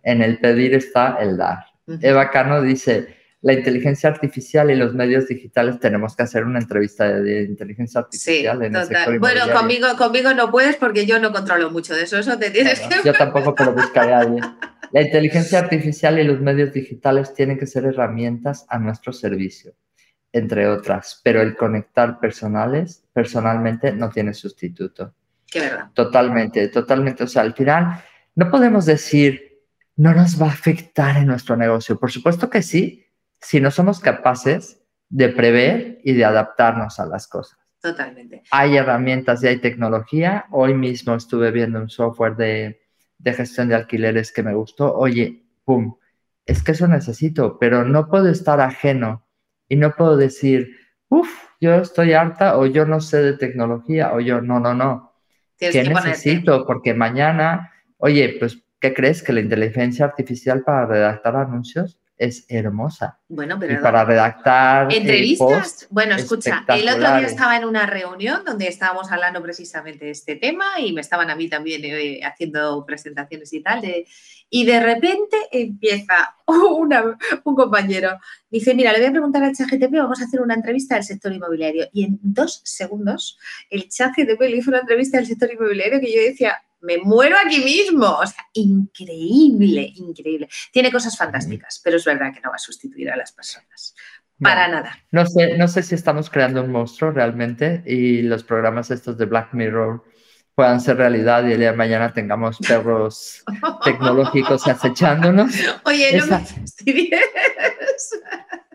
En 0.02 0.22
el 0.22 0.38
pedir 0.38 0.74
está 0.74 1.16
el 1.20 1.36
dar. 1.36 1.66
Eva 2.00 2.30
Cano 2.30 2.62
dice, 2.62 3.16
la 3.42 3.54
inteligencia 3.54 4.08
artificial 4.08 4.70
y 4.70 4.76
los 4.76 4.94
medios 4.94 5.26
digitales 5.26 5.80
tenemos 5.80 6.14
que 6.14 6.22
hacer 6.22 6.44
una 6.44 6.60
entrevista 6.60 7.08
de, 7.20 7.42
inteligencia 7.42 8.00
artificial 8.00 8.62
en 8.62 8.76
el 8.76 8.86
sector 8.86 9.18
Bueno, 9.18 9.52
conmigo, 9.52 9.88
conmigo 9.98 10.32
no 10.32 10.50
puedes 10.50 10.76
porque 10.76 11.06
yo 11.06 11.18
no 11.18 11.32
controlo 11.32 11.68
mucho 11.70 11.94
de 11.94 12.04
eso, 12.04 12.18
eso 12.18 12.38
te 12.38 12.50
tienes 12.50 12.78
que... 12.80 12.94
Yo 13.04 13.12
tampoco, 13.12 13.52
pero 13.54 13.72
buscaré 13.72 14.14
a 14.14 14.20
alguien. 14.20 14.44
La 14.92 15.02
inteligencia 15.02 15.58
artificial 15.58 16.20
y 16.20 16.24
los 16.24 16.40
medios 16.40 16.72
digitales 16.72 17.34
tienen 17.34 17.58
que 17.58 17.66
ser 17.66 17.84
herramientas 17.84 18.64
a 18.68 18.78
nuestro 18.78 19.12
servicio, 19.12 19.74
entre 20.32 20.68
otras, 20.68 21.20
pero 21.24 21.42
el 21.42 21.56
conectar 21.56 22.20
personales, 22.20 23.04
personalmente, 23.12 23.92
no 23.92 24.08
tiene 24.10 24.34
sustituto. 24.34 25.14
Qué 25.50 25.60
verdad. 25.60 25.90
Totalmente, 25.94 26.68
totalmente. 26.68 27.24
O 27.24 27.26
sea, 27.26 27.42
al 27.42 27.54
final, 27.54 28.04
no 28.36 28.50
podemos 28.50 28.86
decir, 28.86 29.62
no 29.96 30.14
nos 30.14 30.40
va 30.40 30.46
a 30.46 30.52
afectar 30.52 31.16
en 31.16 31.26
nuestro 31.26 31.56
negocio. 31.56 31.98
Por 31.98 32.12
supuesto 32.12 32.48
que 32.48 32.62
sí, 32.62 33.01
si 33.42 33.60
no 33.60 33.70
somos 33.70 34.00
capaces 34.00 34.80
de 35.08 35.28
prever 35.28 35.98
y 36.04 36.14
de 36.14 36.24
adaptarnos 36.24 36.98
a 36.98 37.06
las 37.06 37.28
cosas. 37.28 37.58
Totalmente. 37.80 38.42
Hay 38.50 38.76
herramientas 38.76 39.42
y 39.42 39.48
hay 39.48 39.58
tecnología. 39.58 40.46
Hoy 40.52 40.72
mismo 40.72 41.14
estuve 41.14 41.50
viendo 41.50 41.80
un 41.80 41.90
software 41.90 42.36
de, 42.36 42.80
gestión 43.24 43.68
de 43.68 43.74
alquileres 43.74 44.32
que 44.32 44.42
me 44.42 44.54
gustó. 44.54 44.94
Oye, 44.94 45.44
pum, 45.64 45.96
es 46.46 46.62
que 46.62 46.72
eso 46.72 46.86
necesito, 46.86 47.58
pero 47.58 47.84
no 47.84 48.08
puedo 48.08 48.28
estar 48.28 48.60
ajeno 48.60 49.26
y 49.68 49.76
no 49.76 49.94
puedo 49.96 50.16
decir, 50.16 50.76
uff, 51.08 51.28
yo 51.60 51.74
estoy 51.74 52.12
harta 52.12 52.56
o 52.56 52.66
yo 52.66 52.86
no 52.86 53.00
sé 53.00 53.22
de 53.22 53.36
tecnología 53.36 54.12
o 54.14 54.20
yo, 54.20 54.40
no, 54.40 54.60
no, 54.60 54.74
no. 54.74 55.12
¿Qué 55.58 55.84
necesito? 55.84 56.64
Porque 56.66 56.94
mañana, 56.94 57.72
oye, 57.98 58.36
pues, 58.38 58.62
¿qué 58.80 58.94
crees? 58.94 59.22
Que 59.22 59.32
la 59.32 59.40
inteligencia 59.40 60.04
artificial 60.04 60.62
para 60.62 60.86
redactar 60.86 61.36
anuncios 61.36 62.01
es 62.22 62.44
hermosa. 62.48 63.18
Bueno, 63.28 63.58
pero. 63.58 63.74
Y 63.74 63.76
para 63.78 64.04
redactar. 64.04 64.92
Entrevistas. 64.92 65.88
bueno, 65.90 66.14
escucha, 66.14 66.64
el 66.68 66.88
otro 66.88 67.16
día 67.16 67.26
estaba 67.26 67.56
en 67.56 67.64
una 67.64 67.84
reunión 67.86 68.44
donde 68.44 68.68
estábamos 68.68 69.10
hablando 69.10 69.42
precisamente 69.42 70.04
de 70.04 70.12
este 70.12 70.36
tema 70.36 70.64
y 70.78 70.92
me 70.92 71.00
estaban 71.00 71.30
a 71.30 71.34
mí 71.34 71.48
también 71.48 71.82
eh, 71.84 72.20
haciendo 72.24 72.84
presentaciones 72.86 73.52
y 73.52 73.60
tal. 73.60 73.82
y 74.50 74.64
de 74.64 74.80
repente 74.80 75.36
empieza 75.50 76.36
un 76.46 77.54
compañero. 77.56 78.18
Dice: 78.48 78.74
Mira, 78.74 78.92
le 78.92 78.98
voy 78.98 79.08
a 79.08 79.12
preguntar 79.12 79.42
al 79.42 79.54
ChatGTP, 79.54 79.92
vamos 79.92 80.20
a 80.20 80.24
hacer 80.24 80.40
una 80.40 80.54
entrevista 80.54 80.94
del 80.94 81.04
sector 81.04 81.32
inmobiliario. 81.32 81.88
Y 81.92 82.04
en 82.04 82.20
dos 82.22 82.60
segundos, 82.64 83.36
el 83.68 83.88
ChatGTP 83.88 84.40
le 84.40 84.56
hizo 84.58 84.70
una 84.70 84.80
entrevista 84.80 85.16
del 85.16 85.26
sector 85.26 85.52
inmobiliario 85.52 85.98
que 86.00 86.14
yo 86.14 86.20
decía 86.20 86.62
me 86.82 86.98
muero 86.98 87.36
aquí 87.44 87.60
mismo. 87.60 88.06
O 88.06 88.26
sea, 88.26 88.46
increíble, 88.52 89.92
increíble. 89.96 90.48
Tiene 90.72 90.92
cosas 90.92 91.16
fantásticas, 91.16 91.80
pero 91.82 91.96
es 91.96 92.04
verdad 92.04 92.32
que 92.34 92.40
no 92.40 92.50
va 92.50 92.56
a 92.56 92.58
sustituir 92.58 93.10
a 93.10 93.16
las 93.16 93.32
personas. 93.32 93.94
Para 94.38 94.68
nada. 94.68 94.98
No 95.12 95.24
sé, 95.24 95.56
no 95.56 95.68
sé 95.68 95.82
si 95.82 95.94
estamos 95.94 96.28
creando 96.28 96.62
un 96.62 96.72
monstruo 96.72 97.12
realmente 97.12 97.82
y 97.86 98.22
los 98.22 98.42
programas 98.42 98.90
estos 98.90 99.16
de 99.16 99.26
Black 99.26 99.52
Mirror 99.52 100.02
puedan 100.54 100.80
ser 100.80 100.96
realidad 100.96 101.46
y 101.46 101.52
el 101.52 101.58
día 101.60 101.70
de 101.70 101.76
mañana 101.76 102.12
tengamos 102.12 102.58
perros 102.58 103.44
tecnológicos 103.84 104.66
acechándonos. 104.66 105.54
Oye, 105.84 106.18
no 106.18 106.26
me 106.26 106.44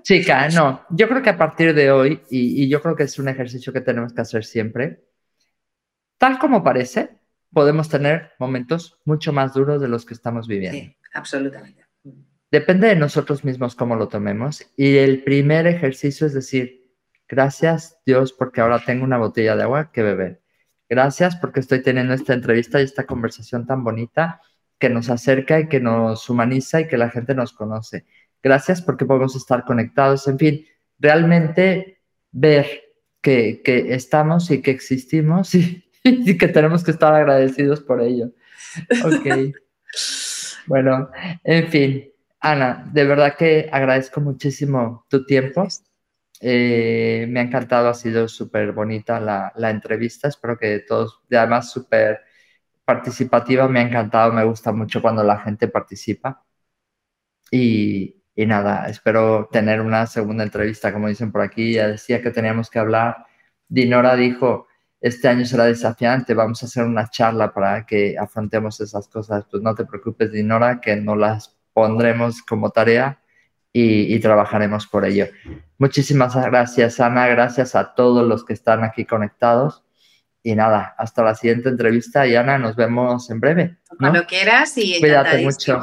Chica, 0.01 0.47
no, 0.49 0.85
yo 0.89 1.09
creo 1.09 1.21
que 1.21 1.31
a 1.31 1.37
partir 1.37 1.73
de 1.73 1.91
hoy, 1.91 2.21
y, 2.29 2.63
y 2.63 2.69
yo 2.69 2.81
creo 2.81 2.95
que 2.95 3.03
es 3.03 3.19
un 3.19 3.27
ejercicio 3.27 3.73
que 3.73 3.81
tenemos 3.81 4.13
que 4.13 4.21
hacer 4.21 4.45
siempre, 4.45 5.03
tal 6.17 6.39
como 6.39 6.63
parece, 6.63 7.16
podemos 7.53 7.89
tener 7.89 8.31
momentos 8.39 8.99
mucho 9.05 9.33
más 9.33 9.53
duros 9.53 9.81
de 9.81 9.87
los 9.87 10.05
que 10.05 10.13
estamos 10.13 10.47
viviendo. 10.47 10.79
Sí, 10.79 10.95
absolutamente. 11.13 11.85
Depende 12.51 12.87
de 12.87 12.95
nosotros 12.95 13.43
mismos 13.43 13.75
cómo 13.75 13.95
lo 13.95 14.07
tomemos. 14.07 14.65
Y 14.77 14.97
el 14.97 15.23
primer 15.23 15.67
ejercicio 15.67 16.27
es 16.27 16.33
decir, 16.33 16.85
gracias 17.27 17.99
Dios 18.05 18.31
porque 18.31 18.61
ahora 18.61 18.83
tengo 18.85 19.03
una 19.03 19.17
botella 19.17 19.55
de 19.55 19.63
agua 19.63 19.91
que 19.91 20.01
beber. 20.01 20.41
Gracias 20.89 21.35
porque 21.35 21.59
estoy 21.59 21.81
teniendo 21.81 22.13
esta 22.13 22.33
entrevista 22.33 22.79
y 22.79 22.85
esta 22.85 23.05
conversación 23.05 23.65
tan 23.65 23.83
bonita 23.83 24.41
que 24.79 24.89
nos 24.89 25.09
acerca 25.09 25.59
y 25.59 25.67
que 25.67 25.81
nos 25.81 26.29
humaniza 26.29 26.81
y 26.81 26.87
que 26.87 26.97
la 26.97 27.09
gente 27.09 27.35
nos 27.35 27.51
conoce. 27.51 28.05
Gracias 28.41 28.81
porque 28.81 29.05
podemos 29.05 29.35
estar 29.35 29.65
conectados. 29.65 30.27
En 30.27 30.37
fin, 30.37 30.65
realmente 30.99 32.01
ver 32.31 32.65
que, 33.21 33.61
que 33.63 33.93
estamos 33.93 34.49
y 34.51 34.61
que 34.61 34.71
existimos 34.71 35.53
y, 35.55 35.86
y 36.25 36.37
que 36.37 36.47
tenemos 36.47 36.83
que 36.83 36.91
estar 36.91 37.13
agradecidos 37.13 37.81
por 37.81 38.01
ello. 38.01 38.31
Ok. 39.05 39.53
bueno, 40.67 41.09
en 41.43 41.67
fin, 41.69 42.11
Ana, 42.39 42.89
de 42.91 43.05
verdad 43.05 43.35
que 43.37 43.69
agradezco 43.71 44.21
muchísimo 44.21 45.05
tu 45.09 45.25
tiempo. 45.25 45.67
Eh, 46.39 47.25
me 47.29 47.39
ha 47.39 47.43
encantado, 47.43 47.89
ha 47.89 47.93
sido 47.93 48.27
súper 48.27 48.71
bonita 48.71 49.19
la, 49.19 49.51
la, 49.55 49.69
entrevista. 49.71 50.27
Espero 50.27 50.57
que 50.57 50.79
todos, 50.79 51.21
y 51.29 51.35
además 51.35 51.71
súper 51.71 52.21
participativa, 52.85 53.67
me 53.67 53.79
ha 53.79 53.83
encantado, 53.83 54.31
me 54.33 54.43
gusta 54.45 54.71
mucho 54.71 55.01
cuando 55.01 55.23
la 55.23 55.39
gente 55.39 55.67
participa. 55.67 56.45
Y, 57.51 58.23
y, 58.35 58.45
nada, 58.45 58.87
espero 58.89 59.49
tener 59.51 59.81
una 59.81 60.05
segunda 60.05 60.43
entrevista, 60.43 60.93
como 60.93 61.07
dicen 61.07 61.31
por 61.31 61.41
aquí. 61.41 61.73
Ya 61.73 61.87
decía 61.87 62.21
que 62.21 62.31
teníamos 62.31 62.69
que 62.69 62.79
hablar. 62.79 63.25
Dinora 63.67 64.15
dijo, 64.15 64.67
este 64.99 65.27
año 65.27 65.45
será 65.45 65.65
desafiante, 65.65 66.33
vamos 66.33 66.63
a 66.63 66.65
hacer 66.65 66.83
una 66.83 67.09
charla 67.09 67.53
para 67.53 67.85
que 67.85 68.17
afrontemos 68.17 68.79
esas 68.81 69.07
cosas. 69.07 69.45
Pues 69.49 69.61
no 69.61 69.75
te 69.75 69.85
preocupes, 69.85 70.31
Dinora, 70.31 70.81
que 70.81 70.95
no 70.95 71.15
las 71.15 71.57
pondremos 71.73 72.41
como 72.41 72.71
tarea 72.71 73.21
y, 73.71 74.13
y, 74.13 74.19
trabajaremos 74.19 74.87
por 74.87 75.05
ello. 75.05 75.27
Muchísimas 75.77 76.35
gracias, 76.35 76.99
Ana, 76.99 77.27
gracias 77.27 77.75
a 77.75 77.93
todos 77.93 78.27
los 78.27 78.43
que 78.43 78.53
están 78.53 78.83
aquí 78.83 79.05
conectados. 79.05 79.86
Y 80.47 80.55
nada, 80.55 80.95
hasta 80.97 81.23
la 81.23 81.35
siguiente 81.35 81.67
entrevista 81.67 82.25
y 82.25 82.37
Ana, 82.37 82.57
nos 82.57 82.77
vemos 82.77 83.29
en 83.29 83.41
breve. 83.41 83.79
Cuando 83.99 84.25
quieras 84.25 84.77
y 84.77 84.97
cuídate 85.01 85.39
mucho. 85.39 85.81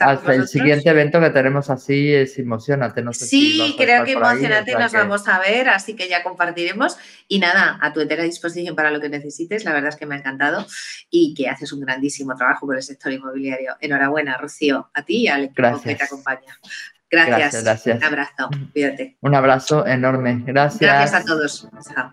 hasta 0.00 0.34
el 0.34 0.48
siguiente 0.48 0.88
evento 0.88 1.20
que 1.20 1.28
tenemos 1.28 1.68
así 1.68 2.14
es 2.14 2.38
emocionante. 2.38 3.02
No 3.02 3.12
sé 3.12 3.26
sí, 3.26 3.74
creo 3.76 4.02
que 4.06 4.12
emocionante 4.12 4.72
nos 4.72 4.90
vamos 4.90 5.28
a 5.28 5.38
ver, 5.38 5.68
así 5.68 5.94
que 5.94 6.08
ya 6.08 6.22
compartiremos. 6.22 6.96
Y 7.28 7.40
nada, 7.40 7.78
a 7.82 7.92
tu 7.92 8.00
entera 8.00 8.24
disposición 8.24 8.74
para 8.74 8.90
lo 8.90 9.02
que 9.02 9.10
necesites. 9.10 9.66
La 9.66 9.74
verdad 9.74 9.90
es 9.90 9.96
que 9.96 10.06
me 10.06 10.14
ha 10.14 10.18
encantado 10.18 10.66
y 11.10 11.34
que 11.34 11.50
haces 11.50 11.70
un 11.74 11.80
grandísimo 11.80 12.34
trabajo 12.36 12.64
por 12.64 12.76
el 12.76 12.82
sector 12.82 13.12
inmobiliario. 13.12 13.76
Enhorabuena, 13.82 14.38
Rocío, 14.38 14.88
a 14.94 15.02
ti 15.02 15.24
y 15.24 15.28
al 15.28 15.44
equipo 15.44 15.82
que 15.82 15.94
te 15.94 16.04
acompaña. 16.04 16.58
Gracias. 17.10 17.62
gracias. 17.62 17.98
Un 17.98 18.04
abrazo. 18.04 18.48
Cuídate. 18.72 19.18
Un 19.20 19.34
abrazo 19.34 19.86
enorme. 19.86 20.42
Gracias. 20.46 20.80
Gracias 20.80 21.20
a 21.20 21.24
todos. 21.26 21.68
Chao. 21.94 22.12